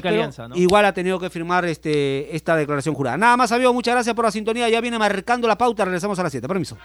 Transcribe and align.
país, 0.00 0.40
igual 0.54 0.84
ha 0.84 0.92
tenido 0.92 1.18
que 1.18 1.30
firmar 1.30 1.64
este, 1.64 2.34
esta 2.34 2.56
declaración 2.56 2.94
jurada. 2.94 3.16
Nada 3.16 3.36
más, 3.36 3.52
amigo, 3.52 3.72
muchas 3.72 3.94
gracias 3.94 4.14
por 4.14 4.24
la 4.24 4.30
sintonía. 4.30 4.68
Ya 4.68 4.80
viene 4.80 4.98
marcando 4.98 5.46
la 5.48 5.56
pauta. 5.56 5.84
Regresamos 5.84 6.18
a 6.18 6.22
las 6.22 6.32
7. 6.32 6.46
Permiso. 6.48 6.76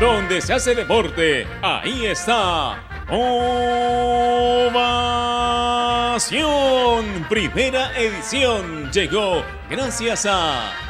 Donde 0.00 0.40
se 0.40 0.54
hace 0.54 0.74
deporte, 0.76 1.46
ahí 1.60 2.06
está. 2.06 2.84
Ovación. 3.10 4.78
Primera 7.28 7.98
edición 7.98 8.90
llegó 8.92 9.42
gracias 9.68 10.26
a 10.26 10.87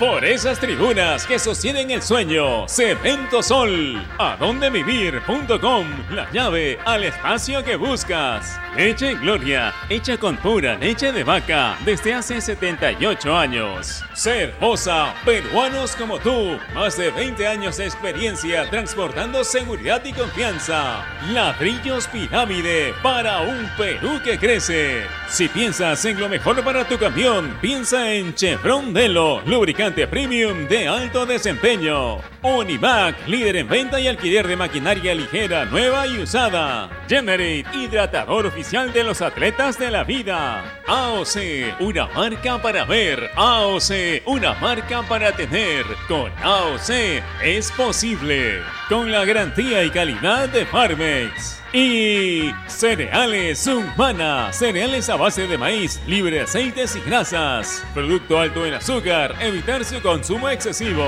Por 0.00 0.24
esas 0.24 0.58
tribunas 0.58 1.26
que 1.26 1.38
sostienen 1.38 1.90
el 1.90 2.00
sueño, 2.00 2.66
Cemento 2.66 3.42
Sol, 3.42 4.02
adondevivir.com, 4.16 5.86
la 6.12 6.26
llave 6.32 6.78
al 6.86 7.04
espacio 7.04 7.62
que 7.62 7.76
buscas. 7.76 8.58
Leche 8.74 9.14
Gloria, 9.16 9.74
hecha 9.90 10.16
con 10.16 10.38
pura 10.38 10.76
leche 10.76 11.12
de 11.12 11.22
vaca 11.22 11.76
desde 11.84 12.14
hace 12.14 12.40
78 12.40 13.36
años. 13.36 14.02
Cervosa, 14.14 15.12
peruanos 15.26 15.94
como 15.96 16.18
tú, 16.18 16.56
más 16.72 16.96
de 16.96 17.10
20 17.10 17.46
años 17.46 17.76
de 17.76 17.84
experiencia 17.84 18.70
transportando 18.70 19.44
seguridad 19.44 20.02
y 20.06 20.14
confianza. 20.14 21.04
Ladrillos 21.30 22.06
Pirámide 22.06 22.94
para 23.02 23.40
un 23.40 23.68
Perú 23.76 24.18
que 24.24 24.38
crece. 24.38 25.02
Si 25.28 25.48
piensas 25.48 26.02
en 26.06 26.18
lo 26.18 26.28
mejor 26.28 26.64
para 26.64 26.86
tu 26.86 26.96
camión, 26.96 27.58
piensa 27.60 28.10
en 28.14 28.34
Chevron 28.34 28.94
Delo, 28.94 29.42
lubricante 29.44 29.89
premium 29.92 30.66
de 30.68 30.88
alto 30.88 31.26
desempeño. 31.26 32.18
Univac, 32.42 33.26
líder 33.26 33.56
en 33.56 33.68
venta 33.68 34.00
y 34.00 34.08
alquiler 34.08 34.46
de 34.46 34.56
maquinaria 34.56 35.14
ligera, 35.14 35.64
nueva 35.64 36.06
y 36.06 36.18
usada. 36.18 36.88
Generate, 37.08 37.64
hidratador 37.74 38.46
oficial 38.46 38.92
de 38.92 39.04
los 39.04 39.20
atletas 39.20 39.78
de 39.78 39.90
la 39.90 40.04
vida. 40.04 40.80
AOC, 40.86 41.80
una 41.80 42.06
marca 42.06 42.60
para 42.62 42.84
ver. 42.84 43.30
AOC, 43.36 44.22
una 44.26 44.54
marca 44.54 45.02
para 45.02 45.32
tener. 45.32 45.84
Con 46.08 46.32
AOC 46.42 47.22
es 47.42 47.70
posible. 47.72 48.60
Con 48.88 49.10
la 49.12 49.24
garantía 49.24 49.84
y 49.84 49.90
calidad 49.90 50.48
de 50.48 50.64
Farmex. 50.66 51.59
Y 51.72 52.52
cereales 52.66 53.64
Humana, 53.66 54.52
cereales 54.52 55.08
a 55.08 55.16
base 55.16 55.46
de 55.46 55.56
maíz, 55.56 55.98
libre 56.06 56.36
de 56.36 56.42
aceites 56.42 56.94
y 56.96 57.00
grasas. 57.00 57.82
Producto 57.94 58.38
alto 58.38 58.66
en 58.66 58.74
azúcar, 58.74 59.34
evitar 59.40 59.82
su 59.84 60.02
consumo 60.02 60.48
excesivo. 60.48 61.06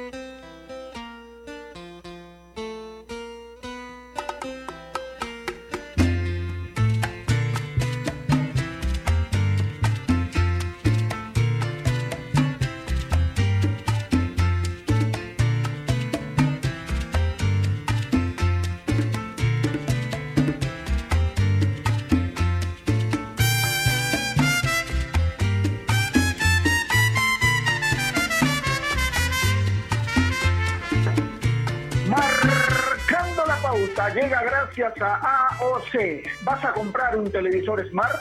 ¿Vas 36.43 36.65
a 36.65 36.73
comprar 36.73 37.15
un 37.15 37.31
televisor 37.31 37.87
Smart? 37.89 38.15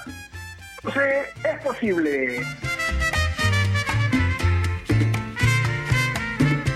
sé, 0.93 1.21
es 1.49 1.65
posible. 1.65 2.41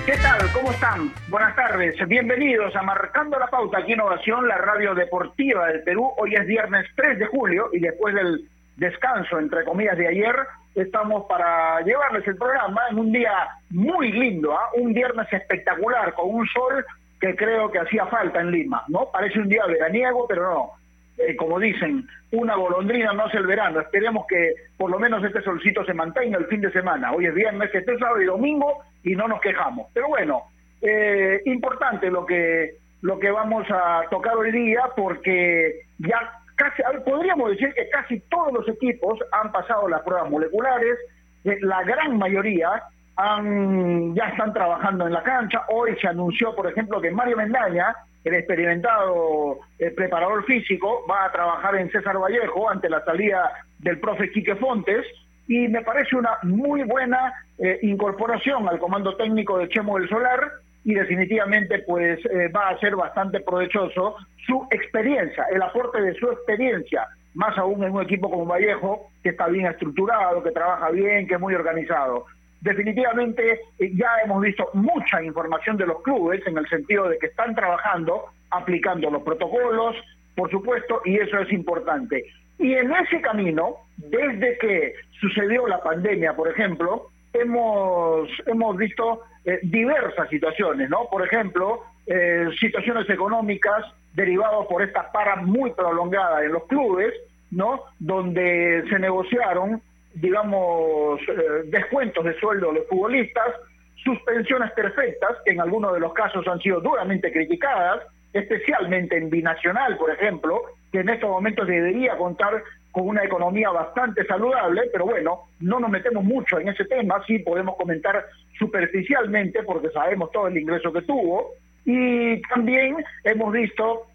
¿Qué 0.07 0.17
tal? 0.23 0.51
¿Cómo 0.55 0.71
están? 0.71 1.13
Buenas 1.29 1.55
tardes. 1.57 1.95
Bienvenidos 2.09 2.75
a 2.75 2.83
Marcando 2.83 3.39
la 3.39 3.49
Pauta 3.49 3.79
aquí 3.79 3.93
en 3.93 3.99
Innovación, 3.99 4.49
la 4.49 4.57
radio 4.57 4.95
deportiva 4.95 5.67
del 5.67 5.83
Perú. 5.83 6.11
Hoy 6.17 6.37
es 6.37 6.47
viernes 6.47 6.87
3 6.97 7.19
de 7.19 7.27
julio 7.27 7.69
y 7.75 7.81
después 7.81 8.15
del 8.15 8.49
descanso, 8.77 9.39
entre 9.39 9.63
comillas, 9.65 9.99
de 9.99 10.09
ayer, 10.09 10.35
estamos 10.75 11.27
para 11.29 11.83
llevarles 11.83 12.27
el 12.27 12.37
programa 12.37 12.81
en 12.91 12.99
un 12.99 13.13
día 13.13 13.49
muy 13.69 14.11
lindo, 14.11 14.55
¿ah? 14.55 14.71
un 14.75 14.95
viernes 14.95 15.31
espectacular, 15.31 16.15
con 16.15 16.35
un 16.35 16.47
sol 16.49 16.83
que 17.21 17.37
creo 17.37 17.71
que 17.71 17.81
hacía 17.81 18.07
falta 18.07 18.41
en 18.41 18.51
Lima, 18.51 18.85
¿no? 18.89 19.11
Parece 19.13 19.39
un 19.39 19.49
día 19.51 19.67
veraniego, 19.67 20.27
pero 20.27 20.51
no. 20.51 20.84
Eh, 21.17 21.37
como 21.37 21.61
dicen, 21.61 22.09
una 22.33 22.57
golondrina 22.57 23.13
no 23.13 23.29
es 23.29 23.35
el 23.35 23.47
verano. 23.47 23.81
Esperemos 23.81 24.27
que 24.29 24.55
por 24.77 24.91
lo 24.91 24.99
menos 24.99 25.23
este 25.25 25.43
solcito 25.43 25.85
se 25.85 25.95
mantenga 25.95 26.39
el 26.39 26.47
fin 26.47 26.61
de 26.61 26.73
semana. 26.73 27.13
Hoy 27.13 27.27
es 27.27 27.35
viernes, 27.35 27.71
que 27.71 27.79
esté 27.79 27.97
sábado 27.99 28.21
y 28.21 28.27
domingo 28.27 28.83
y 29.03 29.15
no 29.15 29.29
nos 29.29 29.41
quejamos. 29.41 29.89
Pero 29.95 30.09
bueno, 30.09 30.45
eh, 30.83 31.41
importante 31.45 32.11
lo 32.11 32.27
que 32.27 32.77
lo 33.03 33.19
que 33.19 33.31
vamos 33.31 33.67
a 33.71 34.03
tocar 34.11 34.35
hoy 34.35 34.51
día 34.51 34.81
porque 34.97 35.83
ya 35.99 36.41
casi 36.57 36.83
podríamos 37.05 37.51
decir 37.51 37.73
que 37.75 37.89
casi 37.91 38.21
todos 38.21 38.53
los 38.53 38.69
equipos 38.69 39.19
han 39.31 39.53
pasado 39.53 39.89
las 39.89 40.01
pruebas 40.03 40.31
moleculares, 40.31 40.99
eh, 41.45 41.59
la 41.61 41.83
gran 41.83 42.17
mayoría 42.17 42.83
ya 43.17 44.29
están 44.29 44.53
trabajando 44.53 45.07
en 45.07 45.13
la 45.13 45.23
cancha. 45.23 45.65
Hoy 45.69 45.97
se 46.01 46.09
anunció, 46.09 46.55
por 46.55 46.67
ejemplo, 46.67 47.01
que 47.01 47.11
Mario 47.11 47.37
Mendaña, 47.37 47.95
el 48.25 48.35
experimentado 48.35 49.61
eh, 49.79 49.91
preparador 49.91 50.45
físico, 50.45 51.05
va 51.09 51.27
a 51.27 51.33
trabajar 51.33 51.77
en 51.77 51.91
César 51.91 52.19
Vallejo 52.19 52.71
ante 52.71 52.89
la 52.89 53.05
salida 53.05 53.53
del 53.79 54.01
profe 54.01 54.31
Quique 54.31 54.57
Fontes. 54.57 55.05
Y 55.47 55.69
me 55.69 55.83
parece 55.83 56.17
una 56.17 56.39
muy 56.43 56.83
buena 56.85 57.35
eh, 57.59 57.79
incorporación 57.83 58.67
al 58.67 58.79
comando 58.79 59.15
técnico 59.17 59.59
de 59.59 59.69
Chemo 59.69 59.99
del 59.99 60.09
Solar 60.09 60.41
y 60.85 60.95
definitivamente 60.95 61.81
pues 61.81 62.19
eh, 62.27 62.49
va 62.49 62.71
a 62.71 62.79
ser 62.79 62.97
bastante 62.97 63.41
provechoso 63.41 64.17
su 64.47 64.67
experiencia, 64.71 65.45
el 65.53 65.63
aporte 65.63 66.01
de 66.01 66.15
su 66.15 66.31
experiencia, 66.31 67.07
más 67.35 67.57
aún 67.59 67.83
en 67.85 67.93
un 67.93 68.03
equipo 68.03 68.31
como 68.31 68.47
Vallejo, 68.47 69.11
que 69.23 69.31
está 69.31 69.49
bien 69.49 69.67
estructurado, 69.67 70.43
que 70.43 70.51
trabaja 70.51 70.91
bien, 70.91 71.27
que 71.27 71.35
es 71.35 71.41
muy 71.41 71.55
organizado 71.55 72.27
definitivamente 72.65 73.61
eh, 73.79 73.93
ya 73.95 74.09
hemos 74.25 74.41
visto 74.41 74.69
mucha 74.73 75.23
información 75.23 75.77
de 75.77 75.87
los 75.87 76.03
clubes 76.03 76.45
en 76.47 76.57
el 76.57 76.67
sentido 76.69 77.09
de 77.09 77.19
que 77.19 77.27
están 77.27 77.55
trabajando, 77.55 78.25
aplicando 78.51 79.11
los 79.11 79.23
protocolos, 79.23 79.95
por 80.35 80.51
supuesto, 80.51 81.03
y 81.05 81.19
eso 81.19 81.39
es 81.39 81.53
importante. 81.53 82.25
Y 82.59 82.73
en 82.73 82.91
ese 82.93 83.21
camino, 83.21 83.77
desde 83.99 84.57
que 84.59 84.95
sucedió 85.21 85.67
la 85.69 85.83
pandemia, 85.83 86.35
por 86.35 86.49
ejemplo, 86.49 87.11
hemos, 87.35 88.31
hemos 88.47 88.77
visto 88.79 89.21
eh, 89.45 89.61
diversas 89.63 90.29
situaciones, 90.31 90.89
¿no? 90.89 91.07
Por 91.11 91.23
ejemplo, 91.23 91.83
eh, 92.07 92.49
situaciones 92.59 93.09
económicas 93.11 93.85
derivadas 94.15 94.67
por 94.69 94.83
esta 94.83 95.13
para 95.13 95.37
muy 95.37 95.71
prolongada 95.73 96.43
en 96.43 96.53
los 96.53 96.65
clubes, 96.65 97.13
¿no? 97.51 97.83
Donde 97.99 98.85
se 98.89 98.99
negociaron 98.99 99.83
digamos, 100.15 101.21
eh, 101.29 101.63
descuentos 101.67 102.25
de 102.25 102.39
sueldo 102.39 102.73
de 102.73 102.83
futbolistas, 102.83 103.55
suspensiones 104.03 104.71
perfectas, 104.73 105.39
que 105.45 105.53
en 105.53 105.61
algunos 105.61 105.93
de 105.93 106.01
los 106.01 106.13
casos 106.13 106.47
han 106.47 106.61
sido 106.61 106.81
duramente 106.81 107.33
criticadas, 107.33 108.03
especialmente 108.33 109.17
en 109.17 109.31
Binacional, 109.31 109.97
por 109.97 110.11
ejemplo, 110.11 110.63
que 110.93 111.01
en 111.01 111.09
estos 111.09 111.31
momentos 111.31 111.67
debería 111.67 112.17
contar 112.17 112.63
con 112.93 113.09
una 113.09 113.25
economía 113.25 113.71
bastante 113.71 114.25
saludable, 114.25 114.83
pero 114.93 115.07
bueno, 115.07 115.49
no 115.61 115.81
nos 115.81 115.91
metemos 115.91 116.23
mucho 116.23 116.61
en 116.61 116.69
ese 116.69 116.85
tema, 116.85 117.23
sí 117.27 117.41
podemos 117.41 117.77
comentar 117.77 118.25
superficialmente 118.57 119.65
porque 119.65 119.91
sabemos 119.91 120.31
todo 120.31 120.47
el 120.47 120.57
ingreso 120.57 120.93
que 120.93 121.03
tuvo, 121.03 121.55
y 121.85 122.41
también 122.43 122.97
hemos 123.25 123.53
visto 123.53 124.07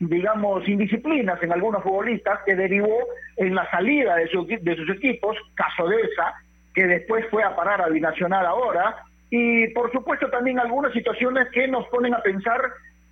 digamos, 0.00 0.66
indisciplinas 0.68 1.42
en 1.42 1.52
algunos 1.52 1.82
futbolistas 1.82 2.40
que 2.44 2.54
derivó 2.54 2.98
en 3.36 3.54
la 3.54 3.70
salida 3.70 4.16
de, 4.16 4.58
de 4.60 4.76
sus 4.76 4.90
equipos, 4.90 5.36
caso 5.54 5.88
de 5.88 5.96
esa, 6.02 6.34
que 6.74 6.86
después 6.86 7.24
fue 7.30 7.42
a 7.42 7.54
parar 7.54 7.80
a 7.80 7.88
Binacional 7.88 8.44
ahora, 8.46 8.96
y 9.30 9.68
por 9.68 9.90
supuesto 9.92 10.28
también 10.30 10.58
algunas 10.58 10.92
situaciones 10.92 11.48
que 11.50 11.68
nos 11.68 11.86
ponen 11.88 12.14
a 12.14 12.22
pensar 12.22 12.60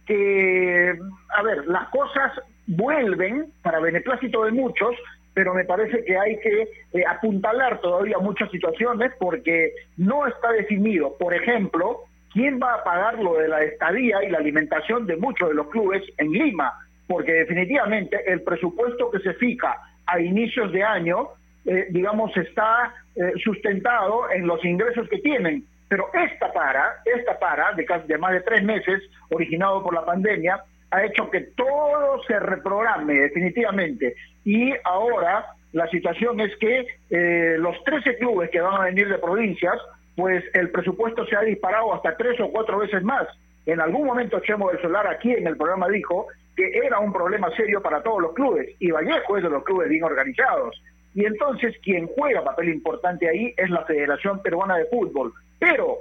que, 0.07 0.99
a 1.31 1.43
ver, 1.43 1.67
las 1.67 1.89
cosas 1.89 2.33
vuelven 2.67 3.47
para 3.63 3.81
beneplácito 3.81 4.45
de 4.45 4.53
muchos, 4.53 4.95
pero 5.35 5.55
me 5.55 5.65
parece 5.65 6.05
que 6.05 6.17
hay 6.17 6.39
que 6.41 6.63
eh, 6.93 7.05
apuntalar 7.09 7.81
todavía 7.81 8.19
muchas 8.19 8.51
situaciones 8.51 9.13
porque 9.19 9.73
no 9.97 10.27
está 10.27 10.53
definido, 10.53 11.17
por 11.19 11.35
ejemplo, 11.35 12.05
quién 12.33 12.59
va 12.61 12.75
a 12.75 12.85
pagar 12.85 13.19
lo 13.19 13.35
de 13.35 13.49
la 13.49 13.63
estadía 13.63 14.23
y 14.25 14.31
la 14.31 14.39
alimentación 14.39 15.07
de 15.07 15.17
muchos 15.17 15.49
de 15.49 15.55
los 15.55 15.69
clubes 15.69 16.03
en 16.19 16.33
Lima, 16.33 16.73
porque 17.07 17.33
definitivamente 17.33 18.19
el 18.27 18.43
presupuesto 18.43 19.11
que 19.11 19.19
se 19.21 19.35
fija 19.35 19.77
a 20.07 20.21
inicios 20.21 20.73
de 20.73 20.83
año, 20.83 21.29
eh, 21.65 21.87
digamos, 21.91 22.37
está 22.37 22.95
eh, 23.15 23.33
sustentado 23.43 24.31
en 24.31 24.47
los 24.47 24.65
ingresos 24.65 25.09
que 25.09 25.19
tienen. 25.19 25.65
Pero 25.89 26.09
esta 26.15 26.53
para, 26.53 27.03
esta 27.05 27.39
para, 27.39 27.73
de, 27.75 27.85
casi, 27.85 28.09
de 28.09 28.17
más 28.17 28.33
de 28.33 28.41
tres 28.41 28.63
meses, 28.65 29.03
originado 29.31 29.83
por 29.83 29.93
la 29.95 30.05
pandemia, 30.05 30.63
ha 30.91 31.05
hecho 31.05 31.31
que 31.31 31.41
todo 31.57 32.23
se 32.27 32.39
reprograme 32.39 33.15
definitivamente. 33.15 34.15
Y 34.45 34.73
ahora 34.85 35.47
la 35.73 35.89
situación 35.89 36.41
es 36.41 36.55
que 36.57 36.87
eh, 37.11 37.57
los 37.59 37.83
13 37.85 38.17
clubes 38.17 38.51
que 38.51 38.61
van 38.61 38.81
a 38.81 38.85
venir 38.85 39.09
de 39.09 39.19
provincias, 39.19 39.79
pues 40.17 40.45
el 40.55 40.71
presupuesto 40.71 41.27
se 41.27 41.37
ha 41.37 41.41
disparado 41.41 41.95
hasta 41.95 42.17
tres 42.17 42.39
o 42.41 42.51
cuatro 42.51 42.79
veces 42.79 43.03
más. 43.03 43.27
En 43.65 43.81
algún 43.81 44.07
momento 44.07 44.41
Chemo 44.41 44.71
del 44.71 44.81
Solar 44.81 45.07
aquí 45.07 45.33
en 45.33 45.47
el 45.47 45.57
programa 45.57 45.89
dijo 45.89 46.27
que 46.57 46.69
era 46.85 46.99
un 46.99 47.13
problema 47.13 47.51
serio 47.57 47.81
para 47.81 48.03
todos 48.03 48.21
los 48.21 48.35
clubes 48.35 48.75
y 48.79 48.91
Vallejo 48.91 49.37
es 49.37 49.43
de 49.43 49.51
los 49.51 49.65
clubes 49.65 49.89
bien 49.89 50.05
organizados. 50.05 50.83
Y 51.15 51.25
entonces 51.25 51.77
quien 51.83 52.09
juega 52.09 52.45
papel 52.45 52.71
importante 52.71 53.29
ahí 53.29 53.55
es 53.57 53.71
la 53.71 53.85
Federación 53.85 54.43
Peruana 54.43 54.77
de 54.77 54.87
Fútbol. 54.87 55.33
Pero 55.59 55.99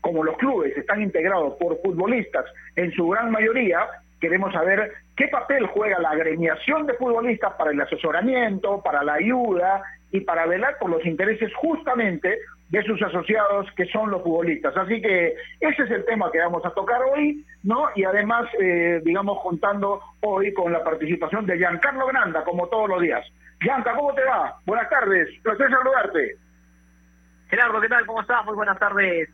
como 0.00 0.24
los 0.24 0.36
clubes 0.36 0.76
están 0.76 1.02
integrados 1.02 1.54
por 1.54 1.80
futbolistas 1.82 2.44
en 2.76 2.92
su 2.92 3.08
gran 3.08 3.30
mayoría, 3.30 3.86
queremos 4.20 4.52
saber 4.52 4.92
qué 5.16 5.28
papel 5.28 5.66
juega 5.66 5.98
la 6.00 6.10
agremiación 6.10 6.86
de 6.86 6.94
futbolistas 6.94 7.54
para 7.54 7.70
el 7.70 7.80
asesoramiento, 7.80 8.82
para 8.82 9.02
la 9.04 9.14
ayuda 9.14 9.82
y 10.10 10.20
para 10.20 10.46
velar 10.46 10.78
por 10.78 10.90
los 10.90 11.04
intereses 11.04 11.52
justamente 11.54 12.38
de 12.68 12.82
sus 12.82 13.00
asociados 13.02 13.66
que 13.76 13.86
son 13.86 14.10
los 14.10 14.22
futbolistas. 14.22 14.76
Así 14.76 15.00
que 15.00 15.34
ese 15.60 15.82
es 15.82 15.90
el 15.90 16.04
tema 16.04 16.30
que 16.30 16.38
vamos 16.38 16.64
a 16.64 16.70
tocar 16.70 17.00
hoy, 17.02 17.44
¿no? 17.62 17.88
Y 17.94 18.04
además, 18.04 18.46
eh, 18.60 19.00
digamos, 19.04 19.40
contando 19.42 20.00
hoy 20.20 20.52
con 20.52 20.72
la 20.72 20.84
participación 20.84 21.46
de 21.46 21.56
Giancarlo 21.56 22.06
Granda, 22.06 22.44
como 22.44 22.68
todos 22.68 22.88
los 22.88 23.00
días. 23.00 23.24
Gianca, 23.60 23.94
¿cómo 23.94 24.14
te 24.14 24.24
va? 24.24 24.60
Buenas 24.66 24.88
tardes, 24.90 25.28
placer 25.42 25.70
saludarte. 25.70 26.36
Gerardo, 27.48 27.80
¿qué 27.80 27.88
tal? 27.88 28.06
¿Cómo 28.06 28.20
estás? 28.20 28.44
Muy 28.44 28.54
buenas 28.54 28.78
tardes 28.78 29.30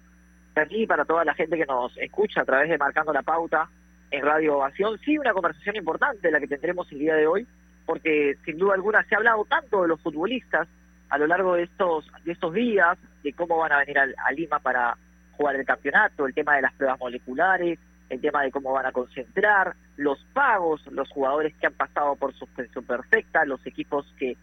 aquí 0.54 0.86
para 0.86 1.04
toda 1.04 1.24
la 1.24 1.34
gente 1.34 1.56
que 1.56 1.66
nos 1.66 1.96
escucha 1.98 2.42
a 2.42 2.44
través 2.44 2.68
de 2.68 2.78
Marcando 2.78 3.12
la 3.12 3.22
Pauta 3.22 3.68
en 4.10 4.22
Radio 4.24 4.58
Ovación. 4.58 4.98
Sí, 5.04 5.18
una 5.18 5.32
conversación 5.32 5.74
importante 5.76 6.30
la 6.30 6.38
que 6.38 6.46
tendremos 6.46 6.90
el 6.92 7.00
día 7.00 7.16
de 7.16 7.26
hoy, 7.26 7.46
porque 7.84 8.36
sin 8.44 8.58
duda 8.58 8.74
alguna 8.74 9.02
se 9.04 9.14
ha 9.14 9.18
hablado 9.18 9.44
tanto 9.46 9.82
de 9.82 9.88
los 9.88 10.00
futbolistas 10.00 10.68
a 11.14 11.18
lo 11.18 11.28
largo 11.28 11.54
de 11.54 11.62
estos, 11.62 12.10
de 12.24 12.32
estos 12.32 12.52
días, 12.52 12.98
de 13.22 13.32
cómo 13.34 13.56
van 13.58 13.70
a 13.70 13.78
venir 13.78 13.96
a, 14.00 14.32
Lima 14.32 14.58
para 14.58 14.98
jugar 15.36 15.54
el 15.54 15.64
campeonato, 15.64 16.26
el 16.26 16.34
tema 16.34 16.56
de 16.56 16.62
las 16.62 16.72
pruebas 16.74 16.98
moleculares, 16.98 17.78
el 18.08 18.20
tema 18.20 18.42
de 18.42 18.50
cómo 18.50 18.72
van 18.72 18.86
a 18.86 18.90
concentrar, 18.90 19.76
los 19.96 20.18
pagos, 20.32 20.84
los 20.90 21.08
jugadores 21.10 21.54
que 21.54 21.68
han 21.68 21.74
pasado 21.74 22.16
por 22.16 22.34
suspensión 22.34 22.84
perfecta, 22.84 23.44
los 23.44 23.64
equipos 23.64 24.12
que 24.18 24.36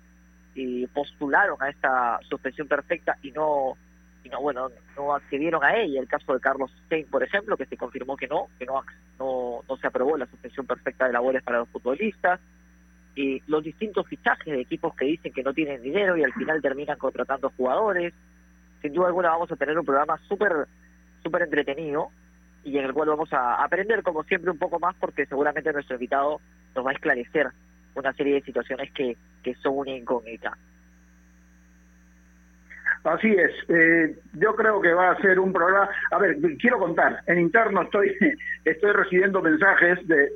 eh, 0.56 0.88
postularon 0.94 1.62
a 1.62 1.70
esta 1.70 2.20
suspensión 2.30 2.70
perfecta 2.70 3.18
y 3.22 3.32
no 3.32 3.76
y 4.24 4.30
no 4.30 4.40
bueno 4.40 4.70
no 4.96 5.14
accedieron 5.14 5.66
a 5.66 5.76
ella. 5.76 6.00
El 6.00 6.08
caso 6.08 6.34
de 6.34 6.40
Carlos 6.40 6.72
Stein 6.86 7.06
por 7.08 7.22
ejemplo 7.22 7.58
que 7.58 7.66
se 7.66 7.76
confirmó 7.76 8.16
que 8.16 8.28
no 8.28 8.48
que 8.58 8.66
no 8.66 8.82
no, 9.20 9.62
no 9.68 9.78
se 9.78 9.88
aprobó 9.88 10.16
la 10.16 10.26
suspensión 10.28 10.66
perfecta 10.66 11.06
de 11.06 11.14
labores 11.14 11.44
para 11.44 11.60
los 11.60 11.70
futbolistas 11.70 12.40
y 13.16 13.42
los 13.48 13.64
distintos 13.64 14.08
fichajes 14.08 14.54
de 14.54 14.62
equipos 14.62 14.96
que 14.96 15.06
dicen 15.06 15.34
que 15.34 15.44
no 15.44 15.54
tienen 15.54 15.82
dinero 15.82 16.16
y 16.16 16.24
al 16.24 16.34
final 16.34 16.62
terminan 16.62 16.98
contratando 16.98 17.52
jugadores 17.58 18.14
sin 18.82 18.94
duda 18.94 19.08
alguna 19.08 19.30
vamos 19.30 19.52
a 19.52 19.56
tener 19.56 19.78
un 19.78 19.86
programa 19.86 20.18
súper 20.28 20.68
súper 21.24 21.44
entretenido 21.44 22.10
y 22.64 22.78
en 22.78 22.86
el 22.86 22.94
cual 22.94 23.10
vamos 23.10 23.32
a 23.34 23.64
aprender 23.64 24.04
como 24.04 24.24
siempre 24.24 24.52
un 24.52 24.58
poco 24.58 24.80
más 24.80 24.96
porque 25.00 25.26
seguramente 25.26 25.74
nuestro 25.74 25.96
invitado 25.96 26.40
nos 26.76 26.86
va 26.86 26.92
a 26.92 26.94
esclarecer 26.94 27.50
una 27.96 28.14
serie 28.14 28.36
de 28.36 28.42
situaciones 28.42 28.92
que, 28.94 29.18
que 29.44 29.56
son 29.56 29.78
una 29.80 29.92
incógnita. 29.92 30.58
Así 33.04 33.30
es. 33.30 33.52
Eh, 33.68 34.16
yo 34.34 34.56
creo 34.56 34.80
que 34.80 34.94
va 34.94 35.12
a 35.12 35.22
ser 35.22 35.40
un 35.40 35.52
programa. 35.52 35.90
A 36.12 36.20
ver, 36.20 36.38
quiero 36.60 36.78
contar. 36.78 37.20
En 37.26 37.40
interno 37.40 37.82
estoy 37.82 38.16
estoy 38.66 38.92
recibiendo 38.92 39.42
mensajes 39.42 40.00
de, 40.08 40.30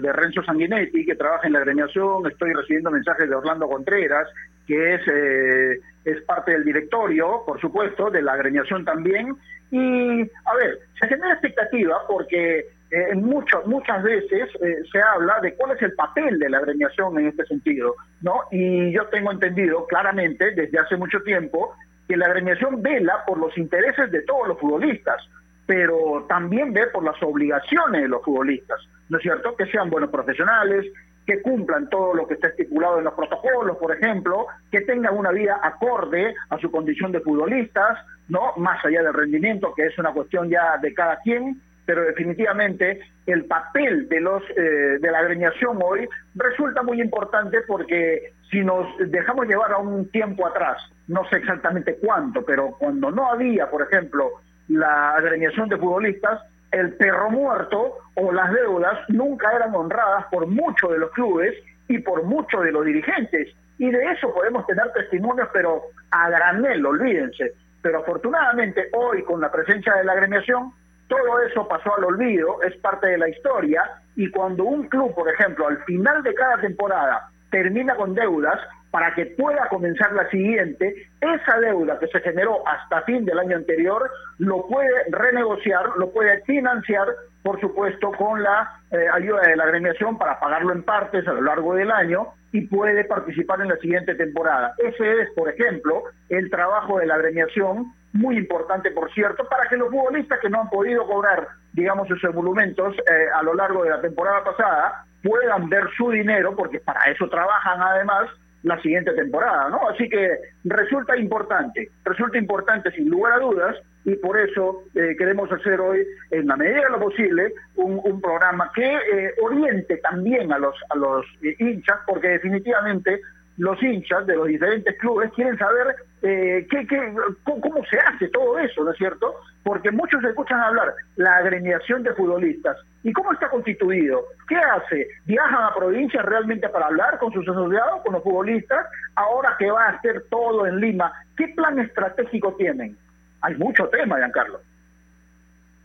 de, 0.00 0.12
Renzo 0.12 0.42
Sanguinetti, 0.42 1.04
que 1.04 1.16
trabaja 1.16 1.46
en 1.46 1.52
la 1.52 1.58
agremiación. 1.60 2.26
Estoy 2.30 2.52
recibiendo 2.54 2.90
mensajes 2.90 3.28
de 3.28 3.34
Orlando 3.34 3.68
Contreras, 3.68 4.26
que 4.66 4.94
es 4.94 5.00
eh, 5.06 5.80
es 6.04 6.22
parte 6.22 6.52
del 6.52 6.64
directorio, 6.64 7.42
por 7.46 7.60
supuesto, 7.60 8.10
de 8.10 8.22
la 8.22 8.32
agremiación 8.32 8.84
también. 8.84 9.36
Y, 9.70 10.22
a 10.22 10.54
ver, 10.54 10.78
se 10.98 11.08
genera 11.08 11.32
expectativa 11.32 11.98
porque 12.08 12.64
eh, 12.90 13.14
mucho, 13.14 13.62
muchas 13.66 14.02
veces 14.02 14.48
eh, 14.62 14.76
se 14.90 14.98
habla 14.98 15.40
de 15.42 15.54
cuál 15.54 15.76
es 15.76 15.82
el 15.82 15.92
papel 15.92 16.38
de 16.38 16.48
la 16.48 16.58
agremiación 16.58 17.18
en 17.18 17.26
este 17.26 17.44
sentido, 17.44 17.94
¿no? 18.22 18.40
Y 18.50 18.90
yo 18.92 19.06
tengo 19.08 19.30
entendido 19.30 19.86
claramente 19.86 20.52
desde 20.52 20.78
hace 20.78 20.96
mucho 20.96 21.20
tiempo 21.20 21.74
que 22.08 22.16
la 22.16 22.26
agremiación 22.26 22.82
vela 22.82 23.24
por 23.26 23.38
los 23.38 23.56
intereses 23.58 24.10
de 24.10 24.22
todos 24.22 24.48
los 24.48 24.58
futbolistas, 24.58 25.22
pero 25.66 26.24
también 26.28 26.72
ve 26.72 26.86
por 26.86 27.04
las 27.04 27.22
obligaciones 27.22 28.02
de 28.02 28.08
los 28.08 28.24
futbolistas, 28.24 28.80
¿no 29.10 29.18
es 29.18 29.22
cierto? 29.22 29.54
Que 29.54 29.66
sean 29.66 29.90
buenos 29.90 30.10
profesionales, 30.10 30.86
que 31.26 31.42
cumplan 31.42 31.90
todo 31.90 32.14
lo 32.14 32.26
que 32.26 32.34
está 32.34 32.48
estipulado 32.48 32.98
en 32.98 33.04
los 33.04 33.12
protocolos, 33.12 33.76
por 33.76 33.94
ejemplo, 33.94 34.46
que 34.72 34.80
tengan 34.80 35.14
una 35.14 35.30
vida 35.30 35.60
acorde 35.62 36.34
a 36.48 36.56
su 36.56 36.70
condición 36.70 37.12
de 37.12 37.20
futbolistas, 37.20 37.98
¿no? 38.28 38.54
Más 38.56 38.82
allá 38.82 39.02
del 39.02 39.12
rendimiento, 39.12 39.74
que 39.74 39.84
es 39.84 39.98
una 39.98 40.12
cuestión 40.14 40.48
ya 40.48 40.78
de 40.78 40.94
cada 40.94 41.18
quien, 41.20 41.60
pero 41.88 42.02
definitivamente 42.02 43.00
el 43.24 43.46
papel 43.46 44.10
de 44.10 44.20
los 44.20 44.42
eh, 44.50 44.98
de 45.00 45.10
la 45.10 45.20
agremiación 45.20 45.78
hoy 45.82 46.06
resulta 46.34 46.82
muy 46.82 47.00
importante 47.00 47.62
porque 47.66 48.34
si 48.50 48.62
nos 48.62 48.86
dejamos 49.10 49.46
llevar 49.46 49.72
a 49.72 49.78
un 49.78 50.06
tiempo 50.10 50.46
atrás, 50.46 50.76
no 51.06 51.26
sé 51.30 51.36
exactamente 51.36 51.96
cuánto, 51.96 52.44
pero 52.44 52.76
cuando 52.78 53.10
no 53.10 53.30
había, 53.32 53.70
por 53.70 53.80
ejemplo, 53.80 54.32
la 54.68 55.14
agremiación 55.14 55.70
de 55.70 55.78
futbolistas, 55.78 56.42
el 56.72 56.92
perro 56.92 57.30
muerto 57.30 57.94
o 58.16 58.32
las 58.32 58.52
deudas 58.52 58.98
nunca 59.08 59.50
eran 59.56 59.74
honradas 59.74 60.26
por 60.30 60.46
muchos 60.46 60.90
de 60.90 60.98
los 60.98 61.10
clubes 61.12 61.54
y 61.88 62.00
por 62.00 62.22
muchos 62.24 62.64
de 62.64 62.72
los 62.72 62.84
dirigentes. 62.84 63.48
Y 63.78 63.90
de 63.90 64.12
eso 64.12 64.34
podemos 64.34 64.66
tener 64.66 64.92
testimonios, 64.92 65.48
pero 65.54 65.84
a 66.10 66.28
granel, 66.28 66.84
olvídense. 66.84 67.54
Pero 67.80 68.00
afortunadamente 68.00 68.90
hoy, 68.92 69.22
con 69.22 69.40
la 69.40 69.50
presencia 69.50 69.94
de 69.94 70.04
la 70.04 70.12
agremiación, 70.12 70.74
todo 71.08 71.40
eso 71.40 71.66
pasó 71.66 71.96
al 71.96 72.04
olvido, 72.04 72.62
es 72.62 72.76
parte 72.76 73.08
de 73.08 73.18
la 73.18 73.28
historia, 73.28 73.82
y 74.16 74.30
cuando 74.30 74.64
un 74.64 74.88
club, 74.88 75.14
por 75.14 75.28
ejemplo, 75.28 75.66
al 75.66 75.78
final 75.84 76.22
de 76.22 76.34
cada 76.34 76.58
temporada 76.60 77.30
termina 77.50 77.96
con 77.96 78.14
deudas, 78.14 78.60
para 78.90 79.14
que 79.14 79.26
pueda 79.26 79.68
comenzar 79.68 80.12
la 80.12 80.28
siguiente, 80.30 81.08
esa 81.20 81.60
deuda 81.60 81.98
que 81.98 82.08
se 82.08 82.20
generó 82.20 82.66
hasta 82.66 83.02
fin 83.02 83.24
del 83.24 83.38
año 83.38 83.56
anterior 83.56 84.10
lo 84.38 84.66
puede 84.66 85.04
renegociar, 85.10 85.90
lo 85.96 86.10
puede 86.10 86.42
financiar, 86.44 87.06
por 87.42 87.60
supuesto, 87.60 88.12
con 88.12 88.42
la 88.42 88.80
eh, 88.90 89.06
ayuda 89.12 89.42
de 89.42 89.56
la 89.56 89.64
agremiación 89.64 90.16
para 90.16 90.40
pagarlo 90.40 90.72
en 90.72 90.82
partes 90.82 91.26
a 91.28 91.32
lo 91.32 91.42
largo 91.42 91.74
del 91.74 91.90
año 91.90 92.28
y 92.52 92.62
puede 92.62 93.04
participar 93.04 93.60
en 93.60 93.68
la 93.68 93.76
siguiente 93.76 94.14
temporada. 94.14 94.74
Ese 94.78 95.22
es, 95.22 95.30
por 95.30 95.48
ejemplo, 95.48 96.04
el 96.28 96.50
trabajo 96.50 96.98
de 96.98 97.06
la 97.06 97.16
agremiación 97.16 97.92
muy 98.12 98.38
importante, 98.38 98.90
por 98.90 99.12
cierto, 99.12 99.46
para 99.48 99.68
que 99.68 99.76
los 99.76 99.90
futbolistas 99.90 100.40
que 100.40 100.48
no 100.48 100.62
han 100.62 100.70
podido 100.70 101.06
cobrar, 101.06 101.46
digamos, 101.72 102.08
sus 102.08 102.22
emolumentos 102.24 102.96
eh, 102.98 103.26
a 103.34 103.42
lo 103.42 103.54
largo 103.54 103.84
de 103.84 103.90
la 103.90 104.00
temporada 104.00 104.42
pasada, 104.44 105.04
puedan 105.22 105.68
ver 105.68 105.84
su 105.96 106.10
dinero, 106.10 106.56
porque 106.56 106.80
para 106.80 107.04
eso 107.04 107.28
trabajan 107.28 107.82
además, 107.82 108.28
la 108.62 108.80
siguiente 108.82 109.12
temporada, 109.12 109.68
¿no? 109.70 109.88
Así 109.88 110.08
que 110.08 110.30
resulta 110.64 111.16
importante, 111.16 111.90
resulta 112.04 112.38
importante 112.38 112.90
sin 112.92 113.08
lugar 113.08 113.34
a 113.34 113.38
dudas, 113.38 113.76
y 114.04 114.14
por 114.16 114.38
eso 114.38 114.84
eh, 114.94 115.14
queremos 115.18 115.50
hacer 115.52 115.80
hoy, 115.80 116.04
en 116.30 116.46
la 116.46 116.56
medida 116.56 116.82
de 116.84 116.90
lo 116.90 117.00
posible, 117.00 117.52
un, 117.76 118.20
programa 118.20 118.70
que 118.74 118.84
eh, 118.84 119.34
oriente 119.42 119.98
también 119.98 120.52
a 120.52 120.58
los, 120.58 120.74
a 120.90 120.96
los 120.96 121.26
hinchas, 121.58 121.98
porque 122.06 122.28
definitivamente 122.28 123.20
los 123.58 123.82
hinchas 123.82 124.26
de 124.26 124.36
los 124.36 124.46
diferentes 124.46 124.96
clubes 124.98 125.32
quieren 125.34 125.58
saber 125.58 125.96
eh, 126.22 126.66
qué, 126.70 126.86
qué, 126.86 127.14
cómo, 127.44 127.84
se 127.90 127.98
hace 127.98 128.28
todo 128.28 128.58
eso, 128.58 128.84
¿no 128.84 128.92
es 128.92 128.96
cierto? 128.96 129.34
Porque 129.64 129.90
muchos 129.90 130.22
escuchan 130.24 130.60
hablar 130.60 130.94
la 131.16 131.36
agremiación 131.36 132.02
de 132.04 132.14
futbolistas. 132.14 132.76
¿Y 133.02 133.12
cómo 133.12 133.32
está 133.32 133.48
constituido? 133.50 134.24
¿Qué 134.48 134.56
hace? 134.56 135.08
¿Viajan 135.26 135.64
a 135.64 135.74
provincias 135.74 136.24
realmente 136.24 136.68
para 136.68 136.86
hablar 136.86 137.18
con 137.18 137.32
sus 137.32 137.46
asociados, 137.48 138.02
con 138.02 138.14
los 138.14 138.22
futbolistas? 138.22 138.86
Ahora 139.16 139.56
que 139.58 139.70
va 139.70 139.86
a 139.86 139.90
hacer 139.90 140.24
todo 140.30 140.66
en 140.66 140.80
Lima, 140.80 141.12
¿qué 141.36 141.48
plan 141.48 141.78
estratégico 141.80 142.54
tienen? 142.56 142.96
Hay 143.42 143.56
mucho 143.56 143.88
tema, 143.88 144.16
Giancarlo. 144.18 144.60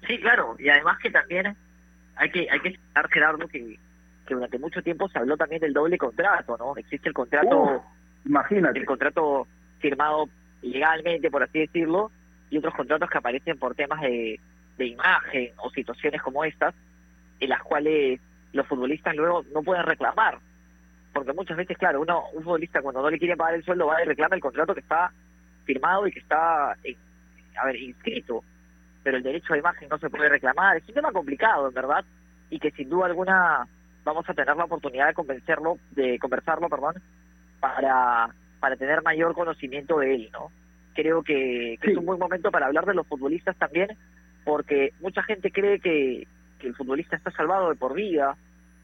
Sí, 0.07 0.19
claro, 0.19 0.55
y 0.59 0.69
además 0.69 0.99
que 1.01 1.09
también 1.09 1.55
hay 2.15 2.29
que 2.29 2.47
hay 2.51 2.59
que 2.59 2.79
Gerardo, 3.11 3.47
que 3.47 3.79
que 4.25 4.33
durante 4.33 4.59
mucho 4.59 4.81
tiempo 4.81 5.09
se 5.09 5.19
habló 5.19 5.37
también 5.37 5.61
del 5.61 5.73
doble 5.73 5.97
contrato, 5.97 6.57
¿no? 6.57 6.75
Existe 6.77 7.09
el 7.09 7.13
contrato, 7.13 7.83
imagínate. 8.25 8.79
el 8.79 8.85
contrato 8.85 9.47
firmado 9.79 10.29
legalmente, 10.61 11.29
por 11.29 11.43
así 11.43 11.59
decirlo, 11.59 12.11
y 12.49 12.57
otros 12.57 12.73
contratos 12.73 13.09
que 13.09 13.17
aparecen 13.17 13.57
por 13.57 13.75
temas 13.75 14.01
de, 14.01 14.39
de 14.77 14.85
imagen 14.85 15.51
o 15.57 15.69
situaciones 15.71 16.21
como 16.21 16.43
estas, 16.43 16.73
en 17.39 17.49
las 17.49 17.61
cuales 17.63 18.19
los 18.53 18.67
futbolistas 18.67 19.15
luego 19.15 19.43
no 19.53 19.61
pueden 19.63 19.83
reclamar. 19.83 20.39
Porque 21.13 21.33
muchas 21.33 21.57
veces, 21.57 21.77
claro, 21.77 22.01
uno 22.01 22.23
un 22.33 22.43
futbolista 22.43 22.81
cuando 22.81 23.01
no 23.01 23.09
le 23.09 23.19
quiere 23.19 23.35
pagar 23.35 23.55
el 23.55 23.63
sueldo 23.63 23.87
va 23.87 24.01
y 24.01 24.05
reclama 24.05 24.35
el 24.35 24.41
contrato 24.41 24.73
que 24.73 24.79
está 24.79 25.11
firmado 25.65 26.07
y 26.07 26.11
que 26.11 26.19
está, 26.19 26.75
eh, 26.83 26.95
a 27.61 27.65
ver, 27.65 27.75
inscrito. 27.75 28.43
Pero 29.03 29.17
el 29.17 29.23
derecho 29.23 29.53
a 29.53 29.57
imagen 29.57 29.89
no 29.89 29.97
se 29.99 30.09
puede 30.09 30.29
reclamar. 30.29 30.77
Es 30.77 30.87
un 30.87 30.95
tema 30.95 31.11
complicado, 31.11 31.67
en 31.67 31.73
verdad, 31.73 32.05
y 32.49 32.59
que 32.59 32.71
sin 32.71 32.89
duda 32.89 33.07
alguna 33.07 33.67
vamos 34.03 34.29
a 34.29 34.33
tener 34.33 34.55
la 34.55 34.65
oportunidad 34.65 35.07
de 35.07 35.13
convencerlo, 35.13 35.77
de 35.91 36.19
conversarlo, 36.19 36.69
perdón, 36.69 36.95
para, 37.59 38.29
para 38.59 38.75
tener 38.75 39.01
mayor 39.01 39.33
conocimiento 39.33 39.99
de 39.99 40.15
él, 40.15 40.29
¿no? 40.31 40.51
Creo 40.93 41.23
que, 41.23 41.77
que 41.81 41.91
es 41.91 41.97
un 41.97 42.05
buen 42.05 42.19
momento 42.19 42.51
para 42.51 42.67
hablar 42.67 42.85
de 42.85 42.93
los 42.93 43.07
futbolistas 43.07 43.55
también, 43.57 43.89
porque 44.43 44.93
mucha 44.99 45.23
gente 45.23 45.51
cree 45.51 45.79
que, 45.79 46.27
que 46.59 46.67
el 46.67 46.75
futbolista 46.75 47.15
está 47.15 47.31
salvado 47.31 47.69
de 47.69 47.75
por 47.75 47.93
vida 47.93 48.35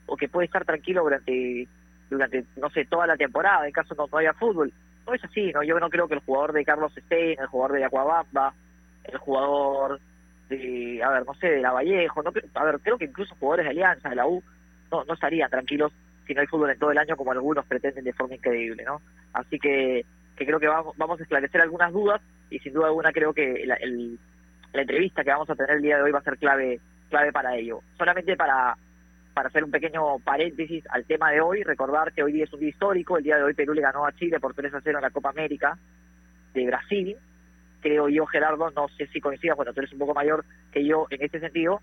o 0.05 0.17
que 0.17 0.27
puede 0.27 0.45
estar 0.45 0.65
tranquilo 0.65 1.03
durante, 1.03 1.67
durante 2.09 2.45
no 2.57 2.69
sé, 2.71 2.85
toda 2.85 3.05
la 3.05 3.17
temporada 3.17 3.67
en 3.67 3.73
caso 3.73 3.93
no, 3.95 4.07
no 4.11 4.17
haya 4.17 4.33
fútbol. 4.33 4.73
No 5.05 5.13
es 5.13 5.23
así, 5.23 5.51
¿no? 5.53 5.63
Yo 5.63 5.79
no 5.79 5.89
creo 5.89 6.07
que 6.07 6.15
el 6.15 6.21
jugador 6.21 6.53
de 6.53 6.65
Carlos 6.65 6.93
Stein, 6.95 7.39
el 7.39 7.47
jugador 7.47 7.77
de 7.77 7.85
Acuabamba, 7.85 8.53
el 9.03 9.17
jugador 9.17 9.99
de, 10.49 11.01
a 11.03 11.09
ver, 11.11 11.25
no 11.25 11.33
sé, 11.35 11.47
de 11.47 11.61
La 11.61 11.71
Vallejo, 11.71 12.23
no, 12.23 12.31
a 12.55 12.63
ver, 12.63 12.79
creo 12.79 12.97
que 12.97 13.05
incluso 13.05 13.35
jugadores 13.35 13.65
de 13.65 13.69
Alianza, 13.71 14.09
de 14.09 14.15
la 14.15 14.27
U, 14.27 14.43
no, 14.91 15.03
no 15.05 15.13
estarían 15.13 15.49
tranquilos 15.49 15.91
si 16.25 16.33
no 16.33 16.41
hay 16.41 16.47
fútbol 16.47 16.69
en 16.69 16.79
todo 16.79 16.91
el 16.91 16.97
año 16.97 17.15
como 17.15 17.31
algunos 17.31 17.65
pretenden 17.65 18.03
de 18.03 18.13
forma 18.13 18.35
increíble, 18.35 18.83
¿no? 18.83 19.01
Así 19.33 19.57
que, 19.59 20.05
que 20.35 20.45
creo 20.45 20.59
que 20.59 20.67
vamos, 20.67 20.95
vamos 20.97 21.19
a 21.19 21.23
esclarecer 21.23 21.61
algunas 21.61 21.91
dudas 21.91 22.21
y 22.49 22.59
sin 22.59 22.73
duda 22.73 22.87
alguna 22.87 23.11
creo 23.11 23.33
que 23.33 23.63
la, 23.65 23.75
el, 23.75 24.19
la 24.73 24.81
entrevista 24.81 25.23
que 25.23 25.31
vamos 25.31 25.49
a 25.49 25.55
tener 25.55 25.77
el 25.77 25.81
día 25.81 25.97
de 25.97 26.03
hoy 26.03 26.11
va 26.11 26.19
a 26.19 26.23
ser 26.23 26.37
clave 26.37 26.79
clave 27.09 27.31
para 27.31 27.55
ello. 27.55 27.81
Solamente 27.97 28.37
para, 28.37 28.77
para 29.33 29.49
hacer 29.49 29.63
un 29.63 29.71
pequeño 29.71 30.19
paréntesis 30.19 30.83
al 30.89 31.05
tema 31.05 31.31
de 31.31 31.41
hoy, 31.41 31.63
recordar 31.63 32.13
que 32.13 32.23
hoy 32.23 32.31
día 32.31 32.45
es 32.45 32.53
un 32.53 32.59
día 32.59 32.69
histórico, 32.69 33.17
el 33.17 33.23
día 33.23 33.37
de 33.37 33.43
hoy 33.43 33.53
Perú 33.53 33.73
le 33.73 33.81
ganó 33.81 34.05
a 34.05 34.13
Chile 34.13 34.39
por 34.39 34.53
3 34.53 34.73
a 34.73 34.81
0 34.81 34.99
en 34.99 35.03
la 35.03 35.09
Copa 35.09 35.29
América 35.29 35.77
de 36.53 36.65
Brasil, 36.65 37.17
creo 37.81 38.09
yo 38.09 38.25
Gerardo, 38.25 38.69
no 38.71 38.87
sé 38.89 39.07
si 39.07 39.19
coincidas, 39.19 39.57
bueno, 39.57 39.73
tú 39.73 39.81
eres 39.81 39.93
un 39.93 39.99
poco 39.99 40.13
mayor 40.13 40.45
que 40.71 40.85
yo 40.85 41.07
en 41.09 41.21
este 41.21 41.39
sentido, 41.39 41.81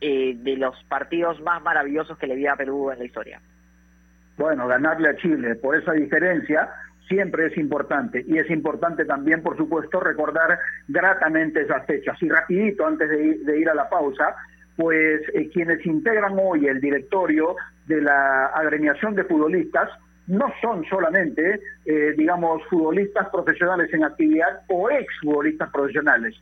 eh, 0.00 0.36
de 0.38 0.56
los 0.56 0.76
partidos 0.84 1.40
más 1.40 1.62
maravillosos 1.62 2.18
que 2.18 2.26
le 2.26 2.36
vi 2.36 2.46
a 2.46 2.56
Perú 2.56 2.90
en 2.90 2.98
la 2.98 3.04
historia. 3.04 3.40
Bueno, 4.36 4.68
ganarle 4.68 5.08
a 5.08 5.16
Chile 5.16 5.54
por 5.54 5.76
esa 5.76 5.92
diferencia 5.92 6.68
siempre 7.08 7.46
es 7.46 7.56
importante 7.56 8.24
y 8.26 8.38
es 8.38 8.50
importante 8.50 9.04
también, 9.04 9.42
por 9.42 9.56
supuesto, 9.56 10.00
recordar 10.00 10.58
gratamente 10.88 11.62
esas 11.62 11.86
fechas. 11.86 12.20
Y 12.22 12.28
rapidito, 12.28 12.86
antes 12.86 13.08
de 13.08 13.58
ir, 13.58 13.68
a 13.70 13.74
la 13.74 13.88
pausa, 13.88 14.34
pues 14.76 15.22
eh, 15.34 15.48
quienes 15.52 15.84
integran 15.86 16.36
hoy 16.38 16.66
el 16.66 16.80
directorio 16.80 17.56
de 17.86 18.02
la 18.02 18.46
agremiación 18.46 19.14
de 19.14 19.24
futbolistas 19.24 19.88
no 20.26 20.52
son 20.60 20.84
solamente, 20.84 21.60
eh, 21.84 22.14
digamos, 22.16 22.62
futbolistas 22.68 23.28
profesionales 23.30 23.92
en 23.94 24.04
actividad 24.04 24.60
o 24.68 24.90
exfutbolistas 24.90 25.70
profesionales, 25.70 26.34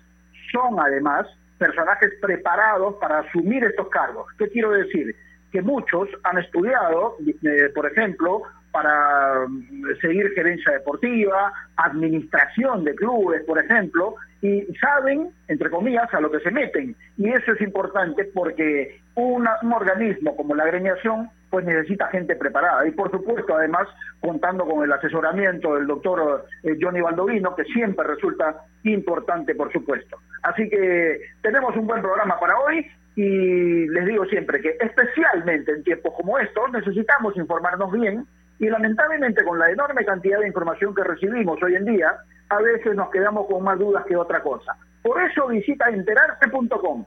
son 0.50 0.80
además 0.80 1.26
personajes 1.58 2.12
preparados 2.20 2.94
para 2.96 3.20
asumir 3.20 3.64
estos 3.64 3.88
cargos. 3.88 4.26
¿Qué 4.38 4.48
quiero 4.48 4.70
decir? 4.70 5.14
Que 5.52 5.62
muchos 5.62 6.08
han 6.24 6.38
estudiado, 6.38 7.16
eh, 7.26 7.70
por 7.74 7.90
ejemplo, 7.90 8.42
para 8.72 9.46
mm, 9.46 10.00
seguir 10.00 10.32
gerencia 10.34 10.72
deportiva, 10.72 11.52
administración 11.76 12.82
de 12.82 12.94
clubes, 12.96 13.44
por 13.44 13.62
ejemplo, 13.62 14.16
y 14.42 14.62
saben, 14.80 15.30
entre 15.46 15.70
comillas, 15.70 16.12
a 16.12 16.20
lo 16.20 16.30
que 16.30 16.40
se 16.40 16.50
meten. 16.50 16.96
Y 17.16 17.28
eso 17.28 17.52
es 17.52 17.60
importante 17.60 18.24
porque 18.34 19.00
un 19.14 19.46
organismo 19.72 20.36
como 20.36 20.56
la 20.56 20.64
agremiación 20.64 21.30
pues 21.54 21.66
necesita 21.66 22.08
gente 22.08 22.34
preparada. 22.34 22.84
Y 22.84 22.90
por 22.90 23.12
supuesto, 23.12 23.54
además, 23.54 23.86
contando 24.18 24.66
con 24.66 24.82
el 24.82 24.92
asesoramiento 24.92 25.76
del 25.76 25.86
doctor 25.86 26.46
eh, 26.64 26.76
Johnny 26.80 27.00
Baldovino, 27.00 27.54
que 27.54 27.62
siempre 27.66 28.04
resulta 28.04 28.56
importante, 28.82 29.54
por 29.54 29.72
supuesto. 29.72 30.18
Así 30.42 30.68
que 30.68 31.20
tenemos 31.42 31.76
un 31.76 31.86
buen 31.86 32.02
programa 32.02 32.40
para 32.40 32.58
hoy 32.58 32.84
y 33.14 33.86
les 33.86 34.04
digo 34.04 34.24
siempre 34.24 34.60
que 34.60 34.76
especialmente 34.80 35.70
en 35.70 35.84
tiempos 35.84 36.14
como 36.16 36.40
estos 36.40 36.72
necesitamos 36.72 37.36
informarnos 37.36 37.92
bien 37.92 38.26
y 38.58 38.66
lamentablemente 38.68 39.44
con 39.44 39.56
la 39.56 39.70
enorme 39.70 40.04
cantidad 40.04 40.40
de 40.40 40.48
información 40.48 40.92
que 40.92 41.04
recibimos 41.04 41.62
hoy 41.62 41.76
en 41.76 41.84
día, 41.84 42.16
a 42.48 42.60
veces 42.62 42.96
nos 42.96 43.10
quedamos 43.10 43.46
con 43.46 43.62
más 43.62 43.78
dudas 43.78 44.04
que 44.06 44.16
otra 44.16 44.42
cosa. 44.42 44.76
Por 45.04 45.22
eso 45.22 45.46
visita 45.46 45.88
enterarse.com 45.88 47.06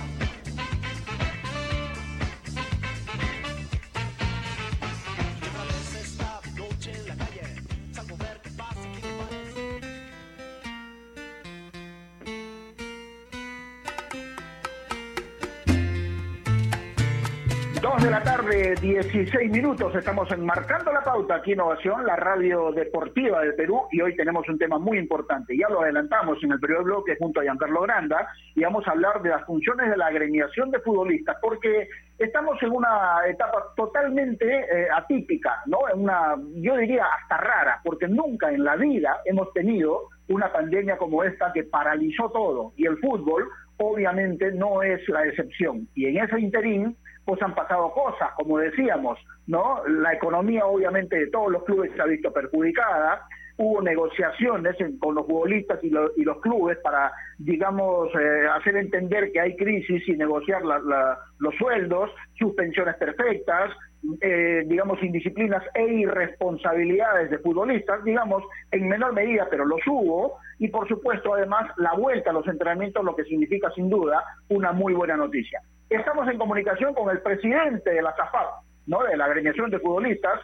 De 18.01 18.09
la 18.09 18.23
tarde, 18.23 18.73
16 18.81 19.51
minutos, 19.51 19.93
estamos 19.93 20.31
enmarcando 20.31 20.91
la 20.91 21.03
pauta 21.03 21.35
aquí 21.35 21.51
Innovación, 21.51 22.03
la 22.03 22.15
radio 22.15 22.71
deportiva 22.71 23.41
del 23.41 23.53
Perú, 23.53 23.83
y 23.91 24.01
hoy 24.01 24.15
tenemos 24.15 24.49
un 24.49 24.57
tema 24.57 24.79
muy 24.79 24.97
importante. 24.97 25.55
Ya 25.55 25.69
lo 25.69 25.81
adelantamos 25.83 26.43
en 26.43 26.51
el 26.51 26.59
periodo 26.59 26.83
bloque 26.83 27.15
junto 27.19 27.39
a 27.39 27.43
Giancarlo 27.43 27.81
Granda, 27.81 28.27
y 28.55 28.63
vamos 28.63 28.87
a 28.87 28.91
hablar 28.91 29.21
de 29.21 29.29
las 29.29 29.45
funciones 29.45 29.91
de 29.91 29.97
la 29.97 30.07
agremiación 30.07 30.71
de 30.71 30.79
futbolistas, 30.79 31.37
porque 31.39 31.89
estamos 32.17 32.57
en 32.63 32.71
una 32.71 33.19
etapa 33.27 33.65
totalmente 33.75 34.47
eh, 34.47 34.87
atípica, 34.91 35.61
¿no? 35.67 35.77
En 35.93 36.01
una, 36.01 36.37
yo 36.55 36.77
diría 36.77 37.05
hasta 37.05 37.37
rara, 37.37 37.81
porque 37.83 38.07
nunca 38.07 38.49
en 38.49 38.63
la 38.63 38.77
vida 38.77 39.21
hemos 39.25 39.53
tenido 39.53 40.09
una 40.27 40.51
pandemia 40.51 40.97
como 40.97 41.23
esta 41.23 41.53
que 41.53 41.65
paralizó 41.65 42.31
todo, 42.31 42.73
y 42.77 42.87
el 42.87 42.97
fútbol 42.97 43.47
obviamente 43.77 44.51
no 44.51 44.81
es 44.81 45.07
la 45.09 45.25
excepción. 45.25 45.87
Y 45.95 46.05
en 46.05 46.23
ese 46.23 46.39
interín, 46.39 46.97
pues 47.25 47.41
han 47.41 47.53
pasado 47.55 47.91
cosas, 47.91 48.29
como 48.35 48.57
decíamos, 48.57 49.19
¿no? 49.47 49.85
La 49.87 50.13
economía 50.13 50.65
obviamente 50.65 51.17
de 51.17 51.27
todos 51.27 51.51
los 51.51 51.63
clubes 51.63 51.91
se 51.95 52.01
ha 52.01 52.05
visto 52.05 52.31
perjudicada, 52.31 53.27
hubo 53.57 53.81
negociaciones 53.81 54.75
con 54.99 55.15
los 55.15 55.25
futbolistas 55.25 55.79
y, 55.83 55.87
y, 55.87 56.23
los 56.23 56.41
clubes 56.41 56.77
para, 56.79 57.11
digamos, 57.37 58.09
eh, 58.15 58.47
hacer 58.51 58.75
entender 58.77 59.31
que 59.31 59.39
hay 59.39 59.55
crisis 59.55 60.07
y 60.07 60.13
negociar 60.13 60.63
los 60.63 61.55
sueldos, 61.55 62.09
suspensiones 62.39 62.95
perfectas, 62.95 63.71
eh, 64.19 64.63
digamos, 64.65 65.01
indisciplinas 65.03 65.63
e 65.75 65.85
irresponsabilidades 65.93 67.29
de 67.29 67.37
futbolistas, 67.37 68.03
digamos, 68.03 68.43
en 68.71 68.87
menor 68.87 69.13
medida, 69.13 69.47
pero 69.49 69.63
los 69.63 69.81
hubo, 69.85 70.39
y 70.57 70.69
por 70.69 70.87
supuesto, 70.87 71.35
además, 71.35 71.71
la 71.77 71.93
vuelta 71.93 72.31
a 72.31 72.33
los 72.33 72.47
entrenamientos, 72.47 73.03
lo 73.03 73.15
que 73.15 73.25
significa 73.25 73.69
sin 73.75 73.89
duda 73.89 74.23
una 74.49 74.71
muy 74.71 74.93
buena 74.93 75.15
noticia. 75.17 75.61
Estamos 75.91 76.25
en 76.29 76.37
comunicación 76.37 76.93
con 76.93 77.09
el 77.09 77.21
presidente 77.21 77.89
de 77.89 78.01
la 78.01 78.15
CAFAP, 78.15 78.63
¿no? 78.87 79.03
de 79.03 79.17
la 79.17 79.25
agremiación 79.25 79.69
de 79.69 79.79
futbolistas, 79.79 80.39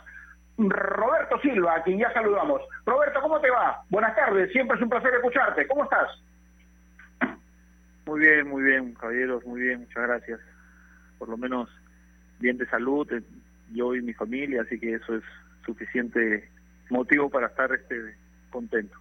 Roberto 0.57 1.39
Silva, 1.39 1.75
a 1.75 1.83
quien 1.83 1.99
ya 1.99 2.11
saludamos. 2.11 2.61
Roberto, 2.85 3.21
¿cómo 3.21 3.39
te 3.39 3.49
va? 3.49 3.81
Buenas 3.89 4.13
tardes, 4.13 4.51
siempre 4.51 4.75
es 4.75 4.83
un 4.83 4.89
placer 4.89 5.13
escucharte. 5.13 5.65
¿Cómo 5.65 5.85
estás? 5.85 6.09
Muy 8.05 8.19
bien, 8.19 8.49
muy 8.49 8.61
bien, 8.61 8.93
caballeros, 8.95 9.45
muy 9.45 9.61
bien, 9.61 9.79
muchas 9.79 10.03
gracias. 10.03 10.41
Por 11.17 11.29
lo 11.29 11.37
menos 11.37 11.69
bien 12.39 12.57
de 12.57 12.67
salud, 12.67 13.09
eh, 13.13 13.21
yo 13.71 13.95
y 13.95 14.01
mi 14.01 14.13
familia, 14.13 14.63
así 14.63 14.77
que 14.77 14.95
eso 14.95 15.15
es 15.15 15.23
suficiente 15.65 16.49
motivo 16.89 17.29
para 17.29 17.47
estar 17.47 17.71
este 17.71 18.17
contento. 18.49 18.97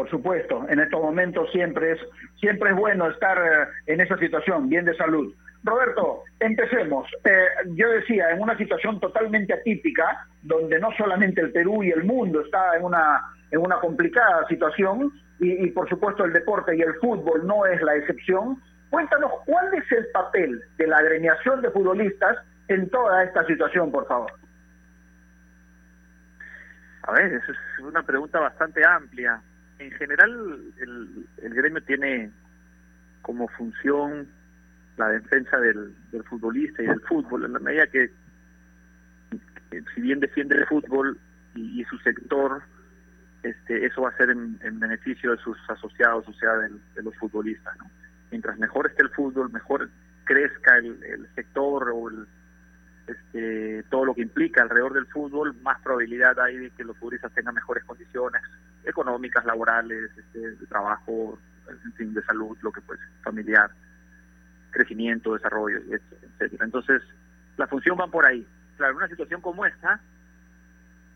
Por 0.00 0.08
supuesto, 0.08 0.64
en 0.70 0.80
estos 0.80 0.98
momentos 0.98 1.52
siempre 1.52 1.92
es 1.92 1.98
siempre 2.36 2.70
es 2.70 2.76
bueno 2.76 3.10
estar 3.10 3.36
eh, 3.36 3.68
en 3.84 4.00
esa 4.00 4.16
situación, 4.16 4.66
bien 4.66 4.86
de 4.86 4.96
salud. 4.96 5.34
Roberto, 5.62 6.22
empecemos. 6.38 7.06
Eh, 7.22 7.44
yo 7.74 7.86
decía, 7.90 8.30
en 8.30 8.40
una 8.40 8.56
situación 8.56 8.98
totalmente 8.98 9.52
atípica, 9.52 10.26
donde 10.40 10.78
no 10.80 10.88
solamente 10.96 11.42
el 11.42 11.52
Perú 11.52 11.82
y 11.82 11.90
el 11.90 12.04
mundo 12.04 12.40
está 12.40 12.78
en 12.78 12.84
una, 12.84 13.20
en 13.50 13.60
una 13.60 13.78
complicada 13.78 14.46
situación, 14.48 15.12
y, 15.38 15.66
por 15.72 15.86
supuesto 15.86 16.24
el 16.24 16.32
deporte 16.32 16.74
y 16.74 16.80
el 16.80 16.94
fútbol 16.94 17.46
no 17.46 17.66
es 17.66 17.82
la 17.82 17.94
excepción, 17.96 18.56
cuéntanos 18.88 19.30
cuál 19.44 19.74
es 19.74 19.84
el 19.92 20.06
papel 20.14 20.62
de 20.78 20.86
la 20.86 20.96
agremiación 20.96 21.60
de 21.60 21.70
futbolistas 21.72 22.38
en 22.68 22.88
toda 22.88 23.22
esta 23.22 23.44
situación, 23.44 23.92
por 23.92 24.06
favor. 24.08 24.32
A 27.02 27.12
ver, 27.12 27.34
es 27.34 27.84
una 27.84 28.02
pregunta 28.02 28.40
bastante 28.40 28.82
amplia. 28.82 29.42
En 29.80 29.90
general, 29.92 30.60
el, 30.78 31.26
el 31.42 31.54
gremio 31.54 31.82
tiene 31.82 32.30
como 33.22 33.48
función 33.48 34.28
la 34.98 35.08
defensa 35.08 35.56
del, 35.58 35.94
del 36.12 36.22
futbolista 36.24 36.82
y 36.82 36.86
del 36.86 37.00
fútbol, 37.00 37.46
en 37.46 37.54
la 37.54 37.60
medida 37.60 37.86
que, 37.86 38.10
si 39.94 40.00
bien 40.02 40.20
defiende 40.20 40.56
el 40.56 40.66
fútbol 40.66 41.18
y, 41.54 41.82
su 41.84 41.96
sector, 41.98 42.62
este, 43.42 43.86
eso 43.86 44.02
va 44.02 44.10
a 44.10 44.16
ser 44.18 44.28
en, 44.28 44.58
beneficio 44.78 45.30
de 45.30 45.38
sus 45.38 45.56
asociados, 45.70 46.28
o 46.28 46.32
sea, 46.34 46.52
de 46.56 47.02
los 47.02 47.16
futbolistas. 47.16 47.74
¿no? 47.78 47.90
Mientras 48.30 48.58
mejor 48.58 48.86
esté 48.86 49.02
el 49.02 49.10
fútbol, 49.10 49.50
mejor 49.50 49.88
crezca 50.24 50.76
el, 50.76 51.02
el 51.04 51.26
sector 51.34 51.90
o 51.90 52.10
el, 52.10 52.26
este, 53.06 53.82
todo 53.84 54.04
lo 54.04 54.14
que 54.14 54.20
implica 54.20 54.60
alrededor 54.60 54.92
del 54.92 55.06
fútbol, 55.06 55.54
más 55.62 55.80
probabilidad 55.80 56.38
hay 56.38 56.58
de 56.58 56.70
que 56.70 56.84
los 56.84 56.98
futbolistas 56.98 57.32
tengan 57.32 57.54
mejores 57.54 57.82
condiciones 57.84 58.42
económicas, 58.90 59.44
laborales, 59.44 60.10
este, 60.16 60.38
de 60.38 60.66
trabajo, 60.66 61.38
en 61.68 61.92
fin, 61.94 62.14
de 62.14 62.22
salud, 62.22 62.56
lo 62.62 62.72
que 62.72 62.80
pues 62.80 62.98
familiar 63.22 63.70
crecimiento, 64.70 65.34
desarrollo, 65.34 65.78
etcétera. 65.78 66.64
Entonces, 66.64 67.02
la 67.56 67.66
función 67.66 67.98
va 67.98 68.06
por 68.06 68.26
ahí. 68.26 68.46
Claro, 68.76 68.92
en 68.92 68.96
una 68.98 69.08
situación 69.08 69.40
como 69.40 69.66
esta, 69.66 70.00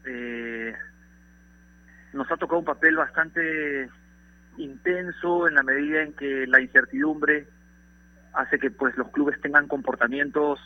eh, 0.05 0.75
nos 2.13 2.31
ha 2.31 2.37
tocado 2.37 2.59
un 2.59 2.65
papel 2.65 2.97
bastante 2.97 3.89
intenso 4.57 5.49
en 5.49 5.55
la 5.55 5.63
medida 5.63 6.03
en 6.03 6.13
que 6.13 6.47
la 6.47 6.61
incertidumbre 6.61 7.47
hace 8.35 8.59
que 8.59 8.71
pues 8.71 8.97
los 8.97 9.11
clubes 9.11 9.41
tengan 9.41 9.67
comportamientos 9.69 10.61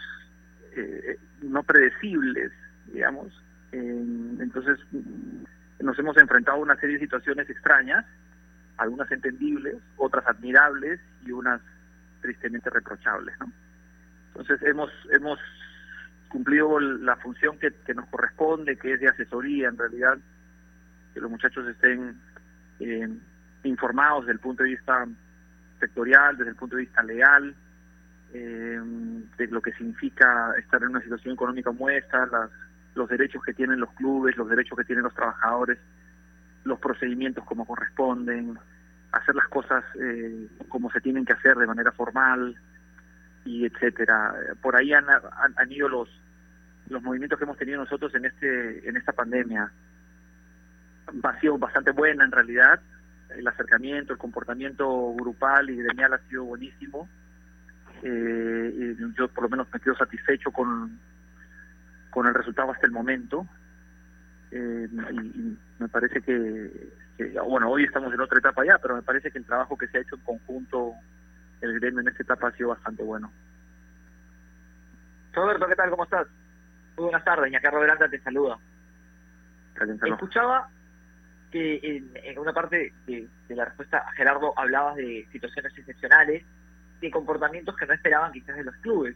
eh, 0.75 1.19
no 1.43 1.63
predecibles, 1.63 2.53
digamos. 2.93 3.33
entonces 3.73 4.79
nos 5.81 5.99
hemos 5.99 6.17
enfrentado 6.17 6.59
a 6.59 6.61
una 6.61 6.77
serie 6.77 6.97
de 6.97 7.05
situaciones 7.05 7.49
extrañas, 7.49 8.05
algunas 8.77 9.11
entendibles, 9.11 9.77
otras 9.97 10.27
admirables 10.27 11.01
y 11.25 11.33
unas 11.33 11.61
tristemente 12.21 12.71
reprochables. 12.71 13.39
¿no? 13.41 13.53
Entonces 14.29 14.61
hemos, 14.63 14.91
hemos 15.13 15.39
cumplido 16.29 16.79
la 16.81 17.17
función 17.17 17.59
que, 17.59 17.73
que, 17.87 17.95
nos 17.95 18.07
corresponde, 18.09 18.77
que 18.77 18.95
es 18.95 19.01
de 19.01 19.09
asesoría 19.09 19.69
en 19.69 19.79
realidad, 19.79 20.19
que 21.15 21.21
los 21.21 21.31
muchachos 21.31 21.67
estén 21.69 22.21
eh, 22.81 23.09
informados 23.65 24.27
desde 24.27 24.35
el 24.35 24.41
punto 24.41 24.63
de 24.63 24.71
vista 24.71 25.07
sectorial, 25.81 26.37
desde 26.37 26.51
el 26.51 26.57
punto 26.57 26.77
de 26.77 26.83
vista 26.83 27.03
legal, 27.03 27.55
eh, 28.33 28.81
de 29.39 29.47
lo 29.47 29.63
que 29.63 29.73
significa 29.73 30.53
estar 30.59 30.83
en 30.83 30.91
una 30.91 31.01
situación 31.01 31.35
económica 31.35 31.71
como 31.71 31.89
esta, 31.89 32.27
las, 32.27 32.51
los 32.99 33.09
derechos 33.09 33.43
que 33.43 33.55
tienen 33.55 33.81
los 33.81 33.91
clubes, 33.93 34.37
los 34.37 34.49
derechos 34.49 34.77
que 34.77 34.85
tienen 34.85 35.05
los 35.05 35.15
trabajadores, 35.15 35.79
los 36.65 36.79
procedimientos 36.79 37.45
como 37.45 37.65
corresponden, 37.65 38.59
hacer 39.13 39.35
las 39.35 39.49
cosas 39.49 39.85
eh, 39.99 40.49
como 40.69 40.91
se 40.91 41.01
tienen 41.01 41.25
que 41.25 41.33
hacer 41.33 41.57
de 41.57 41.67
manera 41.67 41.93
formal 41.93 42.55
y 43.45 43.65
etcétera. 43.65 44.35
Por 44.61 44.77
ahí 44.77 44.93
han, 44.93 45.07
ido 45.71 45.89
los 45.89 46.09
los 46.89 47.03
movimientos 47.03 47.39
que 47.39 47.45
hemos 47.45 47.57
tenido 47.57 47.79
nosotros 47.79 48.15
en 48.15 48.27
este 48.27 48.87
en 48.87 48.97
esta 48.97 49.13
pandemia. 49.13 49.71
Ha 51.23 51.41
sido 51.41 51.57
bastante 51.57 51.93
buena 51.93 52.25
en 52.25 52.33
realidad. 52.33 52.81
El 53.31 53.47
acercamiento, 53.47 54.13
el 54.13 54.19
comportamiento 54.19 55.15
grupal 55.15 55.71
y 55.71 55.77
gremial 55.77 56.15
ha 56.15 56.29
sido 56.29 56.45
buenísimo. 56.45 57.09
Eh, 58.03 58.97
yo 59.17 59.29
por 59.29 59.45
lo 59.45 59.51
menos 59.51 59.69
me 59.73 59.81
quedo 59.81 59.95
satisfecho 59.97 60.51
con, 60.51 60.99
con 62.19 62.27
el 62.27 62.35
resultado 62.35 62.73
hasta 62.73 62.85
el 62.85 62.93
momento. 62.93 63.47
Eh, 64.51 64.89
y, 64.91 65.57
me 65.79 65.89
parece 65.89 66.21
que, 66.21 66.91
bueno, 67.47 67.71
hoy 67.71 67.85
estamos 67.85 68.13
en 68.13 68.21
otra 68.21 68.41
etapa 68.41 68.65
ya, 68.65 68.77
pero 68.79 68.97
me 68.97 69.03
parece 69.03 69.31
que 69.31 69.39
el 69.39 69.47
trabajo 69.47 69.79
que 69.79 69.87
se 69.87 69.99
ha 69.99 70.01
hecho 70.01 70.17
en 70.17 70.23
conjunto, 70.23 70.95
el 71.61 71.79
gremio 71.79 72.01
en 72.01 72.09
esta 72.09 72.25
etapa 72.25 72.49
ha 72.49 72.57
sido 72.57 72.71
bastante 72.71 73.05
bueno. 73.05 73.33
Roberto, 75.33 75.69
¿qué 75.69 75.77
tal? 75.77 75.91
¿Cómo 75.91 76.03
estás? 76.03 76.27
Muy 76.97 77.05
buenas 77.05 77.25
tardes, 77.25 77.53
Carlos 77.63 77.83
Veranda 77.83 78.09
te 78.09 78.21
saluda. 78.21 78.59
Escuchaba 80.03 80.69
que 81.53 82.03
en, 82.25 82.37
una 82.37 82.53
parte 82.53 82.93
de, 83.07 83.29
de, 83.47 83.55
la 83.55 83.67
respuesta 83.67 83.99
a 83.99 84.11
Gerardo 84.15 84.53
hablabas 84.59 84.97
de 84.97 85.25
situaciones 85.31 85.73
excepcionales, 85.79 86.45
de 87.01 87.11
comportamientos 87.13 87.77
que 87.77 87.87
no 87.87 87.95
esperaban 87.95 88.33
quizás 88.33 88.57
de 88.57 88.65
los 88.65 88.75
clubes. 88.79 89.15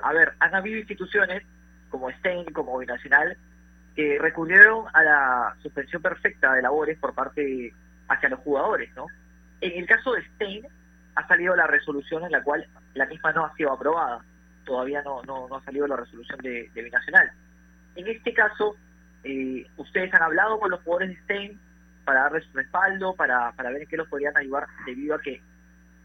A 0.00 0.12
ver, 0.12 0.34
han 0.38 0.54
habido 0.54 0.78
instituciones 0.78 1.42
como 1.94 2.10
Stein, 2.10 2.44
como 2.46 2.76
Binacional, 2.76 3.36
que 3.94 4.18
recurrieron 4.20 4.86
a 4.92 5.02
la 5.04 5.56
suspensión 5.62 6.02
perfecta 6.02 6.52
de 6.52 6.62
labores 6.62 6.98
por 6.98 7.14
parte 7.14 7.72
hacia 8.08 8.28
los 8.30 8.40
jugadores, 8.40 8.90
¿no? 8.96 9.06
En 9.60 9.78
el 9.78 9.86
caso 9.86 10.12
de 10.12 10.24
Stein 10.34 10.66
ha 11.14 11.28
salido 11.28 11.54
la 11.54 11.68
resolución 11.68 12.24
en 12.24 12.32
la 12.32 12.42
cual 12.42 12.66
la 12.94 13.06
misma 13.06 13.32
no 13.32 13.44
ha 13.44 13.54
sido 13.54 13.72
aprobada, 13.72 14.24
todavía 14.64 15.02
no 15.02 15.22
no, 15.22 15.46
no 15.46 15.56
ha 15.56 15.62
salido 15.62 15.86
la 15.86 15.94
resolución 15.94 16.40
de, 16.40 16.68
Binacional. 16.74 17.30
En 17.94 18.08
este 18.08 18.34
caso, 18.34 18.74
eh, 19.22 19.64
ustedes 19.76 20.12
han 20.14 20.22
hablado 20.22 20.58
con 20.58 20.72
los 20.72 20.82
jugadores 20.82 21.10
de 21.10 21.22
Stein 21.22 21.60
para 22.04 22.22
darles 22.22 22.52
respaldo, 22.54 23.14
para, 23.14 23.52
para 23.52 23.70
ver 23.70 23.82
en 23.82 23.88
qué 23.88 23.96
los 23.96 24.08
podrían 24.08 24.36
ayudar 24.36 24.66
debido 24.84 25.14
a 25.14 25.20
que 25.20 25.40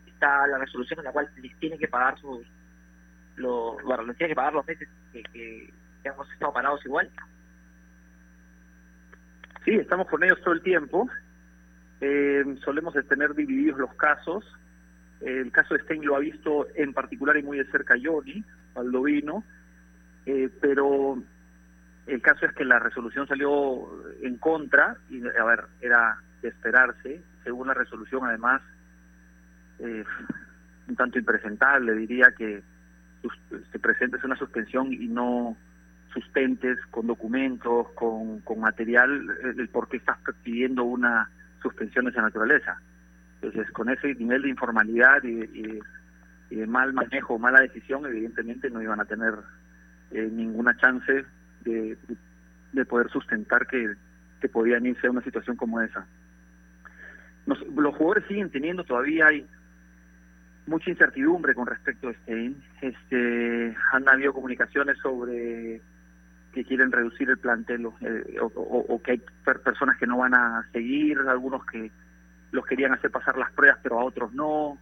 está 0.06 0.45
la 0.45 0.60
resolución 0.60 0.99
en 0.99 1.06
la 1.06 1.12
cual 1.12 1.32
les 1.41 1.58
tienen 1.58 1.80
que 1.80 1.88
pagar 1.88 2.19
sus 2.19 2.45
los, 3.38 3.82
bueno, 3.84 4.04
les 4.04 4.17
tienen 4.17 4.32
que 4.32 4.36
pagar 4.36 4.54
los 4.54 4.67
meses 4.67 4.88
que, 5.12 5.23
que 5.23 5.79
hemos 6.04 6.32
estado 6.32 6.54
parados 6.54 6.86
igual. 6.86 7.10
Sí, 9.66 9.76
estamos 9.76 10.08
con 10.08 10.24
ellos 10.24 10.40
todo 10.42 10.54
el 10.54 10.62
tiempo. 10.62 11.10
Eh, 12.02 12.44
solemos 12.64 12.94
tener 13.08 13.34
divididos 13.36 13.80
los 13.80 13.94
casos. 13.96 14.46
el 15.22 15.52
caso 15.52 15.74
de 15.74 15.82
Stein 15.82 16.06
lo 16.06 16.16
ha 16.16 16.20
visto 16.20 16.68
en 16.76 16.94
particular 16.94 17.36
y 17.38 17.44
muy 17.44 17.58
de 17.58 17.66
cerca 17.66 17.96
Johnny, 18.02 18.44
Valdovino, 18.74 19.44
eh, 20.26 20.50
pero 20.62 21.22
el 22.08 22.22
caso 22.22 22.46
es 22.46 22.54
que 22.54 22.64
la 22.64 22.80
resolución 22.80 23.28
salió 23.28 23.90
en 24.22 24.38
contra, 24.38 24.96
y 25.10 25.22
a 25.22 25.44
ver, 25.44 25.66
era 25.82 26.18
de 26.42 26.48
esperarse, 26.48 27.22
según 27.44 27.68
la 27.68 27.74
resolución 27.74 28.26
además, 28.26 28.62
eh, 29.80 30.06
un 30.88 30.96
tanto 30.96 31.20
impresentable, 31.20 31.94
diría 31.96 32.32
que 32.38 32.64
se 33.72 33.80
presentes 33.80 34.24
una 34.24 34.38
suspensión 34.38 34.94
y 34.94 35.08
no 35.08 35.58
sustentes, 36.13 36.78
con 36.91 37.08
documentos, 37.08 37.89
con, 37.93 38.39
con 38.41 38.60
material, 38.60 39.38
el, 39.43 39.69
por 39.69 39.88
qué 39.88 39.98
estás 39.98 40.17
pidiendo 40.43 40.84
una 40.84 41.30
suspensión 41.62 42.06
de 42.06 42.12
esa 42.12 42.22
naturaleza. 42.22 42.80
Entonces, 43.41 43.72
con 43.72 43.89
ese 43.89 44.15
nivel 44.15 44.43
de 44.43 44.50
informalidad 44.50 45.24
y, 45.24 45.80
de 46.50 46.65
mal 46.67 46.93
manejo, 46.93 47.38
mala 47.38 47.62
decisión, 47.62 48.06
evidentemente 48.06 48.69
no 48.69 48.82
iban 48.82 49.00
a 49.00 49.06
tener 49.06 49.36
eh, 50.12 50.28
ninguna 50.32 50.76
chance 50.78 51.26
de, 51.62 51.98
de 52.74 52.86
poder 52.86 53.10
sustentar 53.10 53.67
que, 53.67 53.93
que 54.41 54.50
podían 54.50 54.86
irse 54.86 55.08
a 55.08 55.12
una 55.12 55.22
situación 55.22 55.56
como 55.56 55.80
esa. 55.80 56.08
los 57.45 57.95
jugadores 57.95 58.26
siguen 58.28 58.50
teniendo 58.50 58.84
todavía 58.84 59.28
hay 59.28 59.45
mucha 60.69 60.89
incertidumbre 60.89 61.54
con 61.54 61.67
respecto 61.67 62.10
a 62.10 62.13
Stein. 62.13 62.56
Este, 62.82 63.76
han 63.91 64.08
habido 64.08 64.34
comunicaciones 64.34 64.98
sobre 65.00 65.82
que 66.54 66.66
quieren 66.66 66.92
reducir 66.92 67.30
el 67.30 67.38
plantel 67.38 67.88
eh, 68.02 68.38
o, 68.40 69.02
que 69.04 69.12
hay 69.12 69.22
personas 69.64 69.98
que 69.98 70.08
no 70.08 70.18
van 70.18 70.34
a 70.34 70.68
seguir, 70.72 71.20
algunos 71.20 71.66
que 71.66 71.92
los 72.52 72.66
querían 72.66 72.94
hacer 72.94 73.12
pasar 73.12 73.38
las 73.38 73.52
pruebas 73.52 73.80
pero 73.84 74.00
a 74.00 74.04
otros 74.04 74.34
no. 74.34 74.78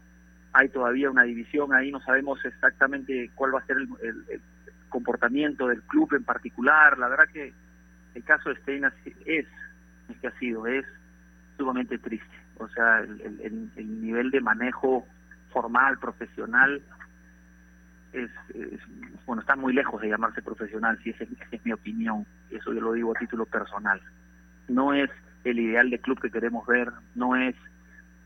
Hay 0.54 0.70
todavía 0.70 1.12
una 1.12 1.24
división 1.24 1.74
ahí, 1.74 1.92
no 1.92 2.00
sabemos 2.02 2.44
exactamente 2.46 3.30
cuál 3.36 3.54
va 3.54 3.60
a 3.60 3.66
ser 3.66 3.78
el, 3.78 4.42
comportamiento 4.90 5.68
del 5.68 5.82
club 5.84 6.14
en 6.14 6.24
particular. 6.24 6.98
La 6.98 7.10
verdad 7.10 7.26
que 7.32 7.54
el 8.16 8.24
caso 8.24 8.50
de 8.50 8.56
Stein 8.62 8.86
es, 8.86 9.46
es 10.08 10.18
que 10.22 10.28
ha 10.28 10.40
sido, 10.40 10.66
es 10.66 10.86
sumamente 11.58 11.98
triste. 11.98 12.36
O 12.58 12.70
sea, 12.70 13.00
el, 13.00 13.70
el 13.76 14.02
nivel 14.02 14.32
de 14.32 14.40
manejo 14.40 15.06
formal, 15.52 16.00
profesional, 16.00 16.82
es, 18.14 18.30
bueno, 19.26 19.42
está 19.42 19.56
muy 19.56 19.74
lejos 19.74 20.02
de 20.02 20.10
llamarse 20.10 20.42
profesional, 20.42 20.98
si 21.04 21.12
esa 21.12 21.26
es, 21.52 21.66
mi 21.66 21.72
opinión, 21.72 22.26
eso 22.50 22.74
yo 22.74 22.82
lo 22.82 22.94
digo 22.94 23.12
a 23.16 23.20
título 23.20 23.46
personal. 23.46 24.02
No 24.68 24.94
es 24.94 25.10
el 25.44 25.60
ideal 25.60 25.90
de 25.90 26.00
club 26.00 26.20
que 26.20 26.32
queremos 26.32 26.66
ver, 26.68 26.92
no 27.16 27.36
es 27.36 27.56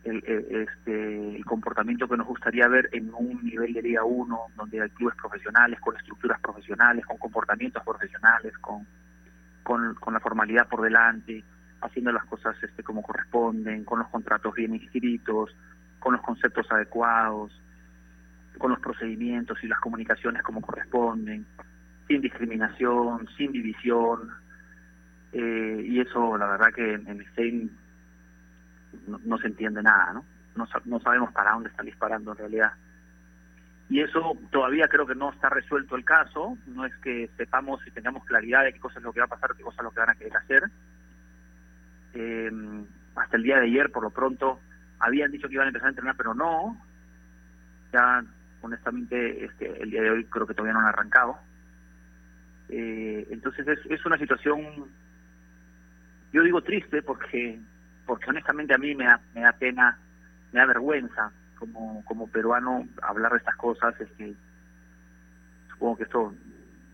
el, 0.03 0.17
este, 0.17 1.35
el 1.35 1.45
comportamiento 1.45 2.07
que 2.07 2.17
nos 2.17 2.27
gustaría 2.27 2.67
ver 2.67 2.89
en 2.91 3.11
un 3.13 3.43
nivel 3.43 3.73
de 3.73 3.81
Liga 3.81 4.03
1, 4.03 4.39
donde 4.55 4.81
hay 4.81 4.89
clubes 4.89 5.15
profesionales, 5.15 5.79
con 5.79 5.95
estructuras 5.95 6.39
profesionales, 6.39 7.05
con 7.05 7.17
comportamientos 7.17 7.83
profesionales, 7.83 8.57
con, 8.59 8.87
con, 9.63 9.95
con 9.95 10.13
la 10.13 10.19
formalidad 10.19 10.67
por 10.67 10.81
delante, 10.81 11.43
haciendo 11.81 12.11
las 12.11 12.25
cosas 12.25 12.55
este, 12.63 12.83
como 12.83 13.01
corresponden, 13.01 13.83
con 13.83 13.99
los 13.99 14.07
contratos 14.09 14.53
bien 14.55 14.75
inscritos, 14.75 15.55
con 15.99 16.13
los 16.13 16.21
conceptos 16.21 16.71
adecuados, 16.71 17.51
con 18.61 18.71
los 18.71 18.79
procedimientos 18.79 19.57
y 19.63 19.67
las 19.67 19.79
comunicaciones 19.79 20.43
como 20.43 20.61
corresponden, 20.61 21.47
sin 22.07 22.21
discriminación, 22.21 23.27
sin 23.35 23.51
división. 23.51 24.29
Eh, 25.33 25.83
y 25.83 25.99
eso, 25.99 26.37
la 26.37 26.45
verdad 26.45 26.71
que 26.73 26.93
en 26.93 27.25
Stein 27.31 27.71
no, 29.25 29.37
se 29.39 29.47
entiende 29.47 29.81
nada, 29.81 30.13
¿no? 30.13 30.25
¿no? 30.55 30.67
No 30.85 30.99
sabemos 30.99 31.31
para 31.31 31.53
dónde 31.53 31.69
están 31.69 31.87
disparando 31.87 32.33
en 32.33 32.37
realidad. 32.37 32.73
Y 33.89 34.01
eso 34.01 34.37
todavía 34.51 34.87
creo 34.87 35.07
que 35.07 35.15
no 35.15 35.31
está 35.31 35.49
resuelto 35.49 35.95
el 35.95 36.05
caso, 36.05 36.55
no 36.67 36.85
es 36.85 36.95
que 36.97 37.29
sepamos 37.37 37.85
y 37.87 37.91
tengamos 37.91 38.23
claridad 38.25 38.63
de 38.63 38.73
qué 38.73 38.79
cosa 38.79 38.99
es 38.99 39.03
lo 39.03 39.11
que 39.11 39.21
va 39.21 39.25
a 39.25 39.29
pasar, 39.29 39.55
qué 39.55 39.63
cosa 39.63 39.77
es 39.81 39.83
lo 39.83 39.91
que 39.91 39.99
van 39.99 40.09
a 40.11 40.15
querer 40.15 40.37
hacer. 40.37 40.63
Eh, 42.13 42.51
hasta 43.15 43.37
el 43.37 43.43
día 43.43 43.57
de 43.57 43.65
ayer, 43.65 43.91
por 43.91 44.03
lo 44.03 44.11
pronto, 44.11 44.59
habían 44.99 45.31
dicho 45.31 45.47
que 45.47 45.55
iban 45.55 45.65
a 45.65 45.69
empezar 45.69 45.87
a 45.87 45.89
entrenar, 45.89 46.15
pero 46.15 46.35
no. 46.35 46.77
Ya, 47.91 48.23
honestamente, 48.61 49.45
este, 49.45 49.81
el 49.81 49.89
día 49.89 50.01
de 50.01 50.11
hoy 50.11 50.25
creo 50.25 50.47
que 50.47 50.53
todavía 50.53 50.73
no 50.73 50.79
han 50.79 50.93
arrancado. 50.93 51.37
Eh, 52.69 53.27
entonces 53.29 53.67
es, 53.67 53.79
es 53.89 54.05
una 54.05 54.17
situación, 54.17 54.87
yo 56.31 56.43
digo 56.43 56.61
triste 56.61 57.01
porque, 57.01 57.59
porque 58.05 58.29
honestamente 58.29 58.73
a 58.73 58.77
mí 58.77 58.95
me 58.95 59.05
da, 59.05 59.19
me 59.35 59.41
da 59.41 59.51
pena, 59.53 59.97
me 60.51 60.59
da 60.59 60.65
vergüenza 60.65 61.31
como, 61.57 62.03
como 62.05 62.27
peruano 62.27 62.87
hablar 63.01 63.31
de 63.33 63.39
estas 63.39 63.55
cosas. 63.55 63.99
Este, 63.99 64.33
supongo 65.69 65.97
que 65.97 66.03
esto 66.03 66.33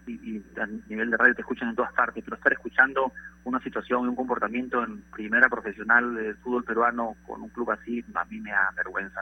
y, 0.07 0.43
a 0.59 0.65
nivel 0.87 1.11
de 1.11 1.17
radio 1.17 1.35
te 1.35 1.41
escuchan 1.41 1.69
en 1.69 1.75
todas 1.75 1.93
partes, 1.93 2.23
pero 2.23 2.37
estar 2.37 2.53
escuchando 2.53 3.11
una 3.43 3.59
situación 3.61 4.05
y 4.05 4.07
un 4.09 4.15
comportamiento 4.15 4.83
en 4.83 5.01
primera 5.11 5.49
profesional 5.49 6.15
del 6.15 6.35
fútbol 6.37 6.63
peruano 6.63 7.15
con 7.25 7.41
un 7.41 7.49
club 7.49 7.71
así, 7.71 8.03
a 8.13 8.25
mí 8.25 8.39
me 8.39 8.51
da 8.51 8.71
vergüenza 8.75 9.21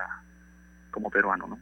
como 0.92 1.10
peruano, 1.10 1.48
¿no? 1.48 1.60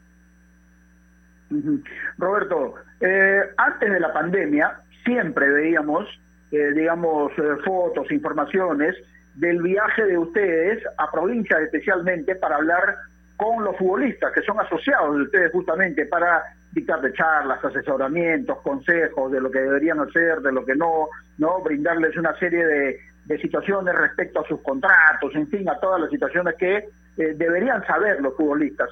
Roberto, 2.18 2.76
eh, 3.00 3.42
antes 3.58 3.92
de 3.92 4.00
la 4.00 4.14
pandemia 4.14 4.80
siempre 5.04 5.50
veíamos, 5.50 6.08
eh, 6.52 6.72
digamos, 6.74 7.32
eh, 7.38 7.58
fotos, 7.64 8.12
informaciones 8.12 8.96
del 9.36 9.62
viaje 9.62 10.06
de 10.06 10.18
ustedes 10.18 10.84
a 10.98 11.12
provincias 11.12 11.62
especialmente 11.62 12.36
para 12.36 12.58
hablar 12.58 12.96
con 13.36 13.64
los 13.64 13.76
futbolistas 13.78 14.32
que 14.32 14.42
son 14.44 14.60
asociados 14.60 15.16
de 15.18 15.24
ustedes 15.24 15.52
justamente 15.52 16.06
para 16.06 16.44
dictarle 16.72 17.14
charlas, 17.14 17.64
asesoramientos, 17.64 18.60
consejos 18.62 19.32
de 19.32 19.42
lo 19.42 19.52
que 19.52 19.60
deberían 19.60 20.00
hacer, 20.00 20.40
de 20.42 20.52
lo 20.52 20.66
que 20.66 20.76
no, 20.76 21.08
no 21.38 21.62
brindarles 21.62 22.16
una 22.18 22.38
serie 22.38 22.66
de, 22.66 23.00
situaciones 23.42 23.96
respecto 23.96 24.42
a 24.42 24.48
sus 24.48 24.62
contratos, 24.62 25.34
en 25.34 25.48
fin, 25.48 25.68
a 25.68 25.80
todas 25.80 26.00
las 26.00 26.10
situaciones 26.12 26.54
que 26.56 26.78
eh, 27.18 27.34
deberían 27.36 27.84
saber 27.88 28.22
los 28.22 28.36
futbolistas. 28.36 28.90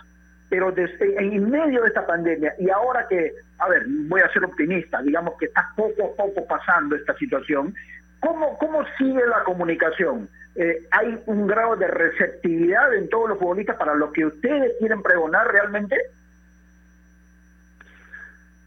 Pero 0.52 0.70
desde, 0.70 1.16
en 1.18 1.50
medio 1.50 1.82
de 1.82 1.88
esta 1.88 2.06
pandemia, 2.06 2.54
y 2.60 2.70
ahora 2.70 3.08
que, 3.08 3.32
a 3.58 3.70
ver, 3.70 3.86
voy 3.88 4.20
a 4.20 4.34
ser 4.34 4.44
optimista, 4.44 5.02
digamos 5.02 5.36
que 5.40 5.46
está 5.46 5.72
poco 5.78 6.12
a 6.12 6.16
poco 6.18 6.46
pasando 6.46 6.94
esta 6.98 7.16
situación, 7.16 7.74
¿cómo, 8.20 8.58
cómo 8.58 8.84
sigue 8.98 9.26
la 9.28 9.46
comunicación? 9.46 10.28
Eh, 10.56 10.86
¿Hay 10.92 11.18
un 11.26 11.48
grado 11.48 11.78
de 11.78 11.88
receptividad 11.88 12.94
en 12.94 13.08
todos 13.08 13.30
los 13.30 13.40
futbolistas 13.40 13.78
para 13.78 13.96
lo 13.96 14.12
que 14.12 14.26
ustedes 14.26 14.74
quieren 14.78 15.02
pregonar 15.02 15.50
realmente? 15.50 15.96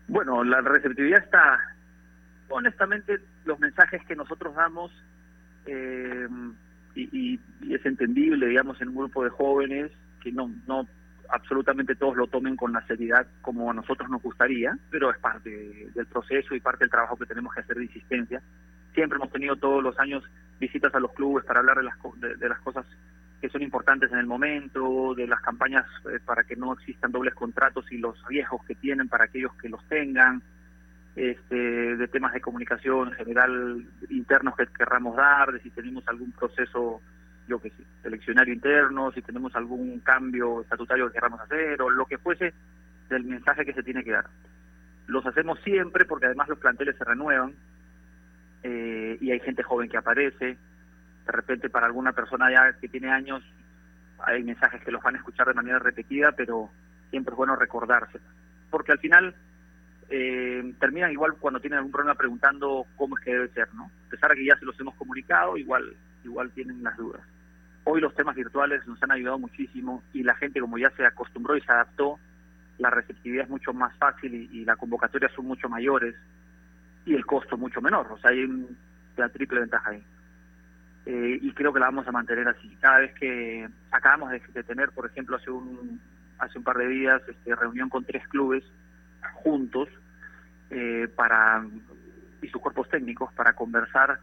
Bueno, 0.09 0.43
la 0.43 0.63
receptividad 0.63 1.23
está, 1.23 1.61
honestamente, 2.49 3.19
los 3.45 3.61
mensajes 3.61 4.03
que 4.07 4.17
nosotros 4.17 4.55
damos, 4.55 4.91
eh, 5.67 6.29
y, 6.95 7.39
es 7.69 7.85
entendible, 7.85 8.47
digamos, 8.47 8.81
en 8.81 8.89
un 8.89 8.97
grupo 8.97 9.23
de 9.23 9.29
jóvenes, 9.29 9.93
que 10.23 10.33
no, 10.33 10.51
no 10.67 10.89
absolutamente 11.35 11.97
todos 11.97 12.17
lo 12.17 12.29
tomen 12.29 12.57
con 12.57 12.73
la 12.73 12.87
seriedad 12.87 13.27
como 13.43 13.69
a 13.69 13.75
nosotros 13.75 14.09
nos 14.09 14.23
gustaría, 14.23 14.79
pero 14.89 15.11
es 15.11 15.19
parte 15.19 15.51
del 15.93 16.07
proceso 16.07 16.55
y 16.55 16.61
parte 16.61 16.85
del 16.85 16.91
trabajo 16.91 17.17
que 17.17 17.27
tenemos 17.27 17.53
que 17.53 17.61
hacer 17.61 17.77
de 17.77 17.85
insistencia. 17.85 18.41
Siempre 18.95 19.17
hemos 19.17 19.33
tenido 19.33 19.57
todos 19.57 19.83
los 19.83 19.99
años 19.99 20.23
visitas 20.61 20.95
a 20.95 21.01
los 21.01 21.13
clubes 21.13 21.45
para 21.45 21.59
hablar 21.59 21.79
de 21.79 21.83
las, 21.83 21.97
de 22.39 22.49
las 22.49 22.61
cosas 22.61 22.87
que 23.41 23.49
son 23.49 23.63
importantes 23.63 24.13
en 24.13 24.19
el 24.19 24.27
momento, 24.27 25.13
de 25.17 25.27
las 25.27 25.41
campañas 25.41 25.85
eh, 26.07 26.21
para 26.25 26.45
que 26.45 26.55
no 26.55 26.73
existan 26.73 27.11
dobles 27.11 27.35
contratos 27.35 27.91
y 27.91 27.99
los 27.99 28.17
riesgos 28.29 28.65
que 28.65 28.77
tienen 28.77 29.09
para 29.09 29.25
aquellos 29.25 29.53
que 29.57 29.69
los 29.69 29.85
tengan, 29.89 30.41
este, 31.17 31.97
de 31.97 32.09
temas 32.09 32.33
de 32.33 32.41
comunicación 32.41 33.09
en 33.09 33.15
general 33.15 33.87
internos 34.09 34.57
que 34.57 34.67
querramos 34.69 35.17
dar, 35.17 35.53
de 35.53 35.61
si 35.61 35.71
tenemos 35.71 36.07
algún 36.07 36.31
proceso, 36.31 37.01
yo 37.49 37.61
que 37.61 37.71
sé, 37.71 37.85
seleccionario 38.03 38.55
interno, 38.55 39.13
si 39.13 39.23
tenemos 39.23 39.55
algún 39.55 40.01
cambio 40.01 40.63
estatutario 40.63 41.09
que 41.09 41.15
queramos 41.15 41.41
hacer 41.41 41.81
o 41.83 41.91
lo 41.91 42.07
que 42.07 42.19
fuese 42.19 42.55
del 43.09 43.25
mensaje 43.25 43.65
que 43.65 43.75
se 43.75 43.83
tiene 43.83 44.03
que 44.03 44.13
dar. 44.13 44.27
Los 45.07 45.27
hacemos 45.27 45.61
siempre 45.61 46.05
porque 46.05 46.27
además 46.27 46.49
los 46.49 46.59
planteles 46.59 46.97
se 46.97 47.05
renuevan 47.05 47.55
eh, 48.63 49.19
y 49.21 49.31
hay 49.31 49.41
gente 49.41 49.63
joven 49.63 49.91
que 49.91 49.99
aparece 49.99 50.57
de 51.27 51.33
repente 51.33 51.69
para 51.69 51.87
alguna 51.87 52.13
persona 52.13 52.51
ya 52.51 52.73
que 52.79 52.89
tiene 52.89 53.11
años 53.11 53.43
hay 54.27 54.43
mensajes 54.43 54.83
que 54.83 54.91
los 54.91 55.03
van 55.03 55.15
a 55.15 55.19
escuchar 55.19 55.47
de 55.49 55.55
manera 55.55 55.79
repetida, 55.79 56.33
pero 56.33 56.71
siempre 57.11 57.33
es 57.33 57.37
bueno 57.37 57.57
recordarse. 57.57 58.21
Porque 58.71 58.93
al 58.93 58.99
final 58.99 59.35
eh, 60.09 60.75
terminan 60.79 61.13
igual 61.13 61.35
cuando 61.39 61.61
tienen 61.61 61.79
algún 61.79 61.93
problema 61.93 62.15
preguntando 62.15 62.87
cómo 62.97 63.19
es 63.19 63.25
que 63.25 63.33
debe 63.33 63.49
ser, 63.49 63.73
¿no? 63.75 63.85
A 63.85 64.11
pesar 64.11 64.31
de 64.31 64.37
que 64.37 64.47
ya 64.47 64.57
se 64.57 64.65
los 64.65 64.79
hemos 64.81 64.95
comunicado, 64.95 65.57
igual, 65.57 65.95
igual 66.25 66.51
tienen 66.53 66.83
las 66.83 66.97
dudas. 66.97 67.23
Hoy 67.85 68.01
los 68.01 68.15
temas 68.15 68.35
virtuales 68.35 68.87
nos 68.87 69.03
han 69.03 69.13
ayudado 69.13 69.39
muchísimo 69.39 70.03
y 70.13 70.23
la 70.23 70.35
gente 70.35 70.61
como 70.61 70.79
ya 70.79 70.91
se 70.91 71.05
acostumbró 71.05 71.57
y 71.57 71.61
se 71.61 71.73
adaptó, 71.73 72.19
la 72.79 72.91
receptividad 72.91 73.45
es 73.45 73.51
mucho 73.51 73.73
más 73.73 73.97
fácil 73.99 74.35
y, 74.35 74.61
y 74.61 74.65
la 74.65 74.77
convocatoria 74.77 75.31
son 75.35 75.47
mucho 75.47 75.69
mayores 75.69 76.15
y 77.07 77.15
el 77.15 77.27
costo 77.27 77.57
mucho 77.57 77.81
menor. 77.81 78.11
O 78.11 78.19
sea, 78.19 78.31
hay 78.31 78.45
una 78.45 79.29
triple 79.29 79.61
ventaja 79.61 79.91
ahí. 79.91 80.03
Eh, 81.07 81.39
y 81.43 81.53
creo 81.53 81.73
que 81.73 81.81
la 81.81 81.87
vamos 81.87 82.09
a 82.09 82.13
mantener 82.13 82.49
así. 82.49 82.77
Cada 82.81 83.01
vez 83.01 83.15
que 83.15 83.69
acabamos 83.91 84.31
de, 84.31 84.63
tener, 84.63 84.91
por 84.91 85.07
ejemplo, 85.07 85.37
hace 85.37 85.51
un 85.51 86.01
hace 86.39 86.59
un 86.59 86.65
par 86.65 86.77
de 86.79 86.89
días, 86.89 87.23
este, 87.29 87.55
reunión 87.55 87.89
con 87.89 88.05
tres 88.05 88.27
clubes 88.29 88.65
juntos 89.35 89.89
eh, 90.71 91.09
para 91.15 91.65
y 92.43 92.49
sus 92.49 92.61
cuerpos 92.61 92.89
técnicos 92.89 93.33
para 93.35 93.53
conversar 93.53 94.19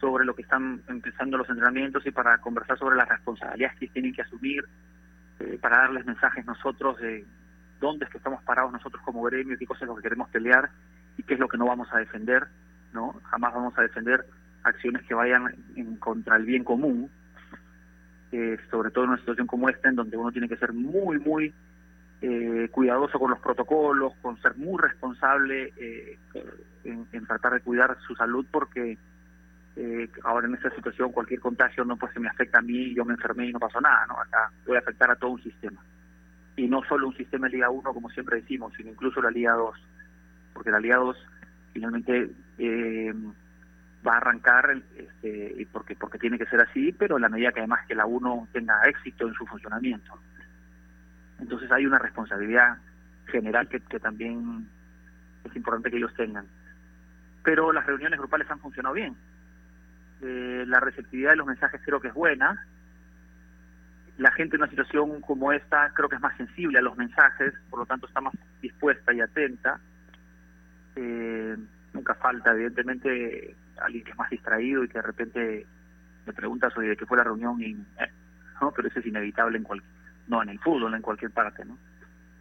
sobre 0.00 0.24
lo 0.24 0.34
que 0.34 0.42
están 0.42 0.82
empezando 0.88 1.36
los 1.38 1.48
entrenamientos 1.48 2.06
y 2.06 2.10
para 2.10 2.38
conversar 2.38 2.78
sobre 2.78 2.96
las 2.96 3.08
responsabilidades 3.08 3.78
que 3.78 3.88
tienen 3.88 4.14
que 4.14 4.22
asumir, 4.22 4.64
eh, 5.40 5.58
para 5.60 5.78
darles 5.78 6.06
mensajes 6.06 6.44
nosotros 6.46 6.98
de 6.98 7.24
dónde 7.80 8.04
es 8.04 8.10
que 8.10 8.18
estamos 8.18 8.42
parados 8.44 8.72
nosotros 8.72 9.02
como 9.04 9.22
gremio, 9.22 9.58
qué 9.58 9.66
cosas 9.66 9.82
es 9.82 9.88
lo 9.88 9.96
que 9.96 10.02
queremos 10.02 10.28
pelear 10.30 10.70
y 11.16 11.22
qué 11.22 11.34
es 11.34 11.40
lo 11.40 11.48
que 11.48 11.58
no 11.58 11.66
vamos 11.66 11.88
a 11.92 11.98
defender, 11.98 12.46
¿no? 12.92 13.12
Jamás 13.30 13.54
vamos 13.54 13.78
a 13.78 13.82
defender 13.82 14.24
acciones 14.62 15.02
que 15.06 15.14
vayan 15.14 15.54
en 15.76 15.96
contra 15.96 16.36
el 16.36 16.44
bien 16.44 16.64
común. 16.64 17.10
eh, 18.32 18.56
sobre 18.70 18.90
todo 18.90 19.04
en 19.04 19.10
una 19.10 19.18
situación 19.18 19.46
como 19.46 19.68
esta, 19.68 19.88
en 19.88 19.96
donde 19.96 20.16
uno 20.16 20.30
tiene 20.30 20.48
que 20.48 20.56
ser 20.56 20.72
muy, 20.72 21.18
muy 21.18 21.52
eh, 22.22 22.68
cuidadoso 22.70 23.18
con 23.18 23.30
los 23.30 23.40
protocolos, 23.40 24.12
con 24.22 24.40
ser 24.40 24.56
muy 24.56 24.78
responsable 24.80 25.72
eh, 25.76 26.18
en, 26.84 27.06
en, 27.12 27.26
tratar 27.26 27.54
de 27.54 27.60
cuidar 27.60 27.96
su 28.06 28.14
salud, 28.14 28.46
porque 28.50 28.98
eh, 29.76 30.08
ahora 30.24 30.46
en 30.46 30.54
esta 30.54 30.70
situación 30.74 31.12
cualquier 31.12 31.40
contagio 31.40 31.84
no 31.84 31.96
pues 31.96 32.12
se 32.12 32.20
me 32.20 32.28
afecta 32.28 32.58
a 32.58 32.62
mí, 32.62 32.94
yo 32.94 33.04
me 33.04 33.14
enfermé 33.14 33.46
y 33.46 33.52
no 33.52 33.58
pasó 33.58 33.80
nada, 33.80 34.06
¿no? 34.06 34.20
Acá 34.20 34.50
puede 34.64 34.78
afectar 34.78 35.10
a 35.10 35.16
todo 35.16 35.32
un 35.32 35.42
sistema. 35.42 35.80
Y 36.56 36.68
no 36.68 36.82
solo 36.84 37.08
un 37.08 37.16
sistema 37.16 37.46
de 37.46 37.54
Liga 37.54 37.70
1, 37.70 37.94
como 37.94 38.10
siempre 38.10 38.40
decimos, 38.40 38.72
sino 38.76 38.90
incluso 38.90 39.22
la 39.22 39.30
Liga 39.30 39.52
2, 39.52 39.74
porque 40.52 40.70
la 40.70 40.80
Liga 40.80 40.96
2 40.96 41.16
finalmente 41.72 42.30
eh, 42.58 43.14
va 44.06 44.14
a 44.14 44.16
arrancar 44.16 44.82
este, 44.96 45.66
porque 45.72 45.94
porque 45.94 46.18
tiene 46.18 46.38
que 46.38 46.46
ser 46.46 46.60
así, 46.60 46.92
pero 46.92 47.16
en 47.16 47.22
la 47.22 47.28
medida 47.28 47.52
que 47.52 47.60
además 47.60 47.86
que 47.86 47.94
la 47.94 48.06
1 48.06 48.48
tenga 48.52 48.82
éxito 48.84 49.28
en 49.28 49.34
su 49.34 49.46
funcionamiento. 49.46 50.18
Entonces 51.38 51.70
hay 51.70 51.86
una 51.86 51.98
responsabilidad 51.98 52.78
general 53.26 53.68
que, 53.68 53.80
que 53.80 54.00
también 54.00 54.68
es 55.44 55.56
importante 55.56 55.90
que 55.90 55.96
ellos 55.96 56.14
tengan. 56.14 56.46
Pero 57.42 57.72
las 57.72 57.86
reuniones 57.86 58.18
grupales 58.18 58.50
han 58.50 58.58
funcionado 58.58 58.94
bien. 58.94 59.16
Eh, 60.22 60.64
la 60.66 60.80
receptividad 60.80 61.30
de 61.30 61.36
los 61.36 61.46
mensajes 61.46 61.80
creo 61.84 62.00
que 62.00 62.08
es 62.08 62.14
buena. 62.14 62.66
La 64.18 64.30
gente 64.32 64.56
en 64.56 64.62
una 64.62 64.70
situación 64.70 65.20
como 65.22 65.52
esta 65.52 65.92
creo 65.94 66.08
que 66.08 66.16
es 66.16 66.22
más 66.22 66.36
sensible 66.36 66.78
a 66.78 66.82
los 66.82 66.96
mensajes, 66.96 67.54
por 67.70 67.80
lo 67.80 67.86
tanto 67.86 68.06
está 68.06 68.20
más 68.20 68.34
dispuesta 68.60 69.12
y 69.12 69.20
atenta. 69.20 69.80
Eh, 70.96 71.56
nunca 71.94 72.14
falta, 72.14 72.52
evidentemente, 72.52 73.56
alguien 73.80 74.04
que 74.04 74.10
es 74.10 74.18
más 74.18 74.30
distraído 74.30 74.84
y 74.84 74.88
que 74.88 74.98
de 74.98 75.02
repente 75.02 75.66
me 76.26 76.32
pregunta 76.32 76.68
sobre 76.70 76.88
de 76.88 76.96
qué 76.96 77.06
fue 77.06 77.16
la 77.16 77.24
reunión 77.24 77.60
y 77.62 77.72
eh, 77.72 78.10
no, 78.60 78.72
pero 78.72 78.88
eso 78.88 79.00
es 79.00 79.06
inevitable 79.06 79.56
en 79.56 79.64
cualquier, 79.64 79.90
no 80.28 80.42
en 80.42 80.50
el 80.50 80.58
fútbol, 80.58 80.94
en 80.94 81.02
cualquier 81.02 81.30
parte, 81.30 81.64
¿no? 81.64 81.78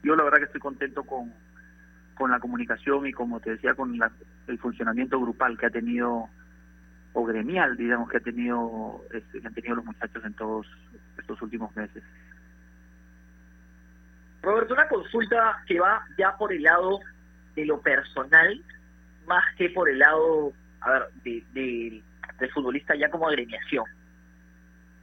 Yo 0.03 0.15
la 0.15 0.23
verdad 0.23 0.39
que 0.39 0.45
estoy 0.45 0.61
contento 0.61 1.03
con 1.03 1.31
con 2.19 2.31
la 2.31 2.39
comunicación 2.39 3.07
y 3.07 3.13
como 3.13 3.39
te 3.39 3.51
decía 3.51 3.73
con 3.73 3.97
la, 3.97 4.11
el 4.47 4.59
funcionamiento 4.59 5.19
grupal 5.21 5.57
que 5.57 5.67
ha 5.67 5.69
tenido 5.69 6.27
o 7.13 7.25
gremial, 7.25 7.75
digamos, 7.75 8.09
que 8.09 8.17
ha 8.17 8.21
tenido 8.21 9.03
este, 9.11 9.41
que 9.41 9.47
han 9.47 9.53
tenido 9.53 9.75
los 9.75 9.85
muchachos 9.85 10.23
en 10.23 10.33
todos 10.33 10.67
estos 11.17 11.41
últimos 11.41 11.75
meses. 11.75 12.03
Roberto, 14.41 14.73
una 14.73 14.87
consulta 14.87 15.63
que 15.67 15.79
va 15.79 16.05
ya 16.17 16.37
por 16.37 16.53
el 16.53 16.63
lado 16.63 16.99
de 17.55 17.65
lo 17.65 17.81
personal, 17.81 18.63
más 19.25 19.43
que 19.57 19.69
por 19.69 19.89
el 19.89 19.99
lado, 19.99 20.53
a 20.81 21.07
de, 21.23 21.43
de, 21.53 22.01
del 22.39 22.51
futbolista 22.51 22.95
ya 22.95 23.09
como 23.09 23.27
agremiación. 23.27 23.85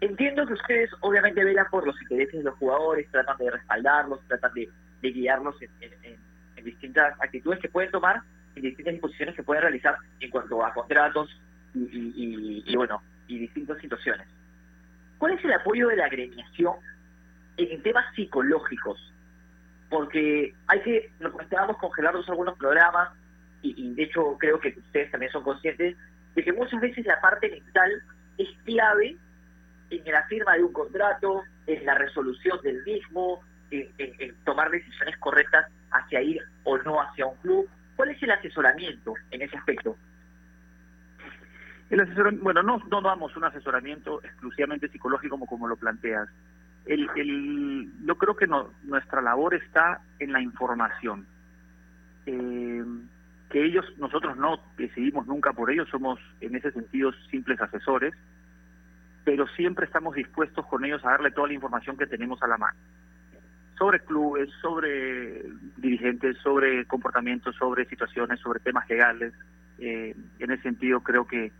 Entiendo 0.01 0.47
que 0.47 0.55
ustedes 0.55 0.91
obviamente 1.01 1.45
velan 1.45 1.67
por 1.71 1.87
los 1.87 2.01
intereses 2.03 2.39
de 2.39 2.45
los 2.45 2.55
jugadores, 2.57 3.11
tratan 3.11 3.37
de 3.39 3.51
respaldarlos, 3.51 4.21
tratan 4.27 4.53
de, 4.55 4.69
de 5.03 5.11
guiarlos 5.11 5.61
en, 5.61 5.71
en, 5.81 6.19
en, 6.57 6.65
distintas 6.65 7.15
actitudes 7.21 7.61
que 7.61 7.69
pueden 7.69 7.91
tomar, 7.91 8.23
en 8.55 8.63
distintas 8.63 8.95
disposiciones 8.95 9.37
que 9.37 9.43
pueden 9.43 9.63
realizar 9.63 9.97
en 10.21 10.31
cuanto 10.31 10.65
a 10.65 10.75
contratos 10.75 11.31
y, 11.77 12.13
y, 12.17 12.65
y, 12.67 12.77
bueno, 12.77 13.03
y 13.29 13.39
distintas 13.39 13.79
situaciones. 13.79 14.27
¿Cuál 15.19 15.35
es 15.35 15.45
el 15.45 15.53
apoyo 15.53 15.89
de 15.89 15.97
la 15.97 16.07
agremiación 16.07 16.77
en 17.57 17.83
temas 17.83 18.05
psicológicos? 18.15 18.99
Porque 19.91 20.55
hay 20.67 20.81
que, 20.81 21.13
lo 21.21 21.33
comentábamos 21.33 21.77
con 21.79 21.91
algunos 22.07 22.59
programas, 22.59 23.11
y, 23.63 23.95
de 23.95 24.03
hecho 24.05 24.37
creo 24.39 24.61
que 24.61 24.69
ustedes 24.69 25.11
también 25.11 25.33
son 25.33 25.43
conscientes, 25.43 25.97
de 26.35 26.45
que 26.45 26.53
muchas 26.53 26.81
veces 26.81 27.05
la 27.05 27.21
parte 27.21 27.51
mental 27.51 27.91
es 28.39 28.49
clave 28.65 29.17
en 29.91 30.13
la 30.13 30.23
firma 30.27 30.55
de 30.55 30.65
un 30.65 30.73
contrato, 30.73 31.43
en 31.67 31.85
la 31.85 31.95
resolución 31.95 32.59
del 32.63 32.83
mismo, 32.85 33.41
en, 33.71 33.89
en, 33.99 34.35
tomar 34.45 34.71
decisiones 34.71 35.17
correctas 35.19 35.67
hacia 35.91 36.23
ir 36.23 36.41
o 36.65 36.79
no 36.79 37.01
hacia 37.01 37.27
un 37.27 37.37
club. 37.39 37.69
¿Cuál 37.97 38.11
es 38.11 38.23
el 38.23 38.31
asesoramiento 38.31 39.15
en 39.31 39.43
ese 39.43 39.57
aspecto? 39.57 39.97
El 41.91 42.01
asesoramiento, 42.01 42.45
bueno, 42.45 42.63
no, 42.63 42.79
no 42.91 43.01
damos 43.01 43.37
un 43.37 43.45
asesoramiento 43.45 44.23
exclusivamente 44.25 44.89
psicológico 44.89 45.35
como, 45.35 45.47
como 45.47 45.69
lo 45.69 45.77
planteas. 45.77 46.29
El, 46.85 47.09
el, 47.17 47.91
yo 48.05 48.17
creo 48.17 48.37
que 48.37 48.47
no, 48.47 48.71
nuestra 48.85 49.21
labor 49.21 49.55
está 49.55 50.01
en 50.19 50.33
la 50.33 50.41
información. 50.41 51.27
Eh, 52.27 52.85
que 53.51 53.65
ellos, 53.65 53.85
nosotros 53.99 54.37
no 54.37 54.61
decidimos 54.77 55.27
nunca 55.27 55.53
por 55.53 55.71
ellos, 55.71 55.89
somos 55.89 56.19
en 56.41 56.57
ese 56.57 56.73
sentido 56.73 57.13
simples 57.31 57.61
asesores, 57.61 58.15
pero 59.25 59.47
siempre 59.49 59.87
estamos 59.87 60.15
dispuestos 60.15 60.67
con 60.67 60.85
ellos 60.85 61.05
a 61.05 61.11
darle 61.11 61.31
toda 61.31 61.49
la 61.49 61.55
información 61.55 61.97
que 61.97 62.07
tenemos 62.07 62.43
a 62.43 62.49
la 62.49 62.59
mano. 62.59 62.79
Sobre 63.79 64.01
clubes, 64.01 64.49
sobre 64.61 65.45
dirigentes, 65.77 66.39
sobre 66.39 66.85
comportamientos, 66.87 67.55
sobre 67.57 67.85
situaciones, 67.85 68.41
sobre 68.41 68.61
temas 68.61 68.89
legales. 68.89 69.35
Eh, 69.79 70.17
en 70.39 70.51
ese 70.51 70.63
sentido 70.63 71.01
creo 71.01 71.27
que, 71.27 71.53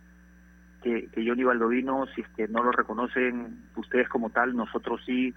que, 0.83 1.07
que 1.07 1.27
Johnny 1.27 1.43
Baldovino, 1.43 2.05
si 2.15 2.21
es 2.21 2.27
que 2.29 2.47
no 2.47 2.63
lo 2.63 2.71
reconocen 2.71 3.63
ustedes 3.75 4.07
como 4.09 4.29
tal, 4.29 4.55
nosotros 4.55 5.01
sí, 5.05 5.33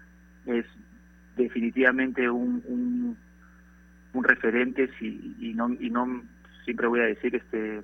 es 0.47 0.67
definitivamente 1.37 2.29
un, 2.29 2.63
un, 4.13 4.25
referente 4.25 4.91
si, 4.99 5.35
y 5.41 5.55
no 5.55 5.71
y 5.81 5.89
no 5.89 6.23
siempre 6.65 6.87
voy 6.87 7.01
a 7.01 7.05
decir 7.05 7.35
este 7.35 7.83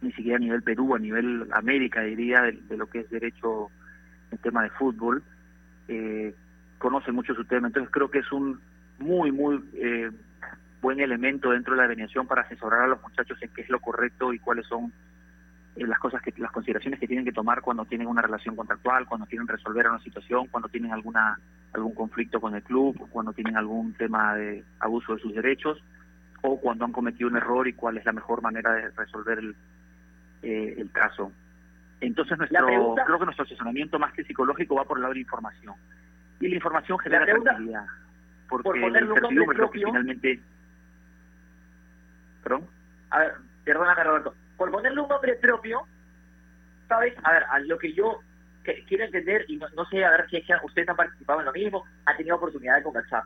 ni 0.00 0.12
siquiera 0.12 0.36
a 0.36 0.40
nivel 0.40 0.62
Perú, 0.62 0.94
a 0.94 0.98
nivel 0.98 1.48
América 1.52 2.02
diría 2.02 2.42
de, 2.42 2.76
lo 2.76 2.86
que 2.86 3.00
es 3.00 3.10
derecho 3.10 3.70
en 4.30 4.38
tema 4.38 4.62
de 4.62 4.70
fútbol, 4.70 5.22
eh, 5.88 6.34
conoce 6.78 7.10
mucho 7.10 7.34
su 7.34 7.44
tema, 7.44 7.66
entonces 7.66 7.90
creo 7.90 8.10
que 8.10 8.18
es 8.20 8.30
un 8.30 8.60
muy 8.98 9.32
muy 9.32 9.64
eh, 9.74 10.10
buen 10.80 11.00
elemento 11.00 11.50
dentro 11.50 11.72
de 11.72 11.78
la 11.78 11.84
agremiación 11.84 12.26
para 12.26 12.42
asesorar 12.42 12.82
a 12.82 12.88
los 12.88 13.02
muchachos 13.02 13.38
en 13.42 13.50
qué 13.50 13.62
es 13.62 13.70
lo 13.70 13.80
correcto 13.80 14.32
y 14.32 14.38
cuáles 14.38 14.66
son 14.66 14.92
las 15.76 15.98
cosas 15.98 16.22
que 16.22 16.32
las 16.36 16.52
consideraciones 16.52 17.00
que 17.00 17.06
tienen 17.06 17.24
que 17.24 17.32
tomar 17.32 17.60
cuando 17.60 17.84
tienen 17.84 18.06
una 18.06 18.22
relación 18.22 18.54
contractual, 18.54 19.06
cuando 19.06 19.26
quieren 19.26 19.48
resolver 19.48 19.88
una 19.88 19.98
situación, 20.00 20.46
cuando 20.48 20.68
tienen 20.68 20.92
alguna 20.92 21.38
algún 21.72 21.94
conflicto 21.94 22.40
con 22.40 22.54
el 22.54 22.62
club, 22.62 23.08
cuando 23.10 23.32
tienen 23.32 23.56
algún 23.56 23.94
tema 23.94 24.36
de 24.36 24.64
abuso 24.78 25.14
de 25.14 25.20
sus 25.20 25.34
derechos 25.34 25.82
o 26.42 26.60
cuando 26.60 26.84
han 26.84 26.92
cometido 26.92 27.28
un 27.28 27.36
error 27.36 27.66
y 27.66 27.72
cuál 27.72 27.96
es 27.96 28.04
la 28.04 28.12
mejor 28.12 28.42
manera 28.42 28.72
de 28.72 28.90
resolver 28.90 29.38
el, 29.38 29.56
eh, 30.42 30.74
el 30.78 30.90
caso. 30.92 31.32
Entonces 32.00 32.38
nuestro 32.38 32.66
pregunta, 32.66 33.04
creo 33.04 33.18
que 33.18 33.24
nuestro 33.24 33.44
asesoramiento 33.44 33.98
más 33.98 34.12
que 34.12 34.24
psicológico 34.24 34.76
va 34.76 34.84
por 34.84 34.98
el 34.98 35.02
lado 35.02 35.12
de 35.12 35.20
la 35.20 35.22
información. 35.22 35.74
Y 36.40 36.48
la 36.48 36.54
información 36.56 36.98
genera 36.98 37.26
la 37.26 37.40
tranquilidad. 37.42 37.86
Porque 38.48 38.64
por 38.64 38.76
la 38.78 39.00
incertidumbre 39.00 39.56
es 39.56 39.58
lo 39.58 39.70
que 39.70 39.78
finalmente... 39.78 40.40
¿Perdón? 42.42 42.66
A 43.10 43.18
ver, 43.20 43.34
perdóname 43.64 44.04
Roberto. 44.04 44.34
Por 44.56 44.70
ponerle 44.70 45.00
un 45.00 45.08
nombre 45.08 45.34
propio, 45.34 45.86
¿sabes? 46.88 47.14
A 47.22 47.32
ver, 47.32 47.44
a 47.50 47.58
lo 47.60 47.78
que 47.78 47.92
yo 47.92 48.20
que, 48.64 48.84
quiero 48.84 49.04
entender, 49.04 49.44
y 49.48 49.56
no, 49.56 49.68
no, 49.70 49.84
sé 49.86 50.04
a 50.04 50.10
ver 50.10 50.28
si 50.28 50.42
ustedes 50.62 50.88
han 50.88 50.96
participado 50.96 51.40
en 51.40 51.46
lo 51.46 51.52
mismo, 51.52 51.84
han 52.06 52.16
tenido 52.16 52.36
oportunidad 52.36 52.76
de 52.76 52.82
conversar. 52.82 53.22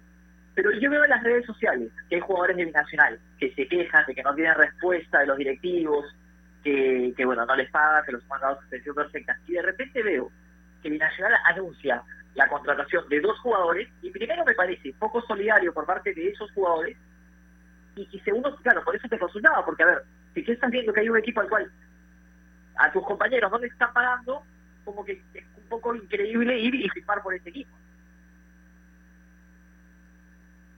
Pero 0.55 0.73
yo 0.73 0.91
veo 0.91 1.05
en 1.05 1.11
las 1.11 1.23
redes 1.23 1.47
sociales 1.47 1.91
que 2.09 2.17
hay 2.17 2.21
jugadores 2.21 2.57
de 2.57 2.65
Binacional 2.65 3.21
que 3.39 3.55
se 3.55 3.69
quejan 3.69 4.05
de 4.07 4.15
que 4.15 4.23
no 4.23 4.35
tienen 4.35 4.55
respuesta 4.57 5.21
de 5.21 5.27
los 5.27 5.39
directivos, 5.39 6.05
que, 6.65 7.15
que 7.17 7.25
bueno, 7.25 7.47
no 7.47 7.55
les 7.55 7.71
pagan, 7.71 8.05
que 8.05 8.13
los 8.13 8.23
han 8.31 8.41
dado 8.41 8.61
suspensión 8.61 8.97
perfecta. 8.97 9.39
Y 9.47 9.53
de 9.53 9.63
repente 9.63 10.03
veo 10.03 10.31
que 10.83 10.91
Binacional 10.91 11.35
anuncia 11.45 12.03
la 12.35 12.49
contratación 12.49 13.09
de 13.09 13.21
dos 13.21 13.39
jugadores, 13.41 13.89
y 14.03 14.11
primero 14.11 14.45
me 14.45 14.55
parece 14.55 14.93
poco 14.99 15.23
solidario 15.23 15.73
por 15.73 15.87
parte 15.87 16.13
de 16.13 16.29
esos 16.29 16.51
jugadores, 16.53 16.97
y, 17.97 18.09
y 18.11 18.21
segundo, 18.21 18.55
claro, 18.57 18.83
por 18.85 18.95
eso 18.95 19.09
te 19.09 19.19
consultaba, 19.19 19.65
porque 19.65 19.83
a 19.83 19.87
ver, 19.87 20.03
si 20.39 20.45
tú 20.45 20.53
estás 20.53 20.71
viendo 20.71 20.93
que 20.93 21.01
hay 21.01 21.09
un 21.09 21.19
equipo 21.19 21.41
al 21.41 21.49
cual 21.49 21.71
a 22.77 22.93
tus 22.93 23.05
compañeros 23.05 23.51
no 23.51 23.59
les 23.59 23.73
están 23.73 23.93
pagando, 23.93 24.43
como 24.85 25.05
que 25.05 25.21
es 25.35 25.45
un 25.57 25.69
poco 25.69 25.95
increíble 25.95 26.59
ir 26.59 26.75
y 26.77 26.89
firmar 26.91 27.23
por 27.23 27.35
ese 27.35 27.49
equipo. 27.49 27.71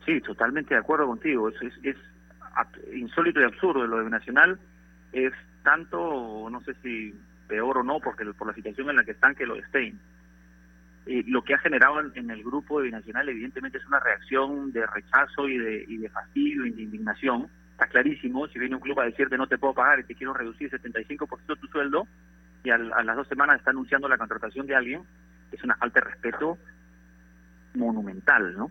Sí, 0.07 0.21
totalmente 0.23 0.75
de 0.75 0.81
acuerdo 0.81 1.07
contigo. 1.07 1.51
Es, 1.51 1.61
es, 1.63 1.75
es 1.83 1.97
insólito 2.95 3.41
y 3.41 3.45
absurdo 3.45 3.87
lo 3.87 4.03
de 4.03 4.09
Nacional. 4.09 4.59
Es 5.13 5.33
tanto, 5.63 6.49
no 6.51 6.61
sé 6.63 6.75
si 6.83 7.15
peor 7.47 7.79
o 7.79 7.83
no, 7.83 8.01
porque 8.01 8.25
por 8.33 8.47
la 8.47 8.55
situación 8.55 8.89
en 8.89 8.97
la 8.97 9.05
que 9.05 9.11
están, 9.11 9.35
que 9.35 9.45
lo 9.45 9.57
de 9.57 9.67
Stein. 9.67 10.01
Eh, 11.07 11.25
lo 11.27 11.43
que 11.43 11.55
ha 11.55 11.59
generado 11.59 12.01
en, 12.01 12.13
en, 12.15 12.31
el 12.31 12.43
grupo 12.43 12.79
de 12.79 12.87
Binacional 12.87 13.29
evidentemente 13.29 13.79
es 13.79 13.87
una 13.87 14.01
reacción 14.01 14.71
de 14.73 14.87
rechazo 14.87 15.49
y 15.49 15.59
de, 15.59 15.85
y 15.89 15.97
de 15.99 16.09
fastidio 16.09 16.65
y 16.65 16.71
de 16.71 16.83
indignación. 16.83 17.49
Está 17.81 17.93
clarísimo, 17.93 18.47
si 18.49 18.59
viene 18.59 18.75
un 18.75 18.81
club 18.83 19.01
a 19.01 19.07
decirte 19.07 19.39
no 19.39 19.47
te 19.47 19.57
puedo 19.57 19.73
pagar 19.73 20.01
y 20.01 20.05
te 20.05 20.15
quiero 20.15 20.35
reducir 20.35 20.71
75% 20.71 21.59
tu 21.59 21.67
sueldo 21.69 22.07
y 22.63 22.69
al, 22.69 22.93
a 22.93 23.03
las 23.03 23.17
dos 23.17 23.27
semanas 23.27 23.57
está 23.57 23.71
anunciando 23.71 24.07
la 24.07 24.19
contratación 24.19 24.67
de 24.67 24.75
alguien, 24.77 25.03
es 25.51 25.65
una 25.65 25.77
falta 25.77 26.01
de 26.01 26.11
respeto 26.11 26.59
monumental, 27.73 28.55
¿no? 28.55 28.71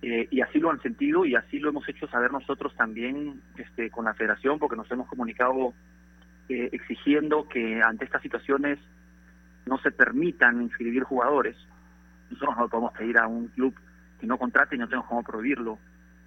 Eh, 0.00 0.26
y 0.30 0.40
así 0.40 0.58
lo 0.58 0.70
han 0.70 0.80
sentido 0.80 1.26
y 1.26 1.34
así 1.34 1.58
lo 1.58 1.68
hemos 1.68 1.86
hecho 1.86 2.08
saber 2.08 2.32
nosotros 2.32 2.74
también 2.76 3.42
este, 3.58 3.90
con 3.90 4.06
la 4.06 4.14
federación 4.14 4.58
porque 4.58 4.76
nos 4.76 4.90
hemos 4.90 5.06
comunicado 5.06 5.74
eh, 6.48 6.70
exigiendo 6.72 7.46
que 7.46 7.82
ante 7.82 8.06
estas 8.06 8.22
situaciones 8.22 8.78
no 9.66 9.76
se 9.80 9.90
permitan 9.90 10.62
inscribir 10.62 11.02
jugadores 11.02 11.56
nosotros 12.30 12.56
no 12.56 12.68
podemos 12.68 12.92
pedir 12.94 13.18
a 13.18 13.26
un 13.26 13.48
club 13.48 13.74
que 14.18 14.26
no 14.26 14.38
contrate 14.38 14.76
y 14.76 14.78
no 14.78 14.86
tenemos 14.86 15.08
cómo 15.08 15.22
prohibirlo, 15.22 15.78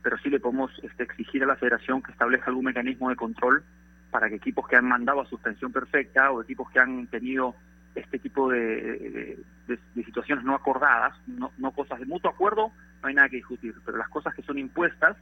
pero 0.03 0.17
sí 0.17 0.29
le 0.29 0.39
podemos 0.39 0.71
este, 0.83 1.03
exigir 1.03 1.43
a 1.43 1.47
la 1.47 1.55
federación 1.55 2.03
que 2.03 2.11
establezca 2.11 2.47
algún 2.47 2.65
mecanismo 2.65 3.09
de 3.09 3.15
control 3.15 3.63
para 4.11 4.29
que 4.29 4.35
equipos 4.35 4.67
que 4.67 4.75
han 4.75 4.85
mandado 4.85 5.21
a 5.21 5.25
suspensión 5.25 5.71
perfecta 5.71 6.29
o 6.31 6.41
equipos 6.41 6.69
que 6.69 6.79
han 6.79 7.07
tenido 7.07 7.55
este 7.95 8.19
tipo 8.19 8.49
de, 8.49 9.37
de, 9.67 10.03
situaciones 10.03 10.43
no 10.43 10.55
acordadas, 10.55 11.15
no, 11.27 11.51
no 11.57 11.71
cosas 11.71 11.99
de 11.99 12.05
mutuo 12.05 12.29
acuerdo, 12.29 12.71
no 13.01 13.07
hay 13.07 13.15
nada 13.15 13.29
que 13.29 13.37
discutir, 13.37 13.73
pero 13.85 13.97
las 13.97 14.09
cosas 14.09 14.33
que 14.35 14.41
son 14.43 14.57
impuestas 14.57 15.15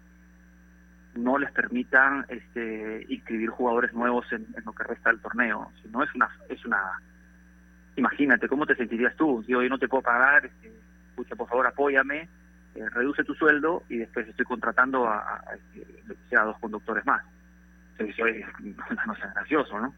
no 1.15 1.38
les 1.38 1.52
permitan 1.52 2.26
este, 2.30 3.06
inscribir 3.10 3.50
jugadores 3.50 3.94
nuevos 3.94 4.26
en, 4.32 4.48
lo 4.65 4.74
que 4.74 4.84
resta 4.84 5.10
del 5.10 5.20
torneo. 5.20 5.72
Si 5.82 5.89
no 5.89 6.04
es 6.04 6.13
una, 6.15 6.30
es 6.48 6.65
una, 6.65 7.02
imagínate 7.98 8.48
cómo 8.48 8.65
te 8.65 8.76
sentirías 8.76 9.15
tú. 9.15 9.44
Si 9.46 9.54
hoy 9.54 9.70
no 9.70 9.78
te 9.78 9.89
puedo 9.89 10.04
pagar, 10.04 10.46
este, 10.46 10.74
escucha 11.10 11.36
por 11.36 11.50
favor 11.50 11.67
apóyame, 11.67 12.30
eh, 12.75 12.89
reduce 12.89 13.23
tu 13.23 13.34
sueldo 13.36 13.84
y 13.89 13.97
después 13.97 14.27
estoy 14.27 14.45
contratando 14.45 15.07
a, 15.07 15.17
a, 15.17 15.43
este, 16.10 16.38
a 16.38 16.43
dos 16.43 16.60
conductores 16.60 17.05
más. 17.05 17.23
Eso 17.97 18.23
no 19.05 19.13
es 19.13 19.34
gracioso, 19.34 19.79
¿no? 19.79 19.93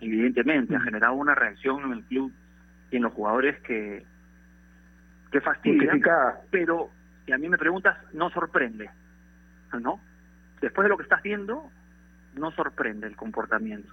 Evidentemente 0.00 0.76
ha 0.76 0.80
generado 0.80 1.14
una 1.14 1.34
reacción 1.34 1.84
en 1.84 1.92
el 1.92 2.04
club 2.04 2.32
y 2.90 2.96
en 2.96 3.02
los 3.02 3.12
jugadores 3.12 3.60
que 3.60 4.04
que 5.30 5.40
fastidia, 5.40 5.90
pero 6.52 6.90
si 7.26 7.32
a 7.32 7.38
mí 7.38 7.48
me 7.48 7.58
preguntas 7.58 7.96
no 8.12 8.30
sorprende, 8.30 8.88
¿no? 9.80 9.98
después 10.60 10.84
de 10.84 10.90
lo 10.90 10.96
que 10.96 11.02
estás 11.02 11.22
viendo, 11.22 11.70
no 12.36 12.52
sorprende 12.52 13.08
el 13.08 13.16
comportamiento. 13.16 13.92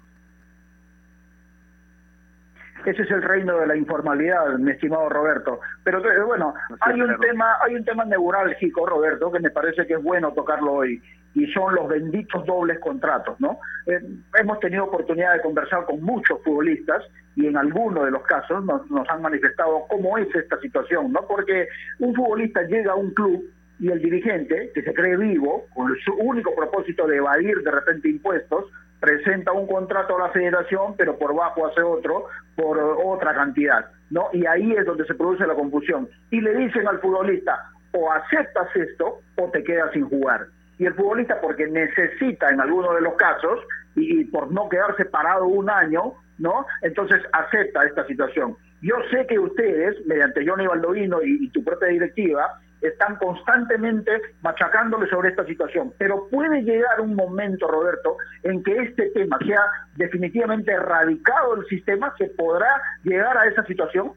Ese 2.85 3.03
es 3.03 3.11
el 3.11 3.21
reino 3.21 3.57
de 3.59 3.67
la 3.67 3.75
informalidad, 3.75 4.57
mi 4.57 4.71
estimado 4.71 5.07
Roberto. 5.09 5.59
Pero 5.83 6.01
bueno, 6.25 6.53
hay 6.79 6.99
un 6.99 7.17
tema, 7.19 7.57
hay 7.61 7.75
un 7.75 7.85
tema 7.85 8.05
neurálgico, 8.05 8.85
Roberto, 8.85 9.31
que 9.31 9.39
me 9.39 9.51
parece 9.51 9.85
que 9.85 9.93
es 9.93 10.03
bueno 10.03 10.31
tocarlo 10.33 10.73
hoy, 10.73 11.01
y 11.33 11.45
son 11.53 11.75
los 11.75 11.87
benditos 11.87 12.45
dobles 12.45 12.79
contratos, 12.79 13.39
¿no? 13.39 13.59
Eh, 13.85 14.01
hemos 14.39 14.59
tenido 14.59 14.85
oportunidad 14.85 15.33
de 15.33 15.41
conversar 15.41 15.85
con 15.85 16.01
muchos 16.01 16.43
futbolistas 16.43 17.03
y 17.35 17.47
en 17.47 17.55
algunos 17.55 18.05
de 18.05 18.11
los 18.11 18.23
casos 18.23 18.65
nos, 18.65 18.89
nos 18.89 19.07
han 19.09 19.21
manifestado 19.21 19.85
cómo 19.87 20.17
es 20.17 20.33
esta 20.35 20.59
situación, 20.59 21.11
¿no? 21.11 21.21
Porque 21.27 21.67
un 21.99 22.13
futbolista 22.13 22.63
llega 22.63 22.91
a 22.93 22.95
un 22.95 23.11
club 23.11 23.43
y 23.79 23.89
el 23.89 23.99
dirigente, 23.99 24.71
que 24.75 24.83
se 24.83 24.93
cree 24.93 25.17
vivo, 25.17 25.65
con 25.73 25.95
su 26.05 26.13
único 26.13 26.53
propósito 26.55 27.07
de 27.07 27.17
evadir 27.17 27.57
de 27.63 27.71
repente 27.71 28.09
impuestos, 28.09 28.65
presenta 29.01 29.51
un 29.51 29.67
contrato 29.67 30.15
a 30.15 30.27
la 30.27 30.29
federación, 30.29 30.95
pero 30.95 31.17
por 31.17 31.35
bajo 31.35 31.67
hace 31.67 31.81
otro, 31.81 32.27
por 32.55 32.77
otra 32.77 33.33
cantidad, 33.33 33.85
¿no? 34.11 34.29
Y 34.31 34.45
ahí 34.45 34.71
es 34.73 34.85
donde 34.85 35.05
se 35.05 35.15
produce 35.15 35.45
la 35.47 35.55
confusión. 35.55 36.07
Y 36.29 36.39
le 36.39 36.53
dicen 36.53 36.87
al 36.87 36.99
futbolista, 36.99 37.65
o 37.93 38.11
aceptas 38.11 38.73
esto 38.75 39.19
o 39.37 39.49
te 39.49 39.63
quedas 39.63 39.91
sin 39.91 40.07
jugar. 40.07 40.45
Y 40.77 40.85
el 40.85 40.93
futbolista, 40.93 41.41
porque 41.41 41.67
necesita 41.67 42.49
en 42.51 42.61
algunos 42.61 42.95
de 42.95 43.01
los 43.01 43.15
casos, 43.15 43.59
y, 43.95 44.23
por 44.25 44.51
no 44.51 44.69
quedarse 44.69 45.05
parado 45.05 45.45
un 45.45 45.69
año, 45.69 46.13
¿no? 46.37 46.65
Entonces 46.83 47.21
acepta 47.33 47.83
esta 47.83 48.05
situación. 48.05 48.55
Yo 48.81 48.95
sé 49.11 49.25
que 49.27 49.39
ustedes, 49.39 49.95
mediante 50.05 50.47
Johnny 50.47 50.67
Baldovino 50.67 51.21
y 51.23 51.49
tu 51.49 51.63
propia 51.63 51.89
directiva, 51.89 52.59
están 52.81 53.15
constantemente 53.17 54.11
machacándole 54.41 55.07
sobre 55.09 55.29
esta 55.29 55.45
situación. 55.45 55.93
Pero 55.97 56.27
puede 56.29 56.63
llegar 56.63 56.99
un 56.99 57.15
momento, 57.15 57.67
Roberto, 57.67 58.17
en 58.43 58.63
que 58.63 58.75
este 58.83 59.09
tema 59.11 59.37
sea 59.45 59.61
definitivamente 59.95 60.71
erradicado 60.71 61.55
del 61.55 61.65
sistema, 61.67 62.13
¿se 62.17 62.27
podrá 62.27 62.81
llegar 63.03 63.37
a 63.37 63.45
esa 63.45 63.63
situación? 63.65 64.13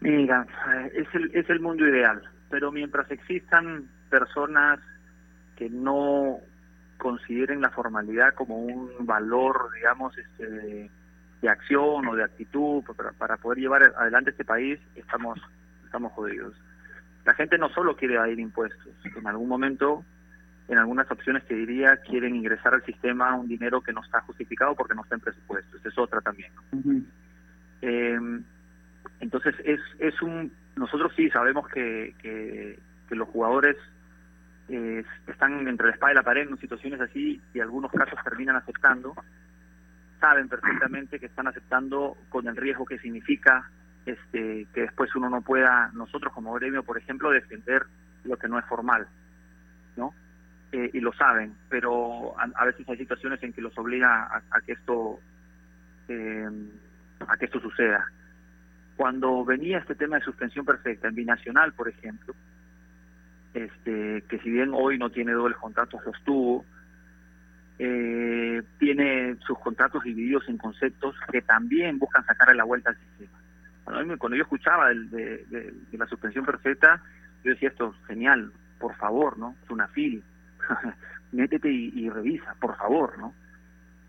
Mira, 0.00 0.46
es 0.94 1.06
el, 1.14 1.30
es 1.34 1.48
el 1.50 1.60
mundo 1.60 1.86
ideal, 1.86 2.22
pero 2.48 2.72
mientras 2.72 3.10
existan 3.10 3.84
personas 4.08 4.80
que 5.56 5.68
no 5.68 6.38
consideren 6.96 7.60
la 7.60 7.70
formalidad 7.70 8.34
como 8.34 8.58
un 8.58 8.90
valor, 9.00 9.70
digamos, 9.74 10.16
este, 10.16 10.90
de, 11.42 11.48
acción 11.48 12.06
o 12.06 12.14
de 12.14 12.24
actitud 12.24 12.82
para, 12.96 13.12
para 13.12 13.36
poder 13.36 13.58
llevar 13.58 13.92
adelante 13.96 14.30
este 14.30 14.44
país, 14.44 14.78
estamos 14.94 15.38
estamos 15.90 16.12
jodidos. 16.12 16.54
La 17.24 17.34
gente 17.34 17.58
no 17.58 17.68
solo 17.70 17.96
quiere 17.96 18.14
evadir 18.14 18.38
impuestos, 18.38 18.94
en 19.04 19.26
algún 19.26 19.48
momento, 19.48 20.04
en 20.68 20.78
algunas 20.78 21.10
opciones 21.10 21.44
te 21.46 21.54
diría, 21.54 21.96
quieren 21.96 22.36
ingresar 22.36 22.74
al 22.74 22.84
sistema 22.84 23.34
un 23.34 23.48
dinero 23.48 23.80
que 23.80 23.92
no 23.92 24.00
está 24.00 24.20
justificado 24.20 24.76
porque 24.76 24.94
no 24.94 25.02
está 25.02 25.16
en 25.16 25.20
presupuesto. 25.20 25.76
es 25.82 25.98
otra 25.98 26.20
también. 26.20 26.52
Em, 27.82 28.44
entonces, 29.18 29.56
es, 29.64 29.80
es 29.98 30.22
un. 30.22 30.52
Nosotros 30.76 31.12
sí 31.16 31.28
sabemos 31.30 31.66
que, 31.68 32.14
que, 32.22 32.78
los 33.10 33.28
jugadores 33.28 33.76
eh, 34.68 35.04
están 35.26 35.66
entre 35.66 35.88
la 35.88 35.94
espada 35.94 36.12
y 36.12 36.14
la 36.14 36.22
pared 36.22 36.48
en 36.48 36.56
situaciones 36.58 37.00
así 37.00 37.40
y 37.52 37.58
algunos 37.58 37.90
casos 37.90 38.18
terminan 38.22 38.54
aceptando. 38.54 39.14
Saben 40.20 40.48
perfectamente 40.48 41.18
que 41.18 41.26
están 41.26 41.48
aceptando 41.48 42.16
con 42.28 42.46
el 42.46 42.56
riesgo 42.56 42.84
que 42.84 43.00
significa 43.00 43.68
este, 44.06 44.66
que 44.72 44.82
después 44.82 45.14
uno 45.14 45.28
no 45.28 45.42
pueda, 45.42 45.90
nosotros 45.92 46.32
como 46.32 46.54
gremio, 46.54 46.82
por 46.82 46.98
ejemplo, 46.98 47.30
defender 47.30 47.84
lo 48.24 48.36
que 48.36 48.48
no 48.48 48.58
es 48.58 48.64
formal, 48.66 49.06
¿no? 49.96 50.14
Eh, 50.72 50.90
y 50.92 51.00
lo 51.00 51.12
saben, 51.12 51.54
pero 51.68 52.34
a, 52.38 52.64
veces 52.64 52.88
hay 52.88 52.96
situaciones 52.96 53.42
en 53.42 53.52
que 53.52 53.60
los 53.60 53.76
obliga 53.76 54.42
a, 54.50 54.60
que 54.60 54.72
esto 54.72 55.18
eh, 56.08 56.48
a 57.26 57.36
que 57.36 57.46
esto 57.46 57.60
suceda. 57.60 58.06
Cuando 58.96 59.44
venía 59.44 59.78
este 59.78 59.94
tema 59.94 60.16
de 60.16 60.24
suspensión 60.24 60.64
perfecta 60.64 61.08
en 61.08 61.14
binacional, 61.16 61.72
por 61.72 61.88
ejemplo, 61.88 62.34
este, 63.52 64.22
que 64.28 64.38
si 64.38 64.50
bien 64.50 64.70
hoy 64.72 64.96
no 64.96 65.10
tiene 65.10 65.32
dobles 65.32 65.58
contratos, 65.58 66.00
los 66.06 66.22
tuvo, 66.22 66.64
eh, 67.78 68.62
tiene 68.78 69.36
sus 69.46 69.58
contratos 69.58 70.04
divididos 70.04 70.48
en 70.48 70.58
conceptos 70.58 71.16
que 71.32 71.42
también 71.42 71.98
buscan 71.98 72.24
sacarle 72.26 72.54
la 72.54 72.64
vuelta 72.64 72.90
al 72.90 72.96
sistema 72.98 73.39
cuando 74.18 74.36
yo 74.36 74.42
escuchaba 74.42 74.88
de, 74.88 75.74
la 75.92 76.06
suspensión 76.06 76.44
perfecta, 76.44 77.02
yo 77.44 77.52
decía 77.52 77.68
esto, 77.70 77.94
genial, 78.06 78.52
por 78.78 78.94
favor, 78.96 79.38
¿no? 79.38 79.56
Es 79.62 79.70
una 79.70 79.88
fil, 79.88 80.22
métete 81.32 81.70
y, 81.70 82.08
revisa, 82.08 82.54
por 82.60 82.76
favor, 82.76 83.18
¿no? 83.18 83.34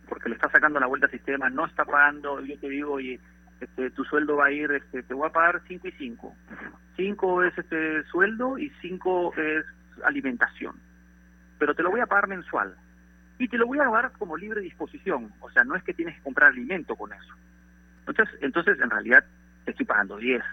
Porque 0.07 0.29
le 0.29 0.35
está 0.35 0.49
sacando 0.49 0.79
la 0.79 0.87
vuelta 0.87 1.07
al 1.07 1.11
sistema, 1.11 1.49
no 1.49 1.65
está 1.65 1.85
pagando, 1.85 2.41
yo 2.41 2.59
te 2.59 2.69
digo, 2.69 2.99
y 2.99 3.19
este, 3.59 3.91
tu 3.91 4.03
sueldo 4.03 4.37
va 4.37 4.47
a 4.47 4.51
ir, 4.51 4.71
este, 4.71 5.03
te 5.03 5.13
voy 5.13 5.27
a 5.27 5.31
pagar 5.31 5.61
5 5.67 5.87
y 5.87 5.91
5. 5.91 6.35
5 6.97 7.43
es 7.43 7.57
este 7.57 8.03
sueldo 8.05 8.57
y 8.57 8.69
5 8.81 9.33
es 9.37 9.65
alimentación. 10.03 10.75
Pero 11.57 11.75
te 11.75 11.83
lo 11.83 11.91
voy 11.91 12.01
a 12.01 12.07
pagar 12.07 12.27
mensual. 12.27 12.75
Y 13.37 13.47
te 13.47 13.57
lo 13.57 13.67
voy 13.67 13.79
a 13.79 13.85
pagar 13.85 14.11
como 14.13 14.35
libre 14.35 14.61
disposición. 14.61 15.31
O 15.39 15.49
sea, 15.51 15.63
no 15.63 15.75
es 15.75 15.83
que 15.83 15.93
tienes 15.93 16.15
que 16.15 16.23
comprar 16.23 16.51
alimento 16.51 16.95
con 16.95 17.13
eso. 17.13 17.33
Entonces, 18.07 18.35
entonces 18.41 18.79
en 18.79 18.89
realidad 18.89 19.23
estoy 19.65 19.85
pagando 19.85 20.17
10. 20.17 20.43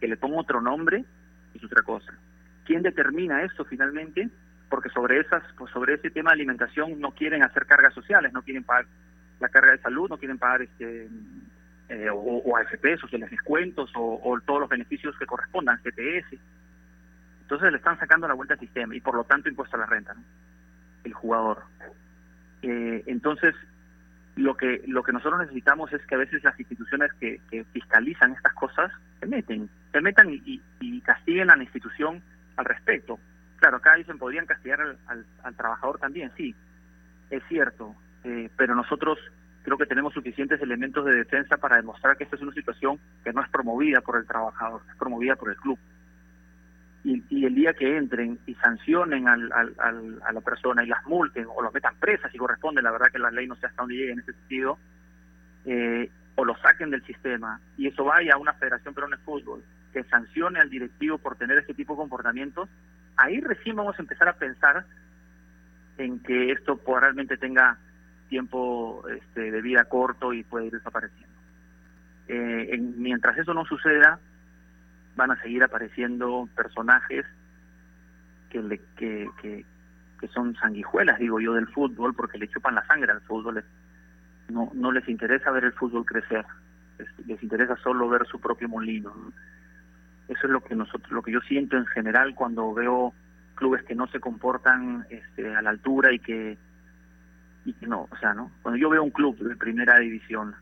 Que 0.00 0.08
le 0.08 0.16
pongo 0.16 0.38
otro 0.38 0.60
nombre 0.60 1.04
es 1.54 1.64
otra 1.64 1.82
cosa. 1.82 2.12
¿Quién 2.64 2.82
determina 2.82 3.42
esto 3.42 3.64
finalmente? 3.64 4.28
Porque 4.68 4.90
sobre 4.90 5.20
esas, 5.20 5.42
pues 5.56 5.72
sobre 5.72 5.94
ese 5.94 6.10
tema 6.10 6.30
de 6.30 6.34
alimentación 6.34 7.00
no 7.00 7.12
quieren 7.12 7.42
hacer 7.42 7.66
cargas 7.66 7.94
sociales, 7.94 8.32
no 8.32 8.42
quieren 8.42 8.64
pagar 8.64 8.86
la 9.40 9.48
carga 9.48 9.72
de 9.72 9.78
salud, 9.78 10.08
no 10.10 10.18
quieren 10.18 10.38
pagar 10.38 10.62
este 10.62 11.08
eh, 11.88 12.08
o, 12.12 12.56
AFP, 12.56 12.98
sociales 12.98 13.30
descuentos 13.30 13.90
o, 13.94 14.38
todos 14.44 14.60
los 14.60 14.68
beneficios 14.68 15.16
que 15.18 15.26
correspondan, 15.26 15.78
CTS. 15.78 16.38
Entonces 17.42 17.72
le 17.72 17.78
están 17.78 17.98
sacando 17.98 18.28
la 18.28 18.34
vuelta 18.34 18.54
al 18.54 18.60
sistema 18.60 18.94
y 18.94 19.00
por 19.00 19.14
lo 19.14 19.24
tanto 19.24 19.48
impuesto 19.48 19.76
a 19.76 19.80
la 19.80 19.86
renta, 19.86 20.14
el 21.04 21.14
jugador. 21.14 21.62
Eh, 22.60 23.04
entonces 23.06 23.54
lo 24.38 24.56
que 24.56 24.82
lo 24.86 25.02
que 25.02 25.12
nosotros 25.12 25.40
necesitamos 25.40 25.92
es 25.92 26.04
que 26.06 26.14
a 26.14 26.18
veces 26.18 26.44
las 26.44 26.58
instituciones 26.58 27.12
que, 27.14 27.40
fiscalizan 27.72 28.32
estas 28.32 28.54
cosas 28.54 28.92
se 29.20 29.26
meten, 29.26 29.68
se 29.92 30.00
metan 30.00 30.28
y, 30.30 30.60
castiguen 31.02 31.50
a 31.50 31.56
la 31.56 31.62
institución 31.62 32.22
al 32.56 32.66
respecto. 32.66 33.18
Claro, 33.56 33.78
acá 33.78 33.94
dicen 33.94 34.18
podrían 34.18 34.46
castigar 34.46 34.80
al, 35.06 35.56
trabajador 35.56 35.98
también, 35.98 36.30
sí, 36.36 36.54
es 37.30 37.42
cierto, 37.48 37.94
eh, 38.24 38.50
pero 38.56 38.74
nosotros 38.74 39.18
creo 39.62 39.76
que 39.76 39.86
tenemos 39.86 40.14
suficientes 40.14 40.60
elementos 40.60 41.04
de 41.04 41.14
defensa 41.14 41.56
para 41.56 41.76
demostrar 41.76 42.16
que 42.16 42.24
esta 42.24 42.36
es 42.36 42.42
una 42.42 42.52
situación 42.52 43.00
que 43.24 43.32
no 43.32 43.42
es 43.42 43.48
promovida 43.48 44.00
por 44.02 44.18
el 44.18 44.26
trabajador, 44.26 44.82
es 44.88 44.96
promovida 44.96 45.34
por 45.34 45.50
el 45.50 45.56
club 45.56 45.78
y, 47.04 47.44
el 47.44 47.54
día 47.54 47.72
que 47.74 47.96
entren 47.96 48.38
y 48.46 48.54
sancionen 48.56 49.28
al, 49.28 49.50
a 49.52 50.32
la 50.32 50.40
persona 50.40 50.84
y 50.84 50.88
las 50.88 51.04
multen 51.06 51.46
o 51.48 51.62
los 51.62 51.72
metan 51.72 51.94
presas 51.96 52.30
si 52.32 52.38
corresponde, 52.38 52.82
la 52.82 52.90
verdad 52.90 53.10
que 53.12 53.18
la 53.18 53.30
ley 53.30 53.46
no 53.46 53.56
sé 53.56 53.66
hasta 53.66 53.82
dónde 53.82 53.96
llegue 53.96 54.12
en 54.12 54.18
ese 54.20 54.32
sentido, 54.32 54.78
eh, 55.64 56.10
o 56.34 56.44
lo 56.44 56.56
saquen 56.58 56.90
del 56.90 57.04
sistema 57.04 57.60
y 57.76 57.88
eso 57.88 58.04
vaya 58.04 58.34
a 58.34 58.38
una 58.38 58.52
federación 58.54 58.94
peruana 58.94 59.16
de 59.16 59.22
fútbol 59.22 59.62
que 59.92 60.04
sancione 60.04 60.60
al 60.60 60.70
directivo 60.70 61.18
por 61.18 61.36
tener 61.36 61.58
ese 61.58 61.74
tipo 61.74 61.94
de 61.94 61.98
comportamientos, 61.98 62.68
ahí 63.16 63.40
recién 63.40 63.76
vamos 63.76 63.98
a 63.98 64.02
empezar 64.02 64.28
a 64.28 64.34
pensar 64.34 64.84
en 65.96 66.20
que 66.20 66.52
esto 66.52 66.80
realmente 66.86 67.36
tenga 67.36 67.78
tiempo 68.28 69.04
este, 69.08 69.50
de 69.50 69.62
vida 69.62 69.84
corto 69.84 70.32
y 70.32 70.44
puede 70.44 70.66
ir 70.66 70.72
desapareciendo. 70.72 71.34
Eh, 72.28 72.78
mientras 72.78 73.38
eso 73.38 73.54
no 73.54 73.64
suceda, 73.64 74.20
van 75.18 75.32
a 75.32 75.42
seguir 75.42 75.64
apareciendo 75.64 76.48
personajes 76.54 77.26
que, 78.50 78.62
le, 78.62 78.80
que, 78.96 79.64
son 80.32 80.54
sanguijuelas, 80.54 81.18
digo 81.18 81.40
yo, 81.40 81.54
del 81.54 81.66
fútbol, 81.66 82.14
porque 82.14 82.38
le 82.38 82.48
chupan 82.48 82.76
la 82.76 82.86
sangre 82.86 83.10
al 83.10 83.20
fútbol. 83.22 83.64
No, 84.48 84.70
no 84.74 84.92
les 84.92 85.08
interesa 85.08 85.50
ver 85.50 85.64
el 85.64 85.72
fútbol 85.72 86.06
crecer, 86.06 86.46
les, 87.26 87.42
interesa 87.42 87.76
solo 87.76 88.08
ver 88.08 88.26
su 88.26 88.40
propio 88.40 88.68
molino. 88.68 89.12
¿no? 89.14 89.32
Eso 90.28 90.46
es 90.46 90.50
lo 90.50 90.60
que 90.60 90.76
nosotros, 90.76 91.10
lo 91.10 91.22
que 91.22 91.32
yo 91.32 91.40
siento 91.40 91.76
en 91.76 91.86
general 91.86 92.36
cuando 92.36 92.72
veo 92.72 93.12
clubes 93.56 93.82
que 93.82 93.96
no 93.96 94.06
se 94.06 94.20
comportan 94.20 95.04
este, 95.10 95.52
a 95.52 95.62
la 95.62 95.70
altura 95.70 96.12
y 96.12 96.20
que 96.20 96.56
y 97.64 97.72
que 97.72 97.86
no, 97.88 98.08
o 98.08 98.16
sea, 98.18 98.34
¿no? 98.34 98.52
Cuando 98.62 98.78
yo 98.78 98.88
veo 98.88 99.02
un 99.02 99.10
club 99.10 99.36
de 99.36 99.56
primera 99.56 99.98
división 99.98 100.54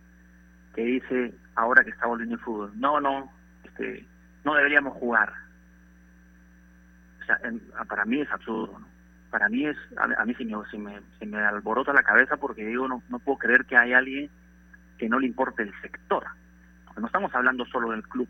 que 0.74 0.82
dice 0.82 1.34
ahora 1.54 1.84
que 1.84 1.90
está 1.90 2.06
volviendo 2.06 2.36
el 2.36 2.40
fútbol, 2.40 2.72
no, 2.74 3.00
no, 3.00 3.30
este, 3.62 4.06
no 4.46 4.54
deberíamos 4.54 4.94
jugar. 4.94 5.32
O 7.20 7.24
sea, 7.26 7.38
en- 7.42 7.60
para 7.88 8.04
mí 8.04 8.20
es 8.20 8.30
absurdo, 8.30 8.78
¿no? 8.78 8.86
Para 9.30 9.48
mí 9.48 9.66
es, 9.66 9.76
a, 9.98 10.22
a 10.22 10.24
mí 10.24 10.34
se 10.34 10.44
me, 10.44 10.54
se, 10.70 10.78
me, 10.78 11.00
se 11.18 11.26
me 11.26 11.38
alborota 11.38 11.92
la 11.92 12.04
cabeza 12.04 12.36
porque 12.36 12.64
digo, 12.64 12.86
no, 12.86 13.02
no 13.08 13.18
puedo 13.18 13.38
creer 13.38 13.64
que 13.66 13.76
hay 13.76 13.92
alguien 13.92 14.30
que 14.98 15.08
no 15.08 15.18
le 15.18 15.26
importe 15.26 15.64
el 15.64 15.74
sector. 15.82 16.24
Porque 16.86 17.00
no 17.00 17.08
estamos 17.08 17.34
hablando 17.34 17.66
solo 17.66 17.90
del 17.90 18.06
club, 18.06 18.28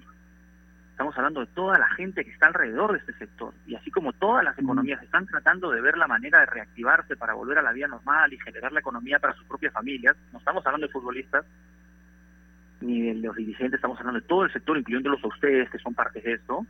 estamos 0.93 1.15
hablando 1.19 1.41
de 1.41 1.47
toda 1.49 1.79
la 1.79 1.89
gente 1.91 2.25
que 2.25 2.31
está 2.31 2.47
alrededor 2.47 2.93
de 2.93 2.99
este 2.99 3.13
sector. 3.19 3.53
Y 3.67 3.75
así 3.75 3.91
como 3.91 4.15
todas 4.15 4.43
las 4.43 4.59
economías 4.59 5.03
están 5.03 5.27
tratando 5.27 5.71
de 5.71 5.83
ver 5.83 5.99
la 5.99 6.09
manera 6.09 6.41
de 6.41 6.47
reactivarse 6.47 7.15
para 7.17 7.35
volver 7.35 7.59
a 7.59 7.63
la 7.63 7.73
vida 7.73 7.89
normal 7.89 8.33
y 8.33 8.39
generar 8.41 8.73
la 8.73 8.81
economía 8.81 9.19
para 9.19 9.35
sus 9.35 9.45
propias 9.47 9.75
familias, 9.75 10.17
no 10.33 10.39
estamos 10.39 10.65
hablando 10.65 10.87
de 10.87 10.93
futbolistas 10.95 11.45
ni 12.81 13.03
de 13.03 13.15
los 13.15 13.35
dirigentes, 13.37 13.75
estamos 13.79 13.99
hablando 13.99 14.21
de 14.21 14.27
todo 14.27 14.45
el 14.45 14.53
sector, 14.53 14.77
incluyéndolos 14.77 15.23
a 15.25 15.29
ustedes 15.29 15.71
que 15.71 15.79
son 15.79 15.95
parte 15.95 16.21
de 16.21 16.35
esto. 16.35 16.67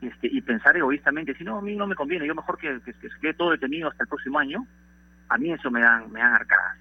Este, 0.00 0.28
y 0.30 0.40
pensar 0.42 0.76
egoístamente, 0.76 1.34
si 1.34 1.44
no, 1.44 1.58
a 1.58 1.62
mí 1.62 1.74
no 1.76 1.86
me 1.86 1.94
conviene, 1.94 2.26
yo 2.26 2.34
mejor 2.34 2.58
que, 2.58 2.78
que- 2.84 2.92
que 2.92 3.08
se 3.08 3.18
quede 3.20 3.34
todo 3.34 3.52
detenido 3.52 3.88
hasta 3.88 4.04
el 4.04 4.08
próximo 4.08 4.38
año, 4.38 4.66
a 5.28 5.38
mí 5.38 5.50
eso 5.52 5.70
me 5.70 5.80
dan, 5.80 6.12
me 6.12 6.20
dan 6.20 6.34
arcadas. 6.34 6.76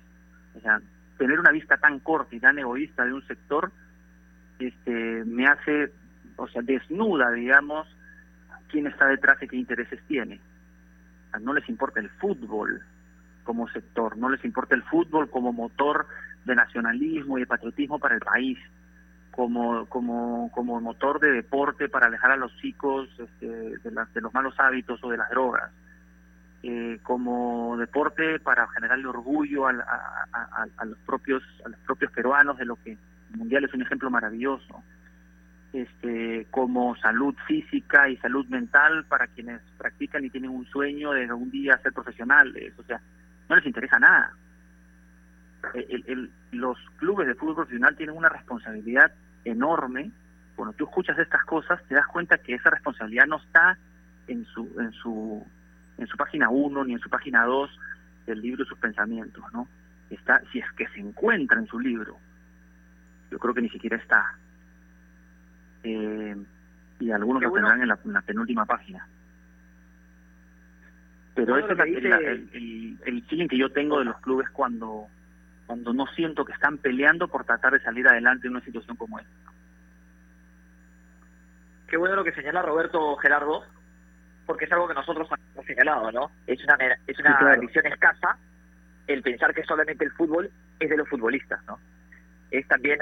O 0.56 0.60
sea, 0.60 0.82
tener 1.18 1.40
una 1.40 1.52
vista 1.52 1.78
tan 1.78 2.00
corta 2.00 2.36
y 2.36 2.40
tan 2.40 2.60
egoísta 2.60 3.06
de 3.06 3.14
un 3.14 3.26
sector 3.28 3.72
este 4.60 5.24
me 5.26 5.48
hace, 5.48 5.92
o 6.36 6.48
sea, 6.48 6.62
desnuda, 6.62 7.32
digamos, 7.32 7.88
quién 8.70 8.88
está 8.88 9.08
detrás 9.08 9.42
y 9.42 9.48
qué 9.48 9.56
intereses 9.56 10.00
tiene. 10.08 10.40
O 11.28 11.32
sea, 11.32 11.40
no 11.40 11.54
les 11.54 11.68
importa 11.70 12.00
el 12.02 12.10
fútbol 12.10 12.82
como 13.44 13.68
sector, 13.70 14.18
no 14.18 14.30
les 14.30 14.44
importa 14.46 14.76
el 14.76 14.84
fútbol 14.84 15.30
como 15.30 15.54
motor 15.54 16.08
de 16.46 16.56
nacionalismo 16.56 17.38
y 17.38 17.42
de 17.42 17.48
patriotismo 17.48 18.00
para 18.00 18.16
el 18.16 18.22
país, 18.22 18.58
como 19.32 19.86
como 19.88 20.52
como 20.52 20.80
motor 20.82 21.20
de 21.20 21.32
deporte 21.32 21.90
para 21.90 22.08
alejar 22.08 22.32
a 22.32 22.38
los 22.38 22.56
chicos 22.58 23.10
este, 23.18 23.48
de, 23.48 23.92
las- 23.92 24.14
de 24.14 24.22
los 24.22 24.34
malos 24.34 24.54
hábitos 24.60 25.04
o 25.04 25.10
de 25.10 25.18
las 25.18 25.30
drogas, 25.30 25.72
eh, 26.64 27.00
como 27.04 27.76
deporte 27.78 28.40
para 28.40 28.68
generarle 28.70 29.08
orgullo 29.08 29.68
a- 29.68 29.74
a 30.78 30.86
los 30.86 30.98
propios 31.00 31.44
a 31.66 31.70
los 31.70 31.80
propios 31.82 32.12
peruanos 32.12 32.58
de 32.58 32.66
lo 32.66 32.76
que 32.78 32.92
el 32.94 33.38
mundial 33.38 33.64
es 33.66 33.74
un 33.74 33.82
ejemplo 33.82 34.10
maravilloso 34.10 34.84
este 35.74 36.46
como 36.52 36.96
salud 36.98 37.34
física 37.48 38.08
y 38.08 38.18
salud 38.18 38.46
mental 38.48 39.06
para 39.06 39.26
quienes 39.28 39.60
practican 39.78 40.24
y 40.24 40.30
tienen 40.30 40.52
un 40.52 40.66
sueño 40.68 41.12
de 41.12 41.24
algún 41.26 41.50
día 41.50 41.78
ser 41.80 41.94
profesionales 41.94 42.74
o 42.78 42.84
sea 42.84 43.02
no 43.50 43.56
les 43.56 43.66
interesa 43.66 43.98
nada 43.98 44.32
El- 45.74 46.04
el- 46.08 46.32
los 46.52 46.78
clubes 46.98 47.28
de 47.28 47.36
fútbol 47.36 47.56
profesional 47.56 47.96
tienen 47.96 48.16
una 48.18 48.30
responsabilidad 48.30 49.12
enorme. 49.46 50.12
Cuando 50.56 50.74
tú 50.76 50.86
escuchas 50.86 51.18
estas 51.18 51.44
cosas 51.46 51.82
te 51.88 51.96
das 51.96 52.06
cuenta 52.08 52.38
que 52.38 52.54
esa 52.56 52.70
responsabilidad 52.70 53.26
no 53.28 53.38
está 53.38 53.78
en 54.28 54.46
su 54.46 54.70
en 54.80 54.92
su 54.94 55.46
en 55.98 56.08
su 56.08 56.18
página 56.18 56.50
1 56.50 56.84
ni 56.86 56.94
en 56.94 57.00
su 57.00 57.10
página 57.10 57.44
2 57.46 57.70
del 58.26 58.42
libro 58.42 58.64
de 58.64 58.70
sus 58.70 58.78
pensamientos 58.78 59.44
no 59.54 59.68
está 60.10 60.42
si 60.52 60.60
es 60.60 60.72
que 60.74 60.88
se 60.90 61.00
encuentra 61.00 61.60
en 61.60 61.68
su 61.68 61.80
libro 61.80 62.18
yo 63.32 63.40
creo 63.40 63.54
que 63.54 63.62
ni 63.64 63.70
siquiera 63.70 63.98
está. 63.98 64.38
Eh, 65.84 66.36
y 67.00 67.12
algunos 67.12 67.40
Qué 67.42 67.46
lo 67.46 67.50
bueno. 67.52 67.68
tendrán 67.68 67.82
en 67.82 67.88
la, 67.90 68.00
en 68.06 68.14
la 68.14 68.22
penúltima 68.22 68.66
página. 68.66 69.08
Pero 71.36 71.58
ese 71.58 71.72
es 71.72 71.78
la- 71.78 71.84
dice- 71.86 72.08
el, 72.32 72.50
el, 72.54 72.98
el 73.06 73.24
feeling 73.24 73.48
que 73.48 73.58
yo 73.58 73.72
tengo 73.72 73.98
de 74.00 74.06
los 74.06 74.18
clubes 74.20 74.48
cuando 74.52 75.08
cuando 75.66 75.94
no 75.94 76.06
siento 76.08 76.46
que 76.46 76.52
están 76.54 76.78
peleando 76.78 77.28
por 77.28 77.46
tratar 77.46 77.74
de 77.74 77.80
salir 77.82 78.08
adelante 78.08 78.48
en 78.48 78.56
una 78.56 78.66
situación 78.66 78.96
como 78.98 79.20
esta 79.20 79.32
Qué 81.88 81.98
bueno 81.98 82.16
lo 82.16 82.24
que 82.24 82.32
señala 82.34 82.62
Roberto 82.64 83.16
Gerardo, 83.18 83.64
porque 84.46 84.66
es 84.66 84.72
algo 84.72 84.88
que 84.88 84.94
nosotros 84.96 85.28
hemos 85.54 85.66
señalado, 85.66 86.12
¿no? 86.12 86.32
Es 86.48 86.64
una, 86.64 86.76
es 87.06 87.20
una 87.20 87.32
Sí, 87.32 87.38
claro. 87.38 87.62
visión 87.62 87.86
escasa 87.86 88.38
el 89.08 89.22
pensar 89.22 89.54
que 89.54 89.64
solamente 89.64 90.04
el 90.04 90.12
fútbol 90.12 90.50
es 90.80 90.90
de 90.90 90.98
los 90.98 91.08
futbolistas, 91.08 91.64
¿no? 91.68 91.80
Es 92.50 92.68
también 92.68 92.98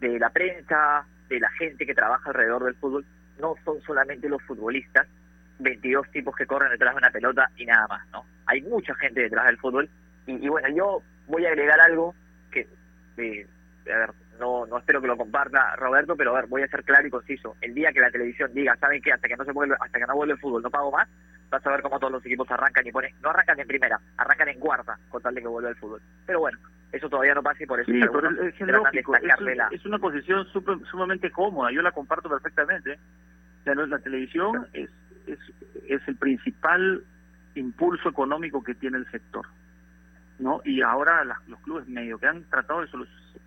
de 0.00 0.18
la 0.18 0.30
prensa, 0.30 1.04
de 1.28 1.40
la 1.40 1.50
gente 1.50 1.84
que 1.84 1.94
trabaja 1.94 2.30
alrededor 2.30 2.64
del 2.64 2.74
fútbol. 2.76 3.04
No 3.38 3.54
son 3.64 3.80
solamente 3.82 4.28
los 4.28 4.42
futbolistas, 4.42 5.06
22 5.58 6.10
tipos 6.10 6.34
que 6.34 6.46
corren 6.46 6.70
detrás 6.70 6.94
de 6.94 6.98
una 6.98 7.10
pelota 7.10 7.50
y 7.56 7.66
nada 7.66 7.86
más, 7.88 8.08
¿no? 8.10 8.24
Hay 8.46 8.62
mucha 8.62 8.94
gente 8.94 9.20
detrás 9.20 9.46
del 9.46 9.58
fútbol. 9.58 9.88
Y, 10.26 10.44
y 10.44 10.48
bueno, 10.48 10.68
yo 10.74 11.02
voy 11.32 11.46
a 11.46 11.48
agregar 11.48 11.80
algo 11.80 12.14
que, 12.50 12.68
eh, 13.16 13.46
a 13.92 13.96
ver, 13.98 14.10
no, 14.38 14.66
no 14.66 14.78
espero 14.78 15.00
que 15.00 15.06
lo 15.06 15.16
comparta 15.16 15.74
Roberto, 15.76 16.14
pero 16.14 16.32
a 16.36 16.40
ver, 16.40 16.46
voy 16.48 16.62
a 16.62 16.68
ser 16.68 16.84
claro 16.84 17.06
y 17.06 17.10
conciso. 17.10 17.56
El 17.62 17.74
día 17.74 17.90
que 17.92 18.00
la 18.00 18.10
televisión 18.10 18.52
diga, 18.52 18.76
¿saben 18.76 19.00
qué? 19.00 19.12
Hasta 19.12 19.28
que 19.28 19.36
no 19.36 19.44
se 19.44 19.52
vuelve, 19.52 19.74
hasta 19.80 19.98
que 19.98 20.06
no 20.06 20.14
vuelve 20.14 20.34
el 20.34 20.40
fútbol, 20.40 20.62
no 20.62 20.70
pago 20.70 20.92
más, 20.92 21.08
vas 21.50 21.66
a 21.66 21.70
ver 21.70 21.80
cómo 21.82 21.98
todos 21.98 22.12
los 22.12 22.24
equipos 22.26 22.50
arrancan 22.50 22.86
y 22.86 22.92
ponen, 22.92 23.14
no 23.22 23.30
arrancan 23.30 23.58
en 23.60 23.66
primera, 23.66 23.98
arrancan 24.18 24.48
en 24.48 24.58
cuarta, 24.60 24.98
con 25.08 25.22
tal 25.22 25.34
de 25.34 25.40
que 25.40 25.48
vuelva 25.48 25.70
el 25.70 25.76
fútbol. 25.76 26.02
Pero 26.26 26.40
bueno, 26.40 26.58
eso 26.92 27.08
todavía 27.08 27.34
no 27.34 27.42
pasa 27.42 27.62
y 27.62 27.66
por 27.66 27.80
eso 27.80 27.90
Sí, 27.90 27.98
es 27.98 28.04
que 28.04 28.12
pero 28.12 28.28
algunos 28.28 28.46
es, 28.46 28.52
es 28.52 28.58
tratan 28.58 28.66
de 28.76 28.84
lógico, 28.84 29.16
es, 29.16 29.22
sacarle 29.22 29.56
la- 29.56 29.68
es 29.70 29.86
una 29.86 29.98
posición 29.98 30.46
supe- 30.52 30.84
sumamente 30.90 31.30
cómoda, 31.30 31.70
yo 31.72 31.80
la 31.80 31.92
comparto 31.92 32.28
perfectamente. 32.28 32.98
La 33.64 33.98
televisión 34.00 34.66
es, 34.74 34.90
es, 35.26 35.38
es 35.88 36.00
el 36.08 36.16
principal 36.16 37.02
impulso 37.54 38.08
económico 38.08 38.62
que 38.64 38.74
tiene 38.74 38.98
el 38.98 39.10
sector. 39.10 39.46
¿No? 40.38 40.60
Y 40.64 40.82
ahora 40.82 41.24
las- 41.24 41.46
los 41.48 41.60
clubes 41.60 41.86
medio 41.88 42.18
que 42.18 42.26
han 42.26 42.44
tratado 42.44 42.80
de 42.80 42.88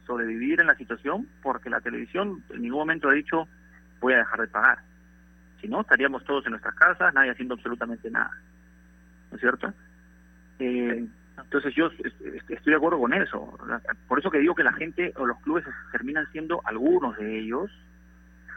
sobrevivir 0.05 0.61
en 0.61 0.67
la 0.67 0.75
situación 0.75 1.27
porque 1.41 1.69
la 1.69 1.81
televisión 1.81 2.43
en 2.49 2.61
ningún 2.61 2.79
momento 2.79 3.09
ha 3.09 3.13
dicho 3.13 3.47
voy 3.99 4.13
a 4.13 4.17
dejar 4.17 4.41
de 4.41 4.47
pagar. 4.47 4.79
Si 5.61 5.67
no, 5.67 5.81
estaríamos 5.81 6.23
todos 6.25 6.45
en 6.45 6.51
nuestras 6.51 6.75
casas, 6.75 7.13
nadie 7.13 7.31
haciendo 7.31 7.55
absolutamente 7.55 8.09
nada. 8.11 8.31
¿No 9.31 9.35
es 9.35 9.41
cierto? 9.41 9.73
Eh, 10.59 11.05
entonces 11.37 11.73
yo 11.75 11.87
est- 11.87 12.05
est- 12.05 12.49
estoy 12.51 12.71
de 12.71 12.77
acuerdo 12.77 12.99
con 12.99 13.13
eso. 13.13 13.57
Por 14.07 14.19
eso 14.19 14.29
que 14.31 14.39
digo 14.39 14.55
que 14.55 14.63
la 14.63 14.73
gente 14.73 15.11
o 15.17 15.25
los 15.25 15.39
clubes 15.39 15.65
terminan 15.91 16.27
siendo 16.31 16.61
algunos 16.65 17.17
de 17.17 17.39
ellos, 17.39 17.69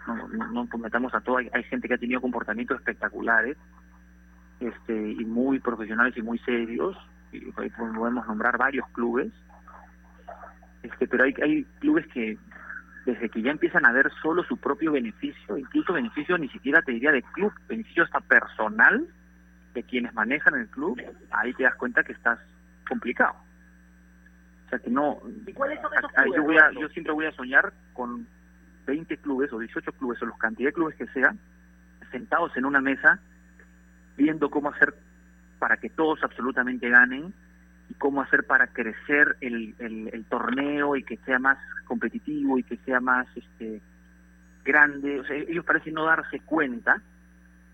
no, 0.07 0.29
no, 0.29 0.49
no 0.53 0.69
cometamos 0.69 1.13
a 1.15 1.21
todo, 1.21 1.39
hay, 1.39 1.49
hay 1.53 1.63
gente 1.65 1.89
que 1.89 1.95
ha 1.95 1.99
tenido 1.99 2.21
comportamientos 2.21 2.79
espectaculares 2.79 3.57
este 4.61 5.13
y 5.13 5.25
muy 5.25 5.61
profesionales 5.61 6.17
y 6.17 6.23
muy 6.23 6.39
serios, 6.41 6.97
ahí 7.33 7.71
podemos 7.71 8.27
nombrar 8.27 8.57
varios 8.59 8.87
clubes, 8.91 9.33
este 10.83 11.07
pero 11.07 11.25
hay, 11.25 11.35
hay 11.43 11.65
clubes 11.81 12.07
que 12.09 12.39
desde 13.05 13.31
que 13.31 13.43
ya 13.43 13.51
empiezan 13.51 13.87
a 13.87 13.93
ver 13.93 14.11
solo 14.23 14.45
su 14.45 14.57
propio 14.59 14.93
beneficio, 14.93 15.57
incluso 15.57 15.95
beneficio 15.95 16.37
ni 16.37 16.49
siquiera 16.51 16.83
te 16.83 16.93
diría 16.93 17.11
de 17.11 17.23
club, 17.23 17.53
beneficio 17.67 18.05
hasta 18.05 18.21
personal 18.21 19.07
de 19.75 19.83
quienes 19.83 20.13
manejan 20.13 20.55
el 20.55 20.69
club, 20.69 21.01
ahí 21.31 21.55
te 21.55 21.63
das 21.63 21.75
cuenta 21.77 22.03
que 22.03 22.13
estás 22.13 22.39
complicado. 22.87 23.35
O 24.67 24.69
sea 24.69 24.79
que 24.79 24.91
no, 24.91 25.19
¿Y 25.47 25.53
cuáles 25.55 25.81
son 25.81 25.91
esos 25.95 26.13
clubes, 26.13 26.37
yo, 26.37 26.43
voy 26.43 26.59
a, 26.59 26.71
yo 26.73 26.89
siempre 26.91 27.13
voy 27.15 27.25
a 27.25 27.33
soñar 27.33 27.73
con 27.95 28.27
20 28.87 29.17
clubes 29.19 29.53
o 29.53 29.59
18 29.59 29.93
clubes 29.93 30.21
o 30.23 30.27
los 30.27 30.37
cantidad 30.37 30.69
de 30.69 30.75
clubes 30.75 30.97
que 30.97 31.07
sean, 31.09 31.39
sentados 32.11 32.55
en 32.57 32.67
una 32.67 32.81
mesa, 32.81 33.21
viendo 34.19 34.51
cómo 34.51 34.69
hacer 34.69 34.95
para 35.59 35.77
que 35.77 35.91
todos 35.91 36.23
absolutamente 36.23 36.89
ganen 36.89 37.33
y 37.91 37.95
cómo 37.95 38.23
hacer 38.23 38.45
para 38.45 38.69
crecer 38.69 39.37
el, 39.41 39.75
el, 39.79 40.11
el 40.13 40.25
torneo 40.27 40.97
y 40.97 41.03
que 41.03 41.17
sea 41.19 41.39
más 41.39 41.59
competitivo 41.87 42.59
y 42.59 42.63
que 42.63 42.77
sea 42.79 43.01
más 43.01 43.27
este 43.35 43.81
grande. 44.65 45.21
O 45.21 45.25
sea, 45.25 45.37
ellos 45.37 45.65
parecen 45.65 45.95
no 45.95 46.05
darse 46.05 46.41
cuenta 46.41 47.01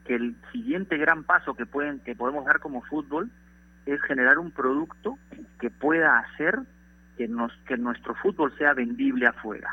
que 0.05 0.15
el 0.15 0.37
siguiente 0.53 0.97
gran 0.99 1.25
paso 1.25 1.55
que 1.55 1.67
pueden 1.67 2.01
que 2.01 2.15
podemos 2.15 2.45
dar 2.45 2.61
como 2.61 2.83
fútbol 2.83 3.31
es 3.87 4.01
generar 4.03 4.39
un 4.39 4.51
producto 4.51 5.19
que 5.61 5.71
pueda 5.71 6.19
hacer 6.19 6.61
que 7.17 7.29
nos 7.29 7.53
que 7.67 7.77
nuestro 7.77 8.15
fútbol 8.15 8.57
sea 8.57 8.75
vendible 8.75 9.27
afuera. 9.27 9.69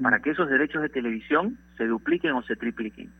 Para 0.00 0.20
que 0.20 0.30
esos 0.30 0.48
derechos 0.48 0.82
de 0.82 0.88
televisión 0.88 1.58
se 1.76 1.86
dupliquen 1.86 2.32
o 2.32 2.42
se 2.42 2.54
tripliquen 2.54 3.10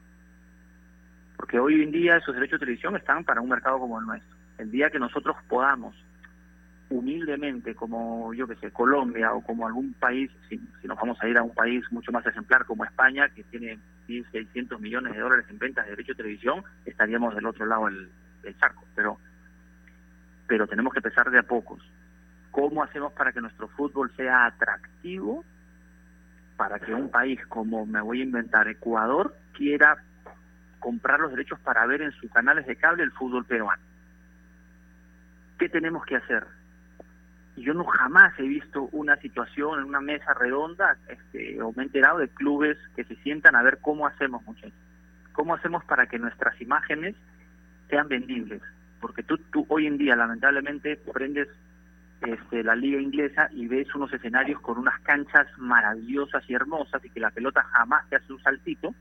porque 1.37 1.59
hoy 1.59 1.83
en 1.83 1.91
día 1.91 2.17
esos 2.17 2.35
derechos 2.35 2.61
de 2.61 2.67
televisión 2.67 2.97
están 2.97 3.25
para 3.25 3.41
un 3.41 3.49
mercado 3.49 3.79
como 3.79 3.99
el 3.99 4.07
nuestro 4.07 4.37
el 4.59 4.71
día 4.71 4.91
que 4.91 4.99
nosotros 4.99 5.37
podamos 5.49 5.95
humildemente 6.91 7.75
como 7.75 8.33
yo 8.35 8.47
que 8.47 8.57
sé, 8.57 8.71
Colombia 8.71 9.33
o 9.33 9.43
como 9.43 9.67
algún 9.67 9.95
país, 9.95 10.31
si, 10.49 10.61
nos 10.85 10.97
vamos 10.97 11.19
a 11.21 11.29
ir 11.29 11.37
a 11.37 11.43
un 11.43 11.55
país 11.55 11.85
mucho 11.91 12.13
más 12.13 12.25
ejemplar 12.27 12.65
como 12.67 12.85
España, 12.85 13.29
que 13.31 13.43
tiene 13.45 13.79
1.600 14.09 14.79
millones 14.79 15.15
de 15.15 15.21
dólares 15.21 15.47
en 15.49 15.59
ventas 15.59 15.85
de 15.85 15.93
derecho 15.93 16.13
de 16.13 16.19
televisión, 16.19 16.63
estaríamos 16.85 17.35
del 17.35 17.47
otro 17.47 17.67
lado 17.67 17.87
del, 17.87 18.11
del 18.43 18.57
charco. 18.59 18.85
Pero, 18.95 19.19
pero 20.47 20.67
tenemos 20.67 20.93
que 20.93 21.01
empezar 21.01 21.31
de 21.31 21.39
a 21.39 21.43
pocos. 21.43 21.83
¿Cómo 22.51 22.85
hacemos 22.85 23.13
para 23.15 23.33
que 23.33 23.41
nuestro 23.41 23.67
fútbol 23.69 24.13
sea 24.15 24.47
atractivo? 24.47 25.45
Para 26.57 26.79
que 26.79 26.95
un 26.95 27.11
país 27.11 27.45
como, 27.49 27.87
me 27.87 28.01
voy 28.01 28.21
a 28.21 28.25
inventar, 28.25 28.69
Ecuador, 28.69 29.35
quiera 29.55 29.97
comprar 30.85 31.19
los 31.19 31.31
derechos 31.31 31.59
para 31.61 31.87
ver 31.87 32.03
en 32.03 32.13
sus 32.13 32.31
canales 32.31 32.67
de 32.67 32.77
cable 32.77 33.05
el 33.05 33.13
fútbol 33.13 33.47
peruano. 33.47 33.83
¿Qué 35.59 35.71
tenemos 35.71 36.05
que 36.05 36.17
hacer? 36.17 36.45
Yo 37.57 37.73
no 37.73 37.85
jamás 37.85 38.39
he 38.39 38.43
visto 38.43 38.91
una 38.93 39.17
situación 39.17 39.81
en 39.81 39.87
una 39.87 40.03
mesa 40.03 40.35
redonda, 40.35 40.99
este, 41.09 41.63
o 41.63 41.73
me 41.73 41.85
he 41.85 41.87
enterado 41.87 42.19
de 42.19 42.29
clubes 42.29 42.77
que 42.95 43.05
se 43.05 43.17
sientan 43.23 43.57
a 43.57 43.63
ver 43.63 43.79
cómo 43.81 44.07
hacemos, 44.07 44.45
muchachos. 44.45 44.79
¿Cómo 45.33 45.55
hacemos 45.55 45.83
para 45.87 46.07
que 46.07 46.19
nuestras 46.19 46.61
imágenes 46.61 47.15
sean 47.89 48.09
vendibles? 48.09 48.61
Porque 49.01 49.23
tú, 49.23 49.39
tú 49.39 49.65
hoy 49.71 49.87
en 49.87 49.97
día, 49.97 50.17
lamentablemente, 50.17 51.01
prendes 51.15 51.49
este, 52.21 52.63
la 52.63 52.77
liga 52.77 53.01
inglesa 53.01 53.49
y 53.53 53.69
ves 53.69 53.95
unos 53.95 54.13
escenarios 54.13 54.61
con 54.61 54.77
unas 54.77 55.01
canchas 55.01 55.47
maravillosas 55.57 56.45
y 56.47 56.53
hermosas 56.53 57.03
y 57.03 57.09
que 57.09 57.21
la 57.21 57.31
pelota 57.31 57.63
jamás 57.63 58.07
te 58.11 58.17
hace 58.17 58.35
un 58.35 58.43
saltito, 58.43 58.95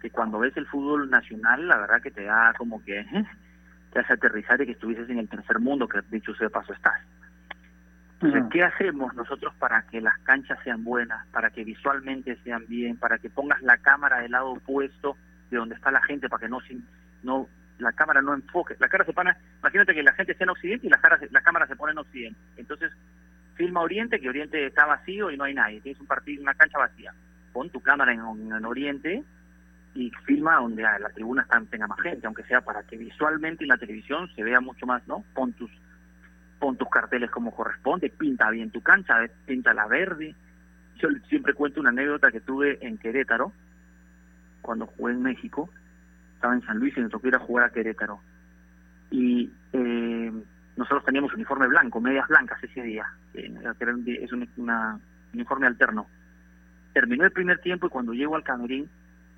que 0.00 0.10
cuando 0.10 0.38
ves 0.38 0.56
el 0.56 0.66
fútbol 0.66 1.10
nacional, 1.10 1.66
la 1.68 1.78
verdad 1.78 2.02
que 2.02 2.10
te 2.10 2.24
da 2.24 2.52
como 2.56 2.82
que 2.84 3.00
¿eh? 3.00 3.26
te 3.92 4.00
hace 4.00 4.12
aterrizar 4.12 4.60
y 4.60 4.66
que 4.66 4.72
estuvieses 4.72 5.08
en 5.10 5.18
el 5.18 5.28
tercer 5.28 5.58
mundo, 5.58 5.88
que 5.88 6.00
dicho 6.10 6.34
sea 6.34 6.46
de 6.46 6.50
paso 6.50 6.72
estás. 6.72 7.00
Entonces, 8.20 8.44
¿qué 8.50 8.64
hacemos 8.64 9.14
nosotros 9.14 9.54
para 9.60 9.82
que 9.82 10.00
las 10.00 10.18
canchas 10.20 10.58
sean 10.64 10.82
buenas, 10.82 11.24
para 11.28 11.50
que 11.50 11.62
visualmente 11.62 12.36
sean 12.42 12.66
bien, 12.66 12.96
para 12.96 13.18
que 13.18 13.30
pongas 13.30 13.62
la 13.62 13.78
cámara 13.78 14.18
del 14.18 14.32
lado 14.32 14.50
opuesto 14.50 15.16
de 15.50 15.56
donde 15.56 15.76
está 15.76 15.92
la 15.92 16.02
gente, 16.02 16.28
para 16.28 16.40
que 16.40 16.48
no, 16.48 16.58
no 17.22 17.48
la 17.78 17.92
cámara 17.92 18.20
no 18.20 18.34
enfoque? 18.34 18.74
La 18.80 18.88
cara 18.88 19.04
se 19.04 19.12
pone, 19.12 19.32
imagínate 19.60 19.94
que 19.94 20.02
la 20.02 20.12
gente 20.14 20.32
está 20.32 20.44
en 20.44 20.50
Occidente 20.50 20.88
y 20.88 20.90
la, 20.90 20.98
cara, 20.98 21.18
la 21.30 21.42
cámara 21.42 21.68
se 21.68 21.76
pone 21.76 21.92
en 21.92 21.98
Occidente. 21.98 22.40
Entonces, 22.56 22.92
filma 23.54 23.82
Oriente, 23.82 24.18
que 24.18 24.28
Oriente 24.28 24.66
está 24.66 24.84
vacío 24.84 25.30
y 25.30 25.36
no 25.36 25.44
hay 25.44 25.54
nadie, 25.54 25.80
tienes 25.80 26.00
un 26.00 26.08
partido, 26.08 26.42
una 26.42 26.54
cancha 26.54 26.78
vacía. 26.78 27.14
Pon 27.52 27.70
tu 27.70 27.80
cámara 27.80 28.12
en, 28.12 28.20
en 28.20 28.64
Oriente 28.64 29.22
y 29.98 30.12
filma 30.24 30.54
donde 30.54 30.82
la 30.82 31.10
tribuna 31.12 31.42
está, 31.42 31.60
tenga 31.68 31.88
más 31.88 32.00
gente, 32.00 32.24
aunque 32.24 32.44
sea 32.44 32.60
para 32.60 32.84
que 32.84 32.96
visualmente 32.96 33.64
en 33.64 33.68
la 33.68 33.78
televisión 33.78 34.28
se 34.36 34.44
vea 34.44 34.60
mucho 34.60 34.86
más, 34.86 35.04
¿no? 35.08 35.24
Pon 35.34 35.52
tus 35.54 35.72
pon 36.60 36.76
tus 36.76 36.88
carteles 36.88 37.28
como 37.32 37.50
corresponde, 37.50 38.08
pinta 38.08 38.48
bien 38.50 38.70
tu 38.70 38.80
cancha, 38.80 39.26
pinta 39.44 39.74
la 39.74 39.88
verde. 39.88 40.36
Yo 40.98 41.08
siempre 41.28 41.52
cuento 41.52 41.80
una 41.80 41.90
anécdota 41.90 42.30
que 42.30 42.40
tuve 42.40 42.78
en 42.80 42.96
Querétaro, 42.98 43.52
cuando 44.62 44.86
jugué 44.86 45.14
en 45.14 45.22
México, 45.22 45.68
estaba 46.34 46.54
en 46.54 46.62
San 46.62 46.78
Luis 46.78 46.96
y 46.96 47.00
me 47.00 47.08
tocó 47.08 47.26
ir 47.26 47.34
a 47.34 47.40
jugar 47.40 47.64
a 47.64 47.70
Querétaro. 47.70 48.20
Y 49.10 49.50
eh, 49.72 50.32
nosotros 50.76 51.04
teníamos 51.06 51.34
uniforme 51.34 51.66
blanco, 51.66 52.00
medias 52.00 52.28
blancas 52.28 52.62
ese 52.62 52.82
día, 52.82 53.04
es 53.34 54.32
un 54.32 54.48
una, 54.58 55.00
uniforme 55.34 55.66
alterno. 55.66 56.06
Terminó 56.92 57.24
el 57.24 57.32
primer 57.32 57.58
tiempo 57.58 57.88
y 57.88 57.90
cuando 57.90 58.12
llego 58.12 58.36
al 58.36 58.44
camerín 58.44 58.88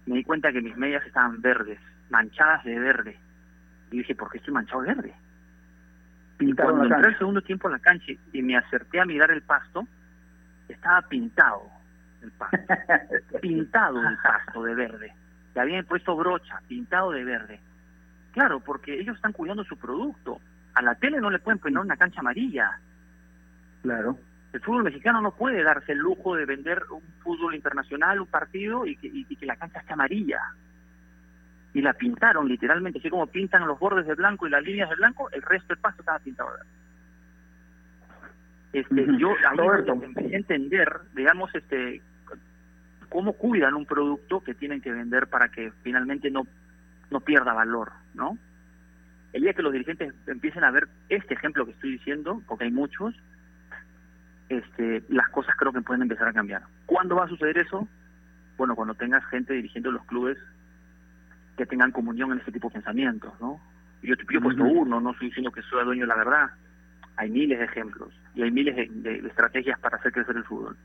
me 0.07 0.17
di 0.17 0.25
cuenta 0.25 0.53
que 0.53 0.61
mis 0.61 0.77
medias 0.77 1.05
estaban 1.07 1.41
verdes, 1.41 1.79
manchadas 2.11 2.65
de 2.65 2.79
verde. 2.79 3.19
Y 3.91 3.99
dije, 3.99 4.15
¿por 4.15 4.31
qué 4.31 4.39
estoy 4.39 4.55
manchado 4.55 4.83
de 4.83 4.95
verde? 4.95 5.15
Y 6.41 6.53
cuando 6.55 6.85
entré 6.85 7.11
el 7.11 7.19
segundo 7.19 7.43
tiempo 7.43 7.69
en 7.69 7.73
la 7.73 7.79
cancha 7.81 8.13
y 8.33 8.43
me 8.43 8.57
acerqué 8.57 9.01
a 9.01 9.05
mirar 9.05 9.31
el 9.31 9.43
pasto, 9.43 9.87
estaba 10.69 11.03
pintado 11.03 11.63
el 12.23 12.31
pasto. 12.33 12.59
pintado 13.43 14.09
el 14.09 14.17
pasto 14.17 14.63
de 14.63 14.75
verde. 14.75 15.13
Le 15.55 15.61
habían 15.61 15.85
puesto 15.85 16.17
brocha, 16.17 16.61
pintado 16.67 17.11
de 17.11 17.25
verde. 17.25 17.61
Claro, 18.33 18.61
porque 18.61 18.99
ellos 18.99 19.17
están 19.17 19.33
cuidando 19.33 19.65
su 19.65 19.77
producto. 19.77 20.41
A 20.75 20.83
la 20.83 20.95
tele 20.95 21.21
no 21.21 21.31
le 21.31 21.41
pueden 21.41 21.59
poner 21.59 21.79
una 21.79 21.97
cancha 21.97 22.21
amarilla. 22.21 22.79
Claro. 23.83 24.19
El 24.53 24.61
fútbol 24.61 24.83
mexicano 24.85 25.21
no 25.21 25.33
puede 25.33 25.63
darse 25.63 25.93
el 25.93 25.99
lujo 25.99 26.35
de 26.35 26.45
vender 26.45 26.83
un 26.91 27.03
fútbol 27.23 27.55
internacional, 27.55 28.21
un 28.21 28.27
partido 28.27 28.85
y 28.87 28.97
que, 28.97 29.07
y 29.07 29.25
que 29.37 29.47
la 29.47 29.57
cancha 29.57 29.81
esté 29.81 29.93
amarilla. 29.93 30.41
Y 31.73 31.83
la 31.83 31.93
pintaron 31.93 32.49
literalmente, 32.49 32.99
así 32.99 33.09
como 33.11 33.29
pintan 33.29 33.67
los 33.69 33.79
bordes 33.79 34.07
de 34.07 34.15
blanco 34.15 34.47
y 34.47 34.51
las 34.51 34.65
líneas 34.65 34.91
de 34.91 34.97
blanco, 34.97 35.31
el 35.31 35.43
resto 35.43 35.69
del 35.69 35.79
pasto 35.79 36.03
estaba 36.03 36.19
pintado 36.19 36.51
de 38.73 38.81
Este, 38.81 39.07
Yo 39.19 39.31
ahí 39.31 39.57
empecé 40.03 40.35
a 40.35 40.39
entender, 40.39 41.01
digamos, 41.15 41.55
este, 41.55 42.03
cómo 43.09 43.35
cuidan 43.35 43.75
un 43.75 43.87
producto 43.87 44.41
que 44.41 44.55
tienen 44.55 44.81
que 44.81 44.93
vender 44.93 45.29
para 45.29 45.49
que 45.49 45.73
finalmente 45.83 46.29
no, 46.31 46.45
no 47.11 47.21
pierda 47.21 47.53
valor, 47.53 47.93
¿no? 48.15 48.37
El 49.33 49.43
día 49.43 49.53
que 49.53 49.63
los 49.63 49.73
dirigentes 49.73 50.13
empiecen 50.27 50.65
a 50.65 50.73
ver 50.73 50.89
este 51.09 51.35
ejemplo 51.35 51.65
que 51.65 51.73
estoy 51.73 51.93
diciendo, 51.93 52.43
porque 52.49 52.65
hay 52.65 52.73
muchos, 52.73 53.15
este, 54.51 55.05
las 55.09 55.29
cosas 55.29 55.55
creo 55.57 55.73
que 55.73 55.81
pueden 55.81 56.03
empezar 56.03 56.29
a 56.29 56.33
cambiar. 56.33 56.63
¿Cuándo 56.85 57.15
va 57.15 57.25
a 57.25 57.29
suceder 57.29 57.57
eso? 57.57 57.89
Bueno, 58.59 58.75
cuando 58.75 58.95
tengas 58.95 59.25
gente 59.27 59.55
dirigiendo 59.55 59.93
los 59.93 60.05
clubes 60.05 60.37
que 61.57 61.65
tengan 61.67 61.93
comunión 61.93 62.33
en 62.33 62.41
ese 62.41 62.51
tipo 62.51 62.69
de 62.69 62.75
pensamientos, 62.75 63.33
¿no? 63.41 63.61
Yo, 64.03 64.15
yo 64.17 64.39
he 64.39 64.43
puesto 64.43 64.65
uno, 64.65 65.01
no 65.01 65.13
estoy 65.13 65.29
diciendo 65.29 65.53
que 65.53 65.63
soy 65.63 65.85
dueño 65.85 66.03
de 66.03 66.09
la 66.09 66.17
verdad. 66.17 66.51
Hay 67.17 67.31
miles 67.31 67.59
de 67.59 67.65
ejemplos 67.65 68.13
y 68.35 68.43
hay 68.43 68.51
miles 68.51 68.75
de, 68.77 69.19
estrategias 69.29 69.79
para 69.79 69.99
hacer 69.99 70.13
crecer 70.13 70.37
el 70.37 70.45
fútbol. 70.45 70.77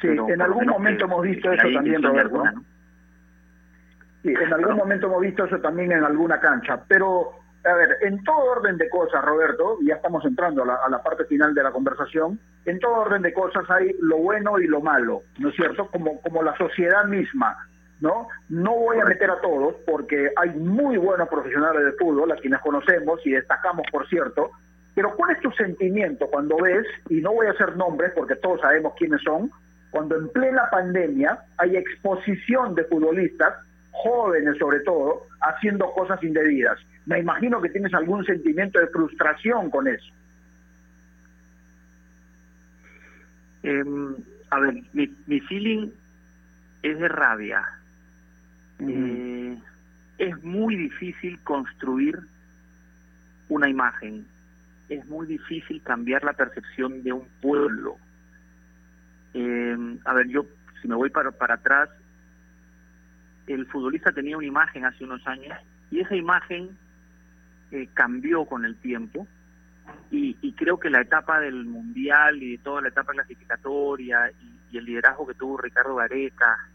Sí, 0.00 0.08
en 0.08 0.42
algún 0.42 0.66
momento 0.66 1.06
hemos 1.06 1.22
visto 1.22 1.50
eso 1.50 1.68
también, 1.72 2.02
Roberto. 2.02 2.44
Sí, 4.22 4.28
en 4.28 4.52
algún 4.52 4.76
momento 4.76 5.06
hemos 5.06 5.22
visto 5.22 5.44
eso 5.46 5.58
también 5.60 5.92
en 5.92 6.04
alguna 6.04 6.38
cancha, 6.38 6.82
pero 6.86 7.32
a 7.68 7.74
ver, 7.74 7.96
en 8.02 8.22
todo 8.24 8.36
orden 8.36 8.76
de 8.76 8.88
cosas, 8.88 9.24
Roberto, 9.24 9.78
ya 9.82 9.96
estamos 9.96 10.24
entrando 10.24 10.62
a 10.62 10.66
la, 10.66 10.74
a 10.74 10.88
la, 10.88 11.02
parte 11.02 11.24
final 11.24 11.54
de 11.54 11.62
la 11.62 11.70
conversación, 11.70 12.38
en 12.64 12.78
todo 12.78 12.92
orden 12.92 13.22
de 13.22 13.32
cosas 13.32 13.64
hay 13.70 13.94
lo 14.00 14.18
bueno 14.18 14.58
y 14.58 14.66
lo 14.66 14.80
malo, 14.80 15.22
¿no 15.38 15.48
es 15.50 15.56
cierto? 15.56 15.88
Como, 15.90 16.20
como 16.22 16.42
la 16.42 16.56
sociedad 16.56 17.04
misma. 17.04 17.56
¿no? 18.00 18.28
No 18.48 18.76
voy 18.76 19.00
a 19.00 19.04
meter 19.04 19.30
a 19.30 19.40
todos 19.40 19.74
porque 19.86 20.30
hay 20.36 20.50
muy 20.50 20.96
buenos 20.96 21.28
profesionales 21.28 21.84
de 21.84 21.92
fútbol, 21.92 22.30
a 22.30 22.36
quienes 22.36 22.60
conocemos 22.60 23.20
y 23.24 23.30
destacamos, 23.30 23.86
por 23.90 24.08
cierto, 24.08 24.50
pero 24.94 25.14
¿cuál 25.16 25.32
es 25.32 25.40
tu 25.40 25.50
sentimiento 25.52 26.26
cuando 26.28 26.56
ves, 26.56 26.86
y 27.08 27.20
no 27.20 27.32
voy 27.32 27.46
a 27.46 27.52
hacer 27.52 27.76
nombres 27.76 28.12
porque 28.14 28.36
todos 28.36 28.60
sabemos 28.60 28.94
quiénes 28.96 29.22
son, 29.22 29.50
cuando 29.90 30.16
en 30.16 30.28
plena 30.28 30.68
pandemia 30.70 31.38
hay 31.56 31.76
exposición 31.76 32.74
de 32.74 32.84
futbolistas, 32.84 33.54
jóvenes 33.90 34.56
sobre 34.58 34.80
todo, 34.80 35.22
haciendo 35.40 35.90
cosas 35.92 36.22
indebidas? 36.22 36.78
Me 37.08 37.20
imagino 37.20 37.60
que 37.62 37.70
tienes 37.70 37.94
algún 37.94 38.22
sentimiento 38.24 38.78
de 38.78 38.86
frustración 38.88 39.70
con 39.70 39.88
eso. 39.88 40.12
Em, 43.62 44.14
a 44.50 44.60
ver, 44.60 44.74
mi, 44.92 45.10
mi 45.26 45.40
feeling 45.40 45.88
es 46.82 46.98
de 46.98 47.08
rabia 47.08 47.66
eh, 48.80 49.58
es 50.18 50.44
muy 50.44 50.76
difícil 50.76 51.40
construir 51.40 52.18
una 53.48 53.70
imagen, 53.70 54.26
es 54.90 55.06
muy 55.06 55.26
difícil 55.26 55.82
cambiar 55.82 56.22
la 56.24 56.34
percepción 56.34 57.02
de 57.02 57.12
un 57.12 57.26
pueblo. 57.40 57.96
Eh, 59.32 59.98
a 60.04 60.12
ver, 60.12 60.28
yo 60.28 60.44
si 60.82 60.88
me 60.88 60.94
voy 60.94 61.08
para, 61.08 61.30
para 61.32 61.54
atrás, 61.54 61.88
el 63.46 63.66
futbolista 63.66 64.12
tenía 64.12 64.36
una 64.36 64.46
imagen 64.46 64.84
hace 64.84 65.04
unos 65.04 65.26
años 65.26 65.58
y 65.90 66.00
esa 66.00 66.14
imagen 66.14 66.76
eh, 67.70 67.88
cambió 67.92 68.44
con 68.44 68.64
el 68.64 68.76
tiempo 68.76 69.26
y, 70.10 70.36
y, 70.40 70.52
creo 70.52 70.78
que 70.78 70.90
la 70.90 71.00
etapa 71.00 71.40
del 71.40 71.64
mundial 71.64 72.42
y 72.42 72.58
toda 72.58 72.82
la 72.82 72.88
etapa 72.88 73.12
clasificatoria 73.12 74.30
y, 74.30 74.58
y 74.70 74.78
el 74.78 74.84
liderazgo 74.84 75.26
que 75.26 75.34
tuvo 75.34 75.56
Ricardo 75.56 75.96
Gareca 75.96 76.68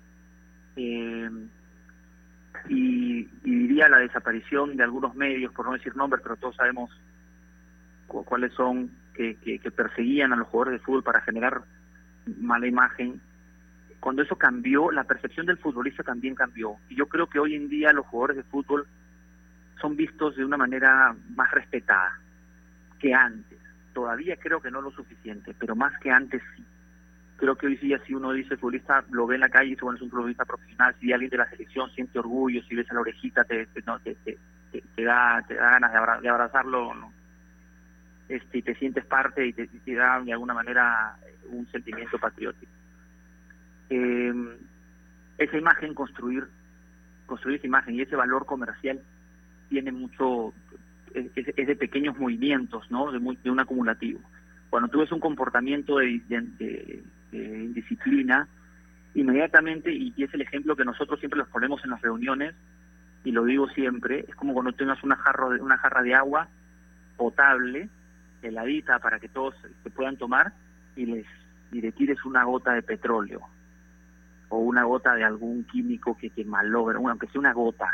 eh, 0.76 1.30
y, 2.70 3.24
diría 3.44 3.90
la 3.90 3.98
desaparición 3.98 4.78
de 4.78 4.84
algunos 4.84 5.16
medios, 5.16 5.54
por 5.54 5.66
no 5.66 5.74
decir 5.74 5.96
nombres, 5.96 6.22
pero 6.24 6.38
todos 6.38 6.56
sabemos 6.56 6.90
cuáles 8.08 8.54
son, 8.54 8.92
que, 9.14 9.36
que, 9.38 9.72
perseguían 9.72 10.34
a 10.34 10.36
los 10.36 10.48
jugadores 10.48 10.80
de 10.80 10.86
fútbol 10.86 11.04
para 11.04 11.22
generar 11.22 11.64
mala 12.40 12.68
imagen. 12.68 13.20
Cuando 14.00 14.22
eso 14.22 14.36
cambió, 14.36 14.92
la 14.92 15.06
percepción 15.06 15.46
del 15.46 15.58
futbolista 15.58 16.04
también 16.04 16.36
cambió. 16.36 16.76
Y 16.90 16.96
yo 16.96 17.08
creo 17.08 17.28
que 17.28 17.40
hoy 17.40 17.56
en 17.56 17.70
día 17.70 17.92
los 17.92 18.06
jugadores 18.06 18.38
de 18.38 18.44
fútbol 18.44 18.86
son 19.84 19.98
vistos 19.98 20.38
de 20.38 20.46
una 20.46 20.56
manera 20.56 21.14
más 21.36 21.52
respetada 21.52 22.18
que 23.00 23.14
antes. 23.14 23.60
Todavía 23.94 24.38
creo 24.38 24.62
que 24.62 24.72
no 24.72 24.82
lo 24.82 24.92
suficiente, 24.92 25.54
pero 25.60 25.76
más 25.76 25.92
que 26.00 26.10
antes 26.10 26.42
sí 26.56 26.64
creo 27.36 27.58
que 27.58 27.68
hoy 27.68 27.78
sí, 27.78 27.94
si 28.08 28.14
uno 28.14 28.32
dice 28.32 28.56
futbolista, 28.56 29.04
lo 29.12 29.28
ve 29.28 29.36
en 29.36 29.42
la 29.42 29.50
calle 29.50 29.68
y 29.68 29.70
dice, 29.72 29.82
bueno, 29.84 29.98
es 29.98 30.04
un 30.04 30.10
futbolista 30.10 30.46
profesional, 30.46 30.96
si 31.02 31.12
alguien 31.12 31.30
de 31.30 31.38
la 31.38 31.50
selección 31.50 31.90
siente 31.92 32.18
orgullo, 32.18 32.64
si 32.64 32.74
ves 32.74 32.90
a 32.90 32.94
la 32.94 33.02
orejita, 33.02 33.44
te, 33.44 33.68
no, 33.86 34.00
da, 34.00 35.44
te 35.46 35.54
da 35.56 35.70
ganas 35.72 36.22
de, 36.22 36.30
abrazarlo. 36.30 37.12
este, 38.30 38.62
te 38.62 38.76
sientes 38.76 39.06
parte 39.06 39.46
y 39.46 39.52
te, 39.52 39.68
da 39.94 40.22
de 40.22 40.32
alguna 40.32 40.54
manera 40.54 41.18
un 41.50 41.68
sentimiento 41.68 42.18
patriótico. 42.18 42.72
Eh, 43.90 44.34
esa 45.38 45.58
imagen, 45.58 45.94
construir, 45.94 46.48
construir 47.26 47.58
esa 47.58 47.68
imagen 47.68 47.96
y 47.96 48.04
ese 48.04 48.16
valor 48.16 48.46
comercial 48.46 49.02
tiene 49.70 49.92
mucho, 49.92 50.54
es, 51.14 51.34
de 51.56 51.76
pequeños 51.76 52.18
movimientos, 52.18 52.90
¿no? 52.92 53.12
De, 53.12 53.20
muy, 53.20 53.38
de 53.38 53.52
un 53.52 53.60
acumulativo. 53.60 54.20
Cuando 54.70 54.90
tú 54.90 55.00
ves 55.00 55.12
un 55.12 55.20
comportamiento 55.20 55.98
de, 55.98 56.22
indisciplina, 57.32 58.48
inmediatamente, 59.16 59.92
y, 59.92 60.14
es 60.18 60.34
el 60.34 60.42
ejemplo 60.42 60.76
que 60.76 60.86
nosotros 60.86 61.20
siempre 61.20 61.40
los 61.40 61.50
ponemos 61.50 61.84
en 61.84 61.92
las 61.92 62.02
reuniones, 62.02 62.56
y 63.24 63.32
lo 63.32 63.46
digo 63.46 63.68
siempre, 63.70 64.26
es 64.28 64.36
como 64.36 64.54
cuando 64.54 64.74
tengas 64.74 65.02
una, 65.04 65.16
jarro 65.16 65.52
de, 65.52 65.62
una 65.62 65.78
jarra 65.78 66.02
de 66.02 66.14
agua 66.14 66.48
potable, 67.16 67.90
heladita, 68.42 69.00
para 69.00 69.20
que 69.20 69.30
todos 69.30 69.56
se 69.84 69.90
puedan 69.90 70.18
tomar, 70.18 70.54
y 70.96 71.06
les 71.06 71.26
y 71.74 71.82
le 71.82 71.92
tires 71.92 72.24
una 72.24 72.44
gota 72.44 72.74
de 72.74 72.84
petróleo 72.84 73.42
o 74.50 74.60
una 74.60 74.84
gota 74.84 75.16
de 75.16 75.24
algún 75.24 75.64
químico 75.64 76.16
que 76.16 76.30
te 76.30 76.46
malogra, 76.46 77.00
aunque 77.00 77.28
sea 77.28 77.40
una 77.40 77.54
gota, 77.54 77.90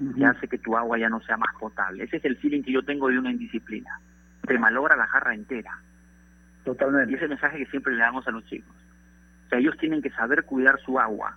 y 0.00 0.24
hace 0.24 0.48
que 0.48 0.58
tu 0.58 0.76
agua 0.76 0.98
ya 0.98 1.08
no 1.08 1.20
sea 1.22 1.36
más 1.36 1.54
potable. 1.58 2.04
Ese 2.04 2.16
es 2.16 2.24
el 2.24 2.36
feeling 2.36 2.62
que 2.62 2.72
yo 2.72 2.82
tengo 2.82 3.08
de 3.08 3.18
una 3.18 3.30
indisciplina. 3.30 4.00
Te 4.46 4.58
malogra 4.58 4.96
la 4.96 5.06
jarra 5.06 5.34
entera. 5.34 5.78
Totalmente. 6.64 7.12
Y 7.12 7.16
ese 7.16 7.28
mensaje 7.28 7.58
que 7.58 7.66
siempre 7.66 7.94
le 7.94 8.00
damos 8.00 8.26
a 8.26 8.30
los 8.30 8.44
chicos. 8.46 8.74
O 9.46 9.48
sea, 9.48 9.58
ellos 9.58 9.76
tienen 9.78 10.02
que 10.02 10.10
saber 10.10 10.44
cuidar 10.44 10.78
su 10.80 10.98
agua, 10.98 11.36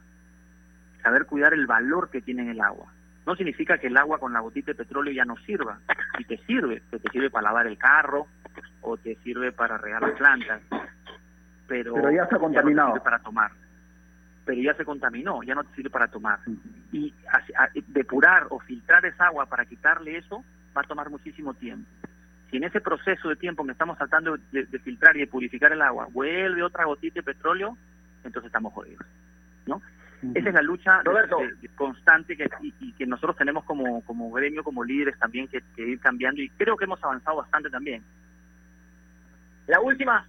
saber 1.03 1.25
cuidar 1.25 1.53
el 1.53 1.67
valor 1.67 2.09
que 2.09 2.21
tiene 2.21 2.49
el 2.49 2.61
agua. 2.61 2.91
No 3.25 3.35
significa 3.35 3.77
que 3.77 3.87
el 3.87 3.97
agua 3.97 4.19
con 4.19 4.31
la 4.31 4.39
gotita 4.39 4.71
de 4.71 4.75
petróleo 4.75 5.13
ya 5.13 5.25
no 5.25 5.35
sirva. 5.37 5.79
Si 6.17 6.23
te 6.23 6.37
sirve, 6.45 6.81
que 6.89 6.99
te 6.99 7.11
sirve 7.11 7.29
para 7.29 7.49
lavar 7.49 7.67
el 7.67 7.77
carro 7.77 8.27
o 8.81 8.97
te 8.97 9.15
sirve 9.17 9.51
para 9.51 9.77
regar 9.77 10.01
las 10.01 10.17
plantas. 10.17 10.61
Pero, 11.67 11.93
pero 11.93 12.11
ya 12.11 12.23
está 12.23 12.39
contaminado. 12.39 12.89
Ya 12.89 12.95
no 12.95 13.03
para 13.03 13.19
tomar. 13.19 13.51
Pero 14.47 14.61
ya 14.61 14.73
se 14.75 14.85
contaminó, 14.85 15.43
ya 15.43 15.53
no 15.53 15.63
te 15.65 15.75
sirve 15.75 15.89
para 15.91 16.07
tomar. 16.07 16.39
Y 16.91 17.13
a, 17.31 17.63
a, 17.65 17.69
depurar 17.87 18.47
o 18.49 18.59
filtrar 18.61 19.05
esa 19.05 19.25
agua 19.27 19.45
para 19.45 19.65
quitarle 19.65 20.17
eso 20.17 20.43
va 20.75 20.81
a 20.81 20.87
tomar 20.87 21.09
muchísimo 21.11 21.53
tiempo. 21.53 21.87
Si 22.49 22.57
en 22.57 22.63
ese 22.63 22.79
proceso 22.81 23.27
de 23.27 23.35
tiempo 23.35 23.65
que 23.65 23.73
estamos 23.73 23.97
tratando 23.97 24.37
de, 24.53 24.65
de 24.65 24.79
filtrar 24.79 25.15
y 25.17 25.19
de 25.19 25.27
purificar 25.27 25.73
el 25.73 25.81
agua 25.81 26.07
vuelve 26.11 26.63
otra 26.63 26.85
gotita 26.85 27.15
de 27.15 27.23
petróleo, 27.23 27.77
entonces 28.23 28.47
estamos 28.47 28.73
jodidos. 28.73 29.05
¿no? 29.67 29.81
Esa 30.33 30.47
es 30.49 30.55
la 30.55 30.61
lucha 30.61 31.01
Roberto. 31.03 31.37
de- 31.39 31.53
de- 31.55 31.67
constante 31.75 32.37
que, 32.37 32.47
y, 32.61 32.73
y 32.79 32.93
que 32.93 33.05
nosotros 33.05 33.35
tenemos 33.35 33.65
como, 33.65 34.01
como 34.05 34.31
gremio, 34.31 34.63
como 34.63 34.81
líderes 34.83 35.19
también 35.19 35.47
que, 35.49 35.61
que 35.75 35.85
ir 35.89 35.99
cambiando 35.99 36.41
y 36.41 36.49
creo 36.51 36.77
que 36.77 36.85
hemos 36.85 37.03
avanzado 37.03 37.35
bastante 37.37 37.69
también. 37.69 38.01
La 39.67 39.81
última, 39.81 40.25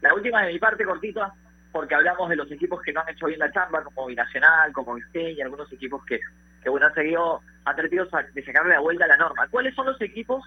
la 0.00 0.12
última 0.14 0.42
de 0.42 0.52
mi 0.54 0.58
parte 0.58 0.84
cortita, 0.84 1.32
porque 1.72 1.94
hablamos 1.94 2.28
de 2.28 2.36
los 2.36 2.50
equipos 2.50 2.80
que 2.82 2.92
no 2.92 3.00
han 3.00 3.08
hecho 3.10 3.26
bien 3.26 3.38
la 3.38 3.50
chamba, 3.52 3.82
como 3.84 4.06
Binacional, 4.06 4.72
como 4.72 4.94
Vizqueña, 4.94 5.30
y 5.30 5.40
algunos 5.42 5.72
equipos 5.72 6.04
que, 6.04 6.18
que 6.62 6.70
bueno, 6.70 6.86
han 6.86 6.94
seguido 6.94 7.40
atrevidos 7.64 8.12
a- 8.14 8.22
de 8.22 8.44
sacarle 8.44 8.74
la 8.74 8.80
vuelta 8.80 9.04
a 9.04 9.08
la 9.08 9.16
norma. 9.16 9.46
¿Cuáles 9.48 9.74
son 9.74 9.86
los 9.86 10.00
equipos 10.00 10.44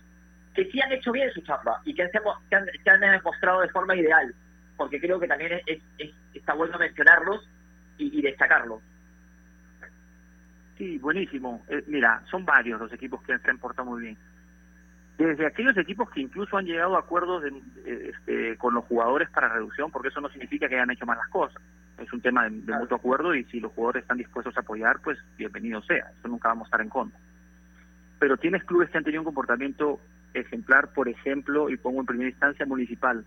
que 0.53 0.65
sí 0.71 0.81
han 0.81 0.91
hecho 0.91 1.11
bien 1.11 1.31
su 1.31 1.41
chamba 1.41 1.81
y 1.85 1.99
han, 2.01 2.09
que 2.11 2.55
han, 2.55 2.65
que 2.83 2.89
han 2.89 2.99
demostrado 3.01 3.61
de 3.61 3.69
forma 3.69 3.95
ideal? 3.95 4.33
Porque 4.77 4.99
creo 4.99 5.19
que 5.19 5.27
también 5.27 5.53
es, 5.65 5.81
es- 5.97 6.13
está 6.33 6.53
bueno 6.53 6.77
mencionarlos 6.77 7.47
y, 7.97 8.19
y 8.19 8.21
destacarlos. 8.21 8.81
Sí, 10.77 10.97
buenísimo. 10.97 11.63
Eh, 11.69 11.83
mira, 11.87 12.21
son 12.29 12.45
varios 12.45 12.79
los 12.79 12.91
equipos 12.91 13.21
que 13.23 13.37
se 13.37 13.49
han 13.49 13.59
portado 13.59 13.89
muy 13.89 14.01
bien. 14.01 14.17
Desde 15.17 15.45
aquellos 15.45 15.77
equipos 15.77 16.09
que 16.09 16.21
incluso 16.21 16.57
han 16.57 16.65
llegado 16.65 16.95
a 16.95 16.99
acuerdos 16.99 17.43
de, 17.43 17.49
eh, 17.85 18.11
este, 18.13 18.57
con 18.57 18.73
los 18.73 18.83
jugadores 18.85 19.29
para 19.29 19.47
reducción, 19.47 19.91
porque 19.91 20.09
eso 20.09 20.21
no 20.21 20.29
significa 20.29 20.67
que 20.67 20.75
hayan 20.75 20.89
hecho 20.91 21.05
mal 21.05 21.17
las 21.17 21.29
cosas. 21.29 21.61
Es 21.99 22.11
un 22.11 22.21
tema 22.21 22.49
de, 22.49 22.61
de 22.61 22.73
mutuo 22.73 22.97
acuerdo 22.97 23.35
y 23.35 23.43
si 23.45 23.59
los 23.59 23.71
jugadores 23.73 24.01
están 24.01 24.17
dispuestos 24.17 24.57
a 24.57 24.61
apoyar, 24.61 24.99
pues 25.03 25.19
bienvenido 25.37 25.81
sea. 25.83 26.11
Eso 26.17 26.27
nunca 26.27 26.49
vamos 26.49 26.65
a 26.65 26.67
estar 26.69 26.81
en 26.81 26.89
contra. 26.89 27.19
Pero 28.17 28.37
tienes 28.37 28.63
clubes 28.63 28.89
que 28.89 28.97
han 28.97 29.03
tenido 29.03 29.21
un 29.21 29.25
comportamiento 29.25 29.99
ejemplar, 30.33 30.91
por 30.93 31.07
ejemplo, 31.07 31.69
y 31.69 31.77
pongo 31.77 31.99
en 31.99 32.07
primera 32.07 32.29
instancia 32.29 32.65
municipal. 32.65 33.23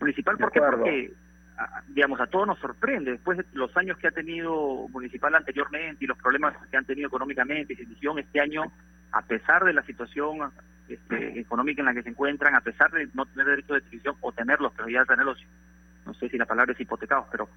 Municipal, 0.00 0.38
¿por 0.38 0.50
qué? 0.50 0.60
Porque 0.60 1.12
digamos, 1.88 2.20
a 2.20 2.26
todos 2.26 2.46
nos 2.46 2.58
sorprende, 2.58 3.12
después 3.12 3.38
de 3.38 3.44
los 3.52 3.76
años 3.76 3.98
que 3.98 4.08
ha 4.08 4.12
tenido 4.12 4.88
Municipal 4.88 5.34
anteriormente 5.34 6.04
y 6.04 6.08
los 6.08 6.18
problemas 6.18 6.56
que 6.70 6.76
han 6.76 6.84
tenido 6.84 7.08
económicamente 7.08 7.72
y 7.72 7.76
institución 7.76 8.18
este 8.18 8.40
año, 8.40 8.64
a 9.12 9.22
pesar 9.22 9.64
de 9.64 9.72
la 9.72 9.82
situación 9.82 10.50
este, 10.90 11.40
económica 11.40 11.82
en 11.82 11.86
la 11.86 11.94
que 11.94 12.02
se 12.02 12.10
encuentran, 12.10 12.54
a 12.54 12.60
pesar 12.60 12.90
de 12.90 13.08
no 13.14 13.26
tener 13.26 13.46
derecho 13.46 13.74
de 13.74 13.80
televisión 13.80 14.16
o 14.20 14.32
tenerlos, 14.32 14.72
pero 14.76 14.88
ya 14.88 15.04
tenerlos, 15.04 15.38
no 16.04 16.14
sé 16.14 16.28
si 16.28 16.36
la 16.36 16.46
palabra 16.46 16.72
es 16.72 16.80
hipotecados, 16.80 17.26
pero 17.30 17.48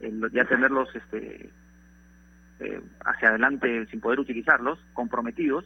eh, 0.00 0.12
ya 0.32 0.44
tenerlos 0.44 0.88
este, 0.94 1.50
eh, 2.60 2.82
hacia 3.04 3.28
adelante 3.28 3.86
sin 3.86 4.00
poder 4.00 4.20
utilizarlos, 4.20 4.78
comprometidos, 4.94 5.64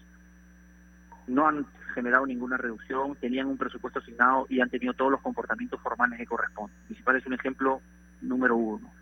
no 1.27 1.47
han 1.47 1.67
generado 1.95 2.27
ninguna 2.27 2.59
reducción, 2.59 3.17
tenían 3.17 3.47
un 3.47 3.57
presupuesto 3.57 4.01
asignado 4.01 4.47
y 4.51 4.61
han 4.61 4.69
tenido 4.69 4.93
todos 4.93 5.11
los 5.11 5.23
comportamientos 5.23 5.81
formales 5.81 6.19
que 6.19 6.27
corresponden. 6.27 6.77
Municipal 6.85 7.17
es 7.17 7.27
un 7.27 7.33
ejemplo 7.33 7.81
número 8.21 8.57
uno. 8.57 8.93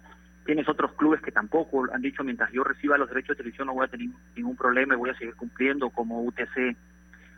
Tienes 0.46 0.68
otros 0.68 0.92
clubes 0.92 1.20
que 1.20 1.32
tampoco 1.32 1.86
han 1.92 2.02
dicho, 2.02 2.22
mientras 2.22 2.52
yo 2.52 2.62
reciba 2.62 2.98
los 2.98 3.08
derechos 3.08 3.30
de 3.30 3.42
televisión 3.42 3.66
no 3.66 3.74
voy 3.74 3.86
a 3.86 3.90
tener 3.90 4.08
ningún 4.36 4.56
problema 4.56 4.94
y 4.94 4.98
voy 4.98 5.10
a 5.10 5.18
seguir 5.18 5.34
cumpliendo, 5.34 5.90
como 5.90 6.22
UTC, 6.22 6.76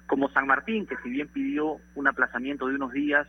como 0.07 0.29
San 0.31 0.47
Martín, 0.47 0.87
que 0.87 0.97
si 1.03 1.11
bien 1.11 1.29
pidió 1.29 1.79
un 1.95 2.07
aplazamiento 2.09 2.67
de 2.69 2.77
unos 2.77 2.93
días 2.93 3.27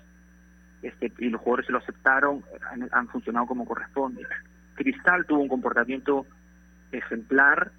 este, 0.82 1.12
y 1.20 1.30
los 1.30 1.42
jugadores 1.42 1.66
se 1.66 1.72
lo 1.72 1.80
aceptaron, 1.80 2.44
han, 2.72 2.88
han 2.92 3.08
funcionado 3.08 3.46
como 3.48 3.66
corresponde. 3.66 4.22
Cristal 4.76 5.26
tuvo 5.26 5.42
un 5.42 5.48
comportamiento 5.48 6.26
ejemplar 6.92 7.72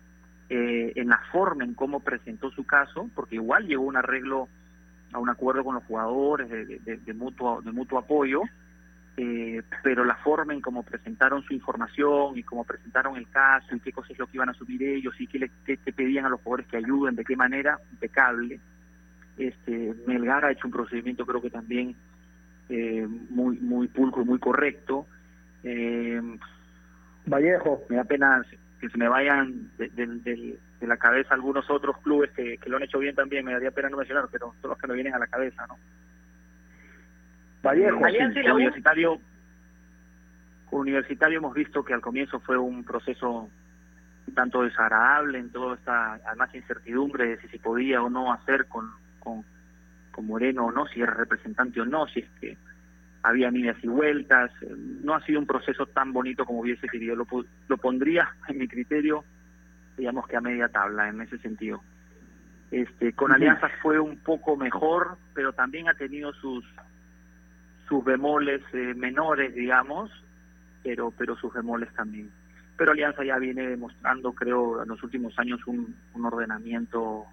eh, 0.51 0.93
en 0.97 1.09
la 1.09 1.21
forma 1.33 1.65
en 1.65 1.75
cómo 1.75 2.01
presentó 2.01 2.51
su 2.51 2.65
caso, 2.65 3.09
porque 3.15 3.37
igual 3.37 3.67
llegó 3.67 3.83
un 3.85 3.97
arreglo, 3.97 4.49
a 5.13 5.19
un 5.19 5.29
acuerdo 5.31 5.65
con 5.65 5.75
los 5.77 5.85
jugadores 5.85 6.49
de, 6.51 6.65
de- 6.81 6.97
de 6.99 7.15
mutuo, 7.15 7.63
de 7.63 7.73
mutuo 7.73 7.99
apoyo, 7.99 8.43
eh, 9.17 9.63
pero 9.83 10.05
la 10.05 10.17
forma 10.17 10.53
en 10.53 10.61
cómo 10.61 10.83
presentaron 10.83 11.43
su 11.43 11.53
información 11.55 12.37
y 12.39 12.43
cómo 12.43 12.65
presentaron 12.65 13.17
el 13.17 13.29
caso 13.31 13.75
y 13.75 13.81
qué 13.81 13.93
cosas 13.93 14.13
es 14.13 14.19
lo 14.19 14.27
que 14.27 14.37
iban 14.37 14.49
a 14.51 14.55
subir 14.55 14.83
ellos 14.83 15.15
y 15.21 15.27
qué, 15.27 15.39
le, 15.39 15.51
qué 15.65 15.77
pedían 15.93 16.27
a 16.27 16.29
los 16.29 16.41
jugadores 16.43 16.67
que 16.69 16.77
ayuden, 16.77 17.17
de 17.17 17.25
qué 17.25 17.37
manera, 17.37 17.79
impecable. 17.91 18.61
Este, 19.39 19.95
Melgar 20.07 20.45
ha 20.45 20.51
hecho 20.53 20.67
un 20.67 20.73
procedimiento 20.73 21.25
creo 21.25 21.41
que 21.41 21.51
también 21.51 21.95
eh, 22.69 23.07
muy 23.31 23.59
muy 23.61 23.89
pulcro, 23.89 24.25
muy 24.25 24.39
correcto. 24.39 25.07
Eh, 25.63 26.21
Vallejo. 27.27 27.83
me 27.89 27.97
da 27.97 28.05
pena 28.05 28.43
que 28.81 28.89
se 28.89 28.99
me 28.99 29.09
vayan 29.09 29.71
de, 29.79 29.89
de- 29.91 30.07
de- 30.07 30.59
de 30.81 30.87
la 30.87 30.97
cabeza 30.97 31.35
algunos 31.35 31.69
otros 31.71 31.99
clubes 31.99 32.31
que, 32.31 32.57
que 32.59 32.71
lo 32.71 32.77
han 32.77 32.85
hecho 32.85 32.99
bien 33.01 33.15
también, 33.15 33.45
me 33.45 33.53
daría 33.53 33.73
pena 33.73 33.89
no 33.89 33.97
mencionar, 33.97 34.29
pero 34.31 34.55
son 34.61 34.71
los 34.71 34.79
que 34.79 34.87
me 34.87 34.95
vienen 34.95 35.15
a 35.15 35.19
la 35.19 35.27
cabeza, 35.27 35.67
¿no? 35.67 35.77
Vallejo. 37.63 38.05
Alianza 38.05 38.39
y 38.39 38.43
la 38.45 38.55
universitario, 38.55 39.21
universitario 40.71 41.39
hemos 41.39 41.55
visto 41.55 41.85
que 41.85 41.95
al 41.95 42.01
comienzo 42.01 42.39
fue 42.41 42.57
un 42.57 42.85
proceso 42.85 43.51
un 44.29 44.35
tanto 44.35 44.63
desagradable 44.63 45.39
en 45.39 45.51
toda 45.51 45.75
esta, 45.75 46.15
además 46.27 46.55
incertidumbre 46.55 47.27
de 47.29 47.41
si 47.41 47.49
se 47.49 47.59
podía 47.59 48.03
o 48.03 48.11
no 48.11 48.33
hacer 48.33 48.67
con, 48.69 48.89
con, 49.19 49.45
con 50.13 50.27
Moreno 50.27 50.67
o 50.67 50.73
no, 50.73 50.87
si 50.87 51.01
era 51.01 51.15
representante 51.15 51.81
o 51.81 51.85
no, 51.85 52.07
si 52.07 52.21
es 52.21 52.31
que 52.41 52.57
había 53.23 53.51
idas 53.51 53.77
y 53.83 53.89
vueltas, 53.89 54.51
eh, 54.63 54.75
no 54.77 55.15
ha 55.15 55.25
sido 55.25 55.41
un 55.41 55.47
proceso 55.47 55.87
tan 55.87 56.13
bonito 56.13 56.45
como 56.45 56.61
hubiese 56.61 56.89
querido, 56.89 57.17
lo, 57.17 57.27
lo 57.69 57.77
pondría 57.77 58.29
en 58.49 58.59
mi 58.59 58.69
criterio, 58.69 59.25
digamos 59.97 60.27
que 60.27 60.37
a 60.37 60.41
media 60.41 60.69
tabla 60.69 61.09
en 61.09 61.21
ese 61.21 61.39
sentido. 61.39 61.83
Este, 62.71 63.13
con 63.15 63.31
Ujú. 63.31 63.37
Alianzas 63.37 63.73
fue 63.83 63.99
un 63.99 64.19
poco 64.19 64.57
mejor, 64.57 65.17
pero 65.35 65.53
también 65.53 65.89
ha 65.89 65.95
tenido 65.95 66.33
sus 66.35 66.65
sus 67.89 68.05
bemoles 68.05 68.61
eh, 68.75 68.93
menores, 68.95 69.55
digamos, 69.55 70.11
pero 70.83 71.11
pero 71.11 71.35
sus 71.37 71.53
bemoles 71.55 71.93
también. 71.95 72.31
Pero 72.77 72.93
Alianza 72.93 73.25
ya 73.25 73.39
viene 73.39 73.67
demostrando, 73.67 74.33
creo, 74.33 74.83
en 74.83 74.89
los 74.89 75.03
últimos 75.03 75.37
años 75.39 75.61
un, 75.67 75.97
un 76.15 76.25
ordenamiento 76.27 77.25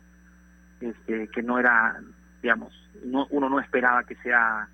este, 0.82 1.28
que 1.30 1.42
no 1.44 1.58
era, 1.60 1.98
digamos, 2.42 2.74
no, 3.04 3.28
uno 3.30 3.50
no 3.50 3.60
esperaba 3.60 4.04
que 4.04 4.16
sea 4.18 4.68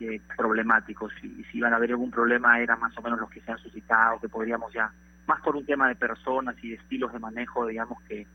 eh, 0.00 0.20
problemático. 0.36 1.08
Si, 1.20 1.44
si 1.44 1.58
iban 1.58 1.72
a 1.72 1.76
haber 1.76 1.90
algún 1.90 2.10
problema, 2.10 2.58
era 2.60 2.76
más 2.76 2.96
o 2.98 3.02
menos 3.02 3.20
los 3.20 3.30
que 3.30 3.40
se 3.40 3.52
han 3.52 3.58
suscitado, 3.58 4.20
que 4.20 4.28
podríamos 4.28 4.72
ya, 4.72 4.90
más 5.26 5.40
por 5.42 5.56
un 5.56 5.66
tema 5.66 5.88
de 5.88 5.94
personas 5.96 6.56
y 6.62 6.70
de 6.70 6.76
estilos 6.76 7.12
de 7.12 7.18
manejo, 7.18 7.66
digamos, 7.66 8.00
que, 8.02 8.26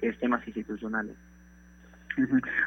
que 0.00 0.08
es 0.08 0.18
temas 0.18 0.46
institucionales. 0.46 1.16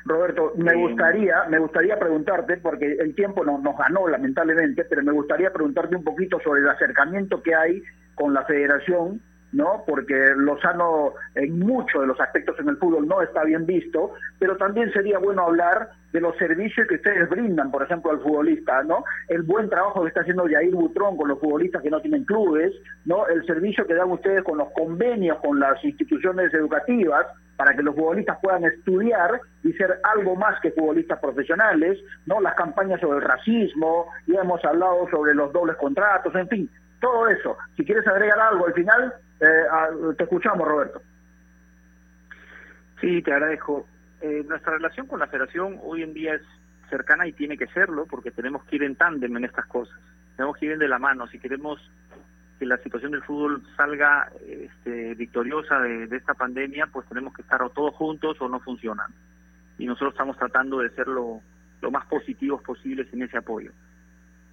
Roberto, 0.06 0.54
me 0.58 0.72
Eh, 0.72 0.76
gustaría, 0.76 1.36
me 1.50 1.60
gustaría 1.60 2.00
preguntarte, 2.00 2.58
porque 2.58 2.94
el 3.00 3.14
tiempo 3.16 3.44
no- 3.44 3.58
nos 3.58 3.78
ganó 3.78 4.08
lamentablemente, 4.08 4.86
pero 4.86 5.04
me 5.04 5.12
gustaría 5.12 5.52
preguntarte 5.52 5.96
un 5.96 6.04
poquito 6.04 6.40
sobre 6.42 6.62
el 6.62 6.70
acercamiento 6.70 7.42
que 7.44 7.54
hay 7.54 7.84
con 8.16 8.34
la 8.34 8.46
federación 8.46 9.22
¿no? 9.52 9.84
Porque 9.86 10.16
Lozano 10.36 11.14
en 11.36 11.60
muchos 11.60 12.02
de 12.02 12.08
los 12.08 12.20
aspectos 12.20 12.60
en 12.60 12.70
el 12.70 12.78
fútbol 12.78 13.08
no 13.08 13.22
está 13.22 13.44
bien 13.44 13.66
visto, 13.66 14.14
pero 14.40 14.58
también 14.58 14.92
sería 14.94 15.20
bueno 15.20 15.44
hablar 15.44 15.90
de 16.14 16.22
los 16.22 16.36
servicios 16.38 16.88
que 16.88 16.96
ustedes 16.96 17.30
brindan, 17.30 17.72
por 17.72 17.84
ejemplo, 17.84 18.12
al 18.12 18.20
futbolista, 18.20 18.84
¿no? 18.84 19.04
El 19.28 19.44
buen 19.44 19.70
trabajo 19.70 20.02
que 20.02 20.10
está 20.10 20.22
haciendo 20.22 20.48
Jair 20.48 20.74
Butrón 20.74 21.18
con 21.18 21.30
los 21.30 21.40
futbolistas 21.40 21.82
que 21.82 21.90
no 21.90 22.02
tienen 22.02 22.26
clubes, 22.26 22.74
¿no? 23.06 23.28
El 23.28 23.46
servicio 23.46 23.86
que 23.86 23.94
dan 23.94 24.12
ustedes 24.12 24.44
con 24.44 24.58
los 24.58 24.72
convenios 24.74 25.40
con 25.40 25.60
las 25.60 25.84
instituciones 25.84 26.54
educativas 26.54 27.28
para 27.56 27.76
que 27.76 27.84
los 27.84 27.96
futbolistas 27.96 28.40
puedan 28.42 28.64
estudiar 28.66 29.40
y 29.64 29.72
ser 29.74 30.00
algo 30.04 30.36
más 30.36 30.60
que 30.62 30.72
futbolistas 30.72 31.20
profesionales, 31.20 32.00
¿no? 32.26 32.42
Las 32.42 32.56
campañas 32.56 33.00
sobre 33.00 33.20
el 33.20 33.24
racismo, 33.24 34.08
ya 34.28 34.42
hemos 34.42 34.64
hablado 34.66 35.08
sobre 35.12 35.36
los 35.36 35.54
dobles 35.54 35.78
contratos, 35.78 36.34
en 36.36 36.48
fin, 36.48 36.70
todo 37.00 37.28
eso. 37.28 37.58
Si 37.78 37.86
quieres 37.86 38.08
agregar 38.08 38.40
algo 38.40 38.68
al 38.68 38.74
final, 38.74 39.14
eh, 39.42 40.14
te 40.18 40.24
escuchamos, 40.24 40.68
Roberto. 40.68 41.02
Sí, 43.00 43.22
te 43.22 43.34
agradezco. 43.34 43.88
Eh, 44.22 44.46
nuestra 44.48 44.74
relación 44.74 45.08
con 45.08 45.20
la 45.20 45.28
federación 45.28 45.80
hoy 45.82 46.04
en 46.04 46.14
día 46.14 46.36
es 46.36 46.44
cercana 46.90 47.26
y 47.26 47.34
tiene 47.34 47.58
que 47.58 47.66
serlo 47.68 48.06
porque 48.06 48.30
tenemos 48.30 48.64
que 48.66 48.76
ir 48.76 48.84
en 48.84 48.96
tándem 48.96 49.36
en 49.36 49.46
estas 49.46 49.66
cosas. 49.66 50.00
Tenemos 50.36 50.58
que 50.58 50.68
ir 50.68 50.78
de 50.78 50.88
la 50.88 51.00
mano. 51.00 51.26
Si 51.28 51.40
queremos 51.40 51.82
que 52.60 52.66
la 52.68 52.78
situación 52.78 53.14
del 53.14 53.24
fútbol 53.24 53.64
salga 53.76 54.32
este, 54.48 55.16
victoriosa 55.16 55.80
de, 55.80 56.16
esta 56.16 56.36
pandemia, 56.36 56.86
pues 56.88 57.08
tenemos 57.08 57.34
que 57.34 57.42
estar 57.42 57.68
todos 57.72 57.96
juntos 57.96 58.40
o 58.40 58.48
no 58.48 58.60
funcionan. 58.60 59.12
Y 59.80 59.88
nosotros 59.88 60.14
estamos 60.14 60.38
tratando 60.38 60.80
de 60.80 60.92
ser 60.92 61.08
lo, 61.08 61.42
más 61.90 62.06
positivos 62.06 62.62
posibles 62.62 63.12
en 63.12 63.24
ese 63.24 63.38
apoyo. 63.38 63.72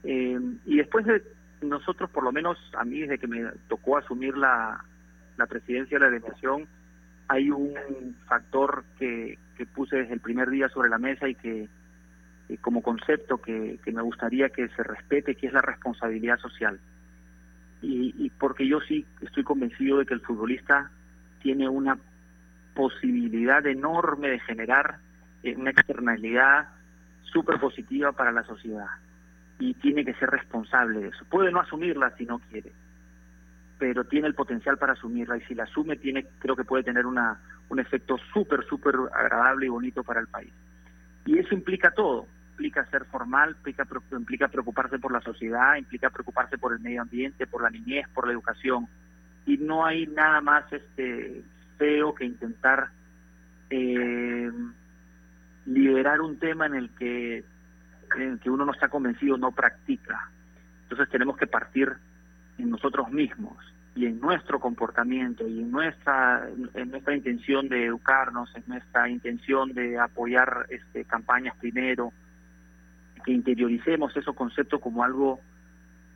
Eh, 0.05 0.41
y 0.65 0.79
después 0.79 1.05
de 1.05 1.23
nosotros, 1.63 2.11
por 2.11 2.25
lo 2.25 2.33
menos 2.33 2.59
a 2.77 2.85
mí, 2.85 3.01
desde 3.01 3.19
que 3.19 3.27
me 3.27 3.51
tocó 3.69 3.99
asumir 3.99 4.37
la, 4.37 4.85
la 5.37 5.47
presidencia 5.47 5.99
de 5.99 6.05
la 6.05 6.11
delegación, 6.11 6.67
hay 7.29 7.51
un 7.51 8.17
factor 8.27 8.85
que, 8.99 9.39
que 9.57 9.67
puse 9.67 9.97
desde 9.97 10.15
el 10.15 10.21
primer 10.21 10.51
día 10.51 10.69
sobre 10.69 10.89
la 10.89 10.99
mesa 10.99 11.29
y 11.29 11.35
que 11.35 11.69
como 12.63 12.83
concepto 12.83 13.39
que, 13.39 13.79
que, 13.85 13.93
me 13.93 14.01
gustaría 14.01 14.49
que 14.49 14.69
se 14.69 14.83
respete, 14.83 15.35
que 15.35 15.49
es 15.49 15.53
la 15.53 15.61
responsabilidad 15.61 16.39
social. 16.39 16.81
Y, 17.83 18.15
y, 18.17 18.31
porque 18.31 18.67
yo 18.67 18.81
sí 18.81 19.05
estoy 19.21 19.45
convencido 19.45 19.99
de 19.99 20.07
que 20.07 20.15
el 20.15 20.23
futbolista 20.23 20.91
tiene 21.43 21.69
una 21.69 21.99
posibilidad 22.75 23.67
enorme 23.67 24.29
de 24.29 24.41
generar 24.41 24.99
eh, 25.43 25.55
una 25.57 25.71
externalidad 25.71 26.69
súper 27.33 27.61
positiva 27.61 28.13
para 28.13 28.33
la 28.33 28.45
sociedad. 28.45 28.87
Y 29.59 29.75
tiene 29.75 30.05
que 30.05 30.15
ser 30.15 30.31
responsable 30.31 31.01
de 31.01 31.09
eso. 31.09 31.25
Puede 31.29 31.51
no 31.51 31.61
asumirla 31.61 32.15
si 32.17 32.25
no 32.25 32.39
quiere, 32.39 32.73
pero 33.79 34.05
tiene 34.05 34.29
el 34.29 34.35
potencial 34.35 34.79
para 34.79 34.93
asumirla 34.93 35.37
y 35.37 35.43
si 35.43 35.55
la 35.55 35.65
asume 35.65 35.97
tiene 35.97 36.27
creo 36.39 36.57
que 36.57 36.65
puede 36.65 36.85
tener 36.85 37.07
una 37.07 37.41
un 37.69 37.81
efecto 37.81 38.17
súper 38.33 38.65
súper 38.67 38.95
agradable 39.15 39.67
y 39.67 39.71
bonito 39.71 40.03
para 40.05 40.21
el 40.21 40.29
país. 40.29 40.53
Y 41.27 41.39
eso 41.39 41.55
implica 41.55 41.91
todo. 41.91 42.27
Implica 42.53 42.85
ser 42.87 43.05
formal 43.05 43.51
implica 43.51 43.87
implica 44.13 44.49
preocuparse 44.49 44.99
por 44.99 45.13
la 45.13 45.21
sociedad 45.21 45.77
implica 45.77 46.11
preocuparse 46.11 46.59
por 46.59 46.73
el 46.73 46.81
medio 46.81 47.03
ambiente 47.03 47.47
por 47.47 47.63
la 47.63 47.71
niñez 47.71 48.09
por 48.15 48.27
la 48.27 48.33
educación. 48.33 48.89
Y 49.47 49.57
no 49.59 49.85
hay 49.85 50.07
nada 50.07 50.41
más 50.41 50.73
este 50.73 51.43
feo 51.79 52.15
que 52.15 52.25
intentar 52.25 52.91
eh, 53.71 54.51
liberar 55.67 56.21
un 56.21 56.39
tema 56.39 56.67
en 56.67 56.75
el 56.75 56.91
que 56.91 57.45
que 58.09 58.51
uno 58.51 58.65
no 58.65 58.73
está 58.73 58.89
convencido 58.89 59.37
no 59.37 59.53
practica 59.53 60.31
entonces 60.83 61.11
tenemos 61.11 61.37
que 61.37 61.47
partir 61.47 61.93
en 62.59 62.71
nosotros 62.71 63.11
mismos 63.11 63.57
y 63.95 64.07
en 64.07 64.21
nuestro 64.21 64.61
comportamiento 64.61 65.47
y 65.47 65.61
en 65.61 65.71
nuestra 65.71 66.49
en 66.75 66.91
nuestra 66.91 67.17
intención 67.17 67.69
de 67.69 67.87
educarnos, 67.87 68.55
en 68.55 68.63
nuestra 68.67 69.09
intención 69.09 69.75
de 69.75 69.99
apoyar 69.99 70.67
este 70.69 71.05
campañas 71.05 71.57
primero, 71.57 72.13
que 73.25 73.33
interioricemos 73.33 74.17
esos 74.17 74.35
conceptos 74.35 74.81
como 74.81 75.03
algo 75.03 75.41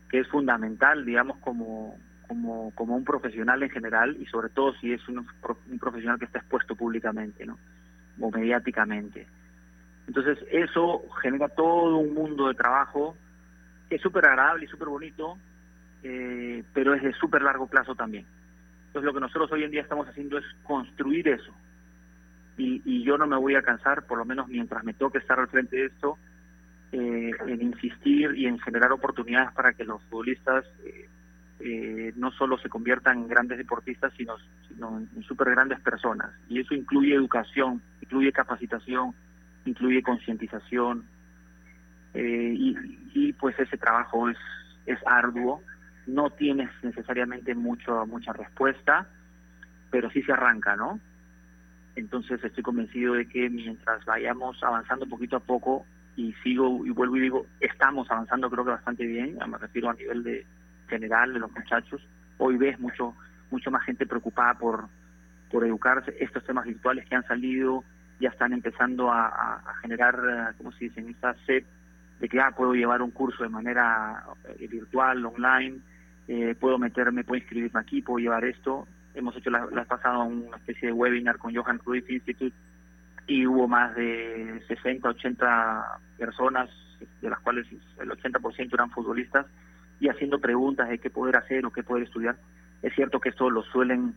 que 0.08 0.20
es 0.20 0.28
fundamental, 0.28 1.04
digamos 1.04 1.38
como 1.38 1.96
como 2.28 2.70
como 2.74 2.96
un 2.96 3.04
profesional 3.04 3.62
en 3.62 3.70
general 3.70 4.16
y 4.18 4.26
sobre 4.26 4.48
todo 4.48 4.72
si 4.74 4.92
es 4.92 5.06
un, 5.08 5.18
un 5.18 5.78
profesional 5.78 6.18
que 6.18 6.26
está 6.26 6.38
expuesto 6.38 6.74
públicamente, 6.76 7.44
¿no? 7.44 7.58
o 8.20 8.30
mediáticamente. 8.30 9.26
Entonces 10.06 10.38
eso 10.50 11.02
genera 11.20 11.48
todo 11.48 11.98
un 11.98 12.14
mundo 12.14 12.48
de 12.48 12.54
trabajo 12.54 13.16
que 13.88 13.96
es 13.96 14.02
súper 14.02 14.26
agradable 14.26 14.64
y 14.64 14.68
súper 14.68 14.88
bonito, 14.88 15.38
eh, 16.02 16.64
pero 16.72 16.94
es 16.94 17.02
de 17.02 17.12
súper 17.14 17.42
largo 17.42 17.66
plazo 17.66 17.94
también. 17.94 18.26
Entonces 18.86 19.06
lo 19.06 19.14
que 19.14 19.20
nosotros 19.20 19.52
hoy 19.52 19.64
en 19.64 19.70
día 19.70 19.82
estamos 19.82 20.08
haciendo 20.08 20.38
es 20.38 20.44
construir 20.64 21.28
eso. 21.28 21.52
Y, 22.58 22.82
y 22.84 23.02
yo 23.04 23.16
no 23.16 23.26
me 23.26 23.36
voy 23.36 23.54
a 23.54 23.62
cansar, 23.62 24.06
por 24.06 24.18
lo 24.18 24.24
menos 24.24 24.48
mientras 24.48 24.84
me 24.84 24.92
toque 24.94 25.18
estar 25.18 25.38
al 25.38 25.48
frente 25.48 25.76
de 25.76 25.86
esto, 25.86 26.18
eh, 26.92 27.30
en 27.46 27.62
insistir 27.62 28.34
y 28.36 28.46
en 28.46 28.58
generar 28.58 28.92
oportunidades 28.92 29.50
para 29.52 29.72
que 29.72 29.82
los 29.82 30.02
futbolistas 30.04 30.66
eh, 30.84 31.08
eh 31.60 32.12
no 32.16 32.30
solo 32.32 32.58
se 32.58 32.68
conviertan 32.68 33.20
en 33.20 33.28
grandes 33.28 33.56
deportistas, 33.56 34.12
sino, 34.14 34.36
sino 34.68 34.98
en, 34.98 35.22
súper 35.22 35.52
grandes 35.52 35.80
personas. 35.80 36.30
Y 36.50 36.60
eso 36.60 36.74
incluye 36.74 37.14
educación, 37.14 37.80
incluye 38.02 38.30
capacitación, 38.30 39.14
incluye 39.64 40.02
concientización. 40.02 41.04
Eh, 42.14 42.54
y, 42.54 42.76
y 43.14 43.32
pues 43.32 43.58
ese 43.58 43.78
trabajo 43.78 44.28
es, 44.28 44.36
es 44.86 44.98
arduo, 45.06 45.62
no 46.06 46.30
tienes 46.30 46.70
necesariamente 46.82 47.54
mucho 47.54 48.06
mucha 48.06 48.32
respuesta, 48.32 49.06
pero 49.90 50.10
sí 50.10 50.22
se 50.22 50.32
arranca, 50.32 50.76
¿no? 50.76 51.00
Entonces 51.94 52.42
estoy 52.42 52.62
convencido 52.62 53.14
de 53.14 53.26
que 53.26 53.48
mientras 53.50 54.04
vayamos 54.04 54.62
avanzando 54.62 55.06
poquito 55.06 55.36
a 55.36 55.40
poco 55.40 55.86
y 56.16 56.32
sigo 56.42 56.84
y 56.84 56.90
vuelvo 56.90 57.16
y 57.16 57.20
digo, 57.20 57.46
estamos 57.60 58.10
avanzando 58.10 58.50
creo 58.50 58.64
que 58.64 58.70
bastante 58.70 59.06
bien, 59.06 59.38
me 59.48 59.58
refiero 59.58 59.90
a 59.90 59.94
nivel 59.94 60.22
de 60.22 60.46
general 60.88 61.32
de 61.32 61.40
los 61.40 61.52
muchachos. 61.52 62.02
Hoy 62.38 62.56
ves 62.56 62.78
mucho 62.80 63.14
mucho 63.50 63.70
más 63.70 63.84
gente 63.84 64.06
preocupada 64.06 64.54
por 64.54 64.88
por 65.50 65.66
educarse, 65.66 66.16
estos 66.18 66.42
temas 66.44 66.64
virtuales 66.64 67.06
que 67.06 67.14
han 67.14 67.26
salido 67.26 67.84
ya 68.22 68.28
están 68.28 68.52
empezando 68.52 69.10
a, 69.10 69.74
generar, 69.82 70.14
eh, 70.14 70.54
¿cómo 70.56 70.70
se 70.72 70.84
dice? 70.84 71.00
Esta 71.00 71.34
sed 71.44 71.64
de 72.20 72.28
que 72.28 72.40
ah, 72.40 72.52
puedo 72.56 72.72
llevar 72.72 73.02
un 73.02 73.10
curso 73.10 73.42
de 73.42 73.48
manera 73.48 74.22
eh, 74.48 74.68
virtual, 74.68 75.26
online, 75.26 75.80
eh, 76.28 76.54
puedo 76.58 76.78
meterme, 76.78 77.24
puedo 77.24 77.40
inscribirme 77.40 77.80
aquí, 77.80 78.00
puedo 78.00 78.20
llevar 78.20 78.44
esto. 78.44 78.86
Hemos 79.14 79.36
hecho 79.36 79.50
la, 79.50 79.66
la 79.72 79.84
pasada 79.84 80.18
una 80.18 80.56
especie 80.56 80.86
de 80.88 80.92
webinar 80.92 81.38
con 81.38 81.52
Johan 81.52 81.78
Cruyff 81.78 82.08
Institute 82.08 82.54
y 83.26 83.44
hubo 83.44 83.66
más 83.66 83.94
de 83.96 84.62
60, 84.68 85.08
80 85.08 85.98
personas, 86.16 86.70
de 87.20 87.28
las 87.28 87.40
cuales 87.40 87.66
el 87.98 88.08
80% 88.08 88.72
eran 88.72 88.90
futbolistas, 88.90 89.46
y 89.98 90.08
haciendo 90.08 90.38
preguntas 90.38 90.88
de 90.88 90.98
qué 90.98 91.10
poder 91.10 91.36
hacer 91.36 91.66
o 91.66 91.72
qué 91.72 91.82
poder 91.82 92.04
estudiar. 92.04 92.36
Es 92.82 92.94
cierto 92.94 93.20
que 93.20 93.30
esto 93.30 93.50
lo 93.50 93.62
suelen 93.64 94.14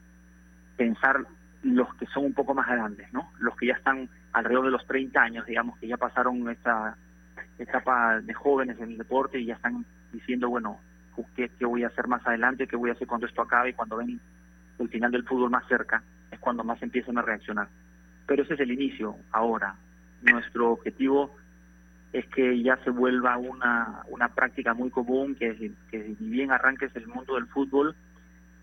pensar 0.78 1.26
los 1.66 1.94
que 1.96 2.06
son 2.08 2.26
un 2.26 2.34
poco 2.34 2.54
más 2.54 2.68
grandes, 2.68 3.12
¿no? 3.12 3.32
Los 3.40 3.56
que 3.56 3.66
ya 3.68 3.74
están 3.74 4.08
alrededor 4.34 4.66
de 4.66 4.72
los 4.72 4.86
30 4.86 5.20
años, 5.20 5.46
digamos, 5.48 5.78
que 5.80 5.88
ya 5.88 5.98
pasaron 5.98 6.48
esta 6.50 6.96
etapa 7.58 8.22
de 8.22 8.34
jóvenes 8.36 8.78
en 8.80 8.92
el 8.92 8.98
deporte 9.00 9.40
y 9.40 9.46
ya 9.46 9.56
están 9.56 9.84
diciendo, 10.14 10.50
bueno, 10.50 10.80
qué, 11.36 11.50
voy 11.66 11.84
a 11.84 11.88
hacer 11.88 12.08
más 12.08 12.26
adelante, 12.28 12.68
qué 12.68 12.76
voy 12.76 12.92
a 12.92 12.94
hacer 12.94 13.08
cuando 13.08 13.26
esto 13.26 13.42
acabe 13.42 13.70
y 13.70 13.74
cuando 13.74 13.98
ven 13.98 14.20
el 14.78 14.90
final 14.90 15.12
del 15.12 15.24
fútbol 15.24 15.50
más 15.50 15.68
cerca, 15.68 16.04
es 16.30 16.40
cuando 16.40 16.64
más 16.64 16.82
empiezan 16.84 17.18
a 17.18 17.24
reaccionar. 17.24 17.68
Pero 18.28 18.44
ese 18.44 18.54
es 18.54 18.60
el 18.60 18.72
inicio, 18.72 19.16
ahora. 19.32 19.76
Nuestro 20.22 20.72
objetivo 20.72 21.36
es 22.14 22.28
que 22.28 22.62
ya 22.62 22.78
se 22.84 22.92
vuelva 22.92 23.38
una, 23.38 24.04
una 24.10 24.30
práctica 24.30 24.76
muy 24.76 24.92
común, 24.92 25.34
que, 25.34 25.72
que 25.90 26.16
si 26.16 26.30
bien 26.30 26.52
arranques 26.52 26.96
el 26.96 27.08
mundo 27.08 27.36
del 27.36 27.48
fútbol, 27.48 27.96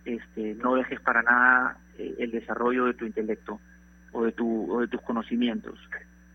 este, 0.05 0.55
no 0.55 0.77
dejes 0.77 1.01
para 1.01 1.23
nada 1.23 1.79
eh, 1.99 2.15
el 2.19 2.31
desarrollo 2.31 2.87
de 2.87 2.95
tu 2.95 3.05
intelecto 3.07 3.61
o 4.13 4.25
de, 4.25 4.33
tu, 4.33 4.73
o 4.73 4.81
de 4.81 4.89
tus 4.89 5.01
conocimientos 5.03 5.79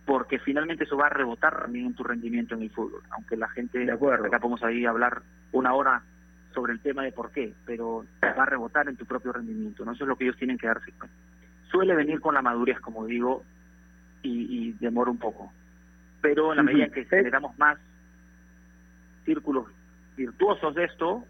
porque 0.08 0.40
finalmente 0.40 0.86
eso 0.86 0.96
va 0.96 1.08
a 1.08 1.10
rebotar 1.10 1.64
también 1.64 1.88
en 1.88 1.94
tu 1.94 2.02
rendimiento 2.02 2.56
en 2.56 2.62
el 2.62 2.72
fútbol, 2.72 3.02
aunque 3.10 3.36
la 3.36 3.50
gente, 3.50 3.78
de 3.78 3.92
acuerdo. 3.92 4.26
acá 4.26 4.40
podemos 4.40 4.64
ahí 4.64 4.86
hablar 4.86 5.22
una 5.52 5.74
hora 5.74 6.02
sobre 6.56 6.72
el 6.72 6.80
tema 6.80 7.04
de 7.04 7.12
por 7.12 7.32
qué, 7.32 7.54
pero 7.66 8.06
va 8.24 8.44
a 8.44 8.46
rebotar 8.46 8.88
en 8.88 8.96
tu 8.96 9.06
propio 9.06 9.34
rendimiento, 9.34 9.84
¿no? 9.84 9.92
Eso 9.92 10.06
es 10.06 10.08
lo 10.08 10.16
que 10.16 10.24
ellos 10.24 10.38
tienen 10.38 10.58
que 10.58 10.68
darse 10.68 10.94
cuenta. 10.94 11.16
Suele 11.70 11.94
venir 11.94 12.22
con 12.22 12.34
la 12.34 12.42
madurez, 12.42 12.80
como 12.80 13.06
digo, 13.06 13.44
y, 14.22 14.70
y 14.70 14.72
demora 14.80 15.12
un 15.12 15.18
poco, 15.18 15.52
pero 16.22 16.52
en 16.52 16.58
la 16.58 16.64
medida 16.64 16.88
que 16.88 17.04
generamos 17.04 17.58
más 17.60 17.78
círculos 19.26 19.66
virtuosos 20.16 20.74
de 20.74 20.86
esto 20.86 21.26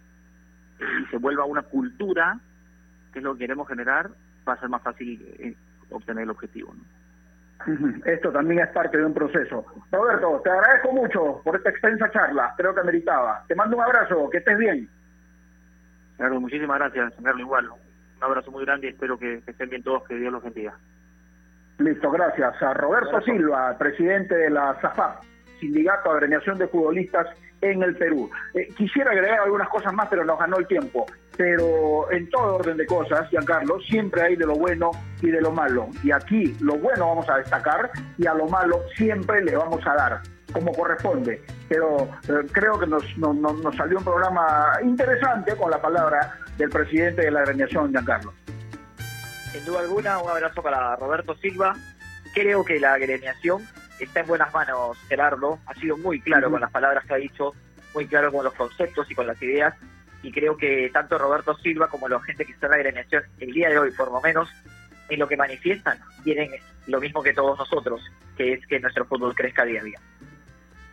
y 0.80 1.05
se 1.09 1.17
vuelva 1.17 1.45
una 1.45 1.63
cultura, 1.63 2.39
que 3.11 3.19
es 3.19 3.23
lo 3.23 3.33
que 3.33 3.39
queremos 3.39 3.67
generar, 3.67 4.09
va 4.47 4.53
a 4.53 4.59
ser 4.59 4.69
más 4.69 4.81
fácil 4.81 5.21
eh, 5.39 5.55
obtener 5.89 6.23
el 6.23 6.29
objetivo, 6.29 6.73
¿no? 6.73 6.83
Esto 8.05 8.31
también 8.31 8.61
es 8.61 8.69
parte 8.69 8.97
de 8.97 9.05
un 9.05 9.13
proceso. 9.13 9.65
Roberto, 9.91 10.41
te 10.43 10.49
agradezco 10.49 10.91
mucho 10.91 11.41
por 11.43 11.55
esta 11.55 11.69
extensa 11.69 12.09
charla, 12.11 12.53
creo 12.55 12.73
que 12.73 12.83
meritaba. 12.83 13.43
Te 13.47 13.55
mando 13.55 13.77
un 13.77 13.83
abrazo, 13.83 14.29
que 14.29 14.37
estés 14.37 14.57
bien. 14.57 14.87
Claro, 16.17 16.39
muchísimas 16.39 16.79
gracias, 16.79 17.13
Carlos, 17.21 17.41
igual. 17.41 17.69
Un 17.69 18.23
abrazo 18.23 18.51
muy 18.51 18.65
grande 18.65 18.87
y 18.87 18.89
espero 18.91 19.17
que, 19.17 19.41
que 19.43 19.51
estén 19.51 19.69
bien 19.69 19.83
todos, 19.83 20.03
que 20.07 20.15
Dios 20.15 20.31
los 20.31 20.43
bendiga. 20.43 20.73
Listo, 21.79 22.09
gracias. 22.09 22.61
A 22.61 22.73
Roberto 22.73 23.21
Silva, 23.21 23.77
presidente 23.77 24.35
de 24.35 24.49
la 24.49 24.79
SAFAP, 24.81 25.23
Sindicato 25.59 26.09
de 26.09 26.15
Agremiación 26.15 26.57
de 26.57 26.67
Futbolistas 26.67 27.27
en 27.61 27.83
el 27.83 27.95
Perú. 27.95 28.29
Eh, 28.53 28.67
quisiera 28.75 29.11
agregar 29.11 29.41
algunas 29.41 29.69
cosas 29.69 29.93
más, 29.93 30.07
pero 30.09 30.25
nos 30.25 30.39
ganó 30.39 30.57
el 30.57 30.67
tiempo. 30.67 31.05
Pero 31.38 32.11
en 32.11 32.27
todo 32.31 32.55
orden 32.55 32.77
de 32.77 32.85
cosas, 32.88 33.29
Giancarlo, 33.29 33.79
siempre 33.81 34.23
hay 34.23 34.35
de 34.35 34.45
lo 34.47 34.55
bueno 34.55 34.89
y 35.21 35.29
de 35.29 35.39
lo 35.39 35.51
malo. 35.51 35.88
Y 36.03 36.11
aquí 36.11 36.55
lo 36.61 36.75
bueno 36.77 37.07
vamos 37.09 37.29
a 37.29 37.38
destacar 37.38 37.91
y 38.17 38.25
a 38.25 38.33
lo 38.33 38.47
malo 38.47 38.81
siempre 38.95 39.43
le 39.43 39.55
vamos 39.55 39.85
a 39.85 39.93
dar, 39.93 40.21
como 40.51 40.71
corresponde. 40.73 41.43
Pero 41.69 42.09
eh, 42.27 42.47
creo 42.51 42.79
que 42.79 42.88
nos, 42.88 43.03
no- 43.17 43.33
no- 43.35 43.53
nos 43.53 43.75
salió 43.75 43.99
un 43.99 44.03
programa 44.03 44.79
interesante 44.83 45.55
con 45.55 45.69
la 45.69 45.79
palabra 45.79 46.33
del 46.57 46.69
presidente 46.71 47.21
de 47.21 47.29
la 47.31 47.41
agremiación, 47.41 47.91
Giancarlo. 47.91 48.33
Sin 49.51 49.63
duda 49.65 49.81
alguna, 49.81 50.17
un 50.19 50.29
abrazo 50.29 50.61
para 50.63 50.95
Roberto 50.95 51.35
Silva. 51.35 51.75
Creo 52.33 52.65
que 52.65 52.79
la 52.79 52.93
agremiación 52.93 53.61
está 53.99 54.21
en 54.21 54.27
buenas 54.27 54.51
manos, 54.53 54.97
Gerardo. 55.07 55.59
Ha 55.67 55.73
sido 55.75 55.97
muy 55.97 56.19
claro 56.19 56.49
con 56.51 56.61
las 56.61 56.71
palabras 56.71 57.05
que 57.05 57.13
ha 57.13 57.17
dicho, 57.17 57.53
muy 57.93 58.07
claro 58.07 58.31
con 58.31 58.43
los 58.43 58.53
conceptos 58.55 59.09
y 59.11 59.15
con 59.15 59.27
las 59.27 59.39
ideas. 59.41 59.75
Y 60.24 60.32
creo 60.32 60.57
que 60.57 60.89
tanto 60.91 61.18
Roberto 61.18 61.55
Silva 61.57 61.88
como 61.88 62.07
la 62.07 62.20
gente 62.22 62.45
que 62.45 62.51
está 62.51 62.68
en 62.68 62.72
la 62.72 62.78
agremiación 62.78 63.24
el 63.39 63.53
día 63.53 63.70
de 63.70 63.80
hoy, 63.80 63.91
por 63.91 64.11
lo 64.11 64.20
menos, 64.22 64.49
en 65.09 65.20
lo 65.20 65.28
que 65.28 65.38
manifiestan, 65.38 65.99
tienen 66.24 66.51
lo 66.88 66.99
mismo 66.99 67.22
que 67.22 67.34
todos 67.34 67.57
nosotros, 67.57 68.01
que 68.36 68.53
es 68.53 68.68
que 68.68 68.80
nuestro 68.80 69.05
fútbol 69.05 69.36
crezca 69.36 69.65
día 69.65 69.82
a 69.82 69.84
día. 69.84 69.99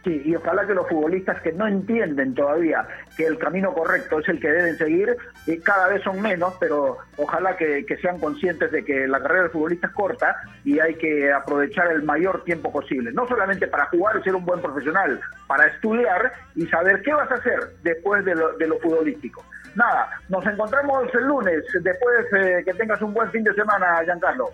Sí, 0.05 0.21
y 0.23 0.37
ojalá 0.37 0.67
que 0.67 0.75
los 0.75 0.87
futbolistas 0.87 1.41
que 1.41 1.51
no 1.53 1.67
entienden 1.67 2.35
todavía 2.35 2.87
que 3.17 3.25
el 3.25 3.39
camino 3.39 3.73
correcto 3.73 4.19
es 4.19 4.29
el 4.29 4.39
que 4.39 4.51
deben 4.51 4.77
seguir, 4.77 5.17
y 5.47 5.59
cada 5.61 5.89
vez 5.89 6.03
son 6.03 6.21
menos, 6.21 6.55
pero 6.61 6.99
ojalá 7.17 7.57
que, 7.57 7.87
sean 8.03 8.21
conscientes 8.21 8.71
de 8.71 8.85
que 8.85 9.09
la 9.09 9.19
carrera 9.21 9.45
del 9.45 9.51
futbolista 9.51 9.87
es 9.87 9.93
corta 9.95 10.37
y 10.63 10.79
hay 10.79 10.97
que 10.97 11.33
aprovechar 11.33 11.91
el 11.91 12.03
mayor 12.03 12.45
tiempo 12.45 12.71
posible. 12.71 13.13
No 13.13 13.27
solamente 13.27 13.67
para 13.67 13.87
jugar 13.87 14.19
y 14.19 14.25
ser 14.25 14.35
un 14.35 14.45
buen 14.45 14.61
profesional, 14.61 15.19
para 15.47 15.69
estudiar 15.69 16.35
y 16.55 16.67
saber 16.67 17.01
qué 17.01 17.15
vas 17.15 17.31
a 17.31 17.37
hacer 17.37 17.61
después 17.83 18.27
de 18.27 18.35
lo, 18.35 18.53
de 18.59 18.67
lo 18.67 18.79
futbolístico. 18.81 19.43
Nada, 19.75 20.11
nos 20.29 20.45
encontramos 20.45 21.09
el 21.15 21.25
lunes, 21.25 21.65
después 21.81 22.27
eh, 22.37 22.63
que 22.63 22.75
tengas 22.75 23.01
un 23.01 23.15
buen 23.15 23.31
fin 23.31 23.43
de 23.43 23.55
semana, 23.55 24.03
Giancarlo. 24.05 24.51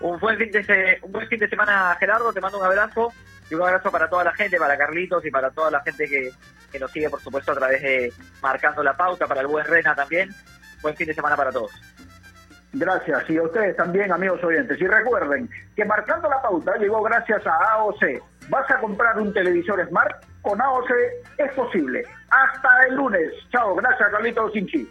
Un 0.00 0.20
buen 0.20 0.36
fin 0.36 0.50
de, 0.50 0.98
un 1.00 1.12
buen 1.12 1.26
fin 1.28 1.38
de 1.38 1.48
semana, 1.48 1.96
Gerardo. 1.98 2.30
Te 2.32 2.40
mando 2.40 2.58
un 2.58 2.66
abrazo 2.66 3.10
y 3.50 3.54
un 3.54 3.62
abrazo 3.62 3.90
para 3.90 4.08
toda 4.08 4.24
la 4.24 4.32
gente, 4.34 4.58
para 4.58 4.76
Carlitos 4.76 5.24
y 5.24 5.30
para 5.30 5.50
toda 5.50 5.70
la 5.70 5.80
gente 5.82 6.08
que, 6.08 6.30
que 6.72 6.78
nos 6.78 6.90
sigue, 6.90 7.10
por 7.10 7.20
supuesto, 7.20 7.52
a 7.52 7.56
través 7.56 7.82
de 7.82 8.12
Marcando 8.42 8.82
la 8.82 8.96
Pauta, 8.96 9.26
para 9.26 9.40
el 9.40 9.46
buen 9.46 9.64
Rena 9.66 9.94
también. 9.94 10.30
Buen 10.82 10.96
fin 10.96 11.06
de 11.06 11.14
semana 11.14 11.36
para 11.36 11.50
todos. 11.50 11.72
Gracias, 12.76 13.30
y 13.30 13.36
a 13.36 13.42
ustedes 13.42 13.76
también, 13.76 14.12
amigos 14.12 14.42
oyentes. 14.42 14.80
Y 14.80 14.86
recuerden 14.86 15.48
que 15.76 15.84
marcando 15.84 16.28
la 16.28 16.42
pauta 16.42 16.76
llegó 16.76 17.02
gracias 17.02 17.46
a 17.46 17.54
AOC. 17.74 18.20
¿Vas 18.48 18.68
a 18.68 18.80
comprar 18.80 19.16
un 19.18 19.32
televisor 19.32 19.86
Smart? 19.88 20.24
Con 20.42 20.60
AOC 20.60 20.90
es 21.38 21.52
posible. 21.52 22.04
Hasta 22.30 22.86
el 22.88 22.96
lunes. 22.96 23.32
Chao, 23.50 23.76
gracias, 23.76 24.10
Carlitos 24.10 24.52
Sinchi. 24.52 24.90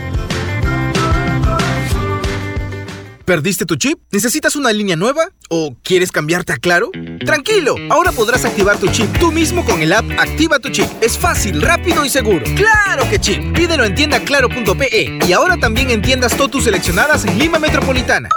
¿Perdiste 3.25 3.65
tu 3.65 3.75
chip? 3.75 3.99
¿Necesitas 4.11 4.55
una 4.55 4.71
línea 4.73 4.95
nueva? 4.95 5.29
¿O 5.49 5.75
quieres 5.83 6.11
cambiarte 6.11 6.53
a 6.53 6.57
Claro? 6.57 6.89
Tranquilo, 7.23 7.75
ahora 7.89 8.11
podrás 8.11 8.45
activar 8.45 8.77
tu 8.77 8.87
chip 8.87 9.07
tú 9.19 9.31
mismo 9.31 9.63
con 9.63 9.81
el 9.81 9.93
app 9.93 10.05
Activa 10.17 10.57
tu 10.59 10.69
chip. 10.69 10.87
Es 11.01 11.17
fácil, 11.17 11.61
rápido 11.61 12.03
y 12.03 12.09
seguro. 12.09 12.43
¡Claro 12.55 13.07
que 13.09 13.19
chip! 13.19 13.53
Pídelo 13.53 13.83
en 13.83 13.93
tiendaclaro.pe 13.93 15.19
y 15.27 15.33
ahora 15.33 15.57
también 15.57 15.91
en 15.91 16.01
tiendas 16.01 16.35
Totus 16.35 16.63
seleccionadas 16.63 17.25
en 17.25 17.37
Lima 17.37 17.59
Metropolitana. 17.59 18.29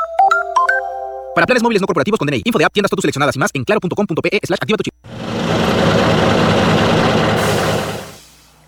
Para 1.34 1.46
planes 1.46 1.62
móviles 1.62 1.80
no 1.80 1.86
corporativos 1.86 2.18
con 2.18 2.26
DNI, 2.26 2.42
info 2.44 2.58
de 2.58 2.64
app, 2.64 2.72
tiendas 2.72 2.90
Totus 2.90 3.02
seleccionadas 3.02 3.36
y 3.36 3.38
más 3.38 3.50
en 3.54 3.64
claro.com.pe 3.64 4.40
slash 4.42 4.58
activa 4.60 4.76
tu 4.76 4.82
chip. 4.84 4.94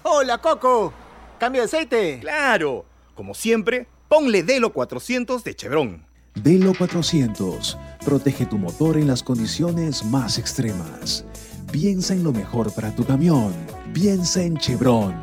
Hola, 0.03 0.39
Coco. 0.39 0.93
¿Cambio 1.39 1.61
de 1.61 1.67
aceite? 1.67 2.19
Claro. 2.21 2.87
Como 3.15 3.35
siempre, 3.35 3.87
ponle 4.09 4.43
Delo 4.43 4.73
400 4.73 5.45
de 5.45 5.55
Chevron. 5.55 6.07
Delo 6.35 6.75
400. 6.75 7.79
Protege 8.05 8.47
tu 8.47 8.59
motor 8.59 8.97
en 8.97 9.07
las 9.07 9.23
condiciones 9.23 10.05
más 10.05 10.39
extremas. 10.39 11.25
Piensa 11.73 12.15
en 12.15 12.23
lo 12.23 12.33
mejor 12.33 12.73
para 12.75 12.95
tu 12.95 13.05
camión. 13.05 13.53
Piensa 13.93 14.43
en 14.43 14.57
Chevron. 14.57 15.15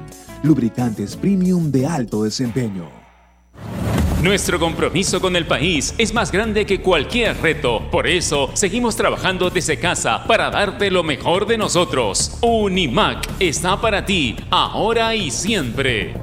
Lubricantes 0.43 1.15
premium 1.15 1.71
de 1.71 1.85
alto 1.85 2.23
desempeño. 2.23 3.03
Nuestro 4.23 4.57
compromiso 4.57 5.19
con 5.19 5.35
el 5.35 5.45
país 5.45 5.93
es 5.97 6.13
más 6.13 6.31
grande 6.31 6.65
que 6.65 6.81
cualquier 6.81 7.35
reto. 7.41 7.89
Por 7.91 8.07
eso, 8.07 8.49
seguimos 8.53 8.95
trabajando 8.95 9.49
desde 9.49 9.77
casa 9.77 10.23
para 10.25 10.49
darte 10.49 10.89
lo 10.89 11.03
mejor 11.03 11.45
de 11.45 11.57
nosotros. 11.57 12.37
Unimac 12.41 13.29
está 13.39 13.81
para 13.81 14.05
ti, 14.05 14.37
ahora 14.49 15.13
y 15.13 15.29
siempre. 15.29 16.22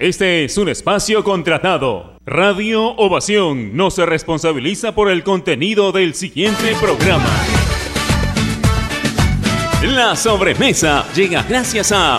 Este 0.00 0.44
es 0.46 0.56
un 0.56 0.70
espacio 0.70 1.22
contratado. 1.22 2.16
Radio 2.24 2.96
Ovación 2.96 3.76
no 3.76 3.90
se 3.90 4.06
responsabiliza 4.06 4.94
por 4.94 5.10
el 5.10 5.22
contenido 5.22 5.92
del 5.92 6.14
siguiente 6.14 6.74
programa. 6.80 7.28
La 9.82 10.16
sobremesa 10.16 11.04
llega 11.14 11.42
gracias 11.42 11.92
a 11.92 12.18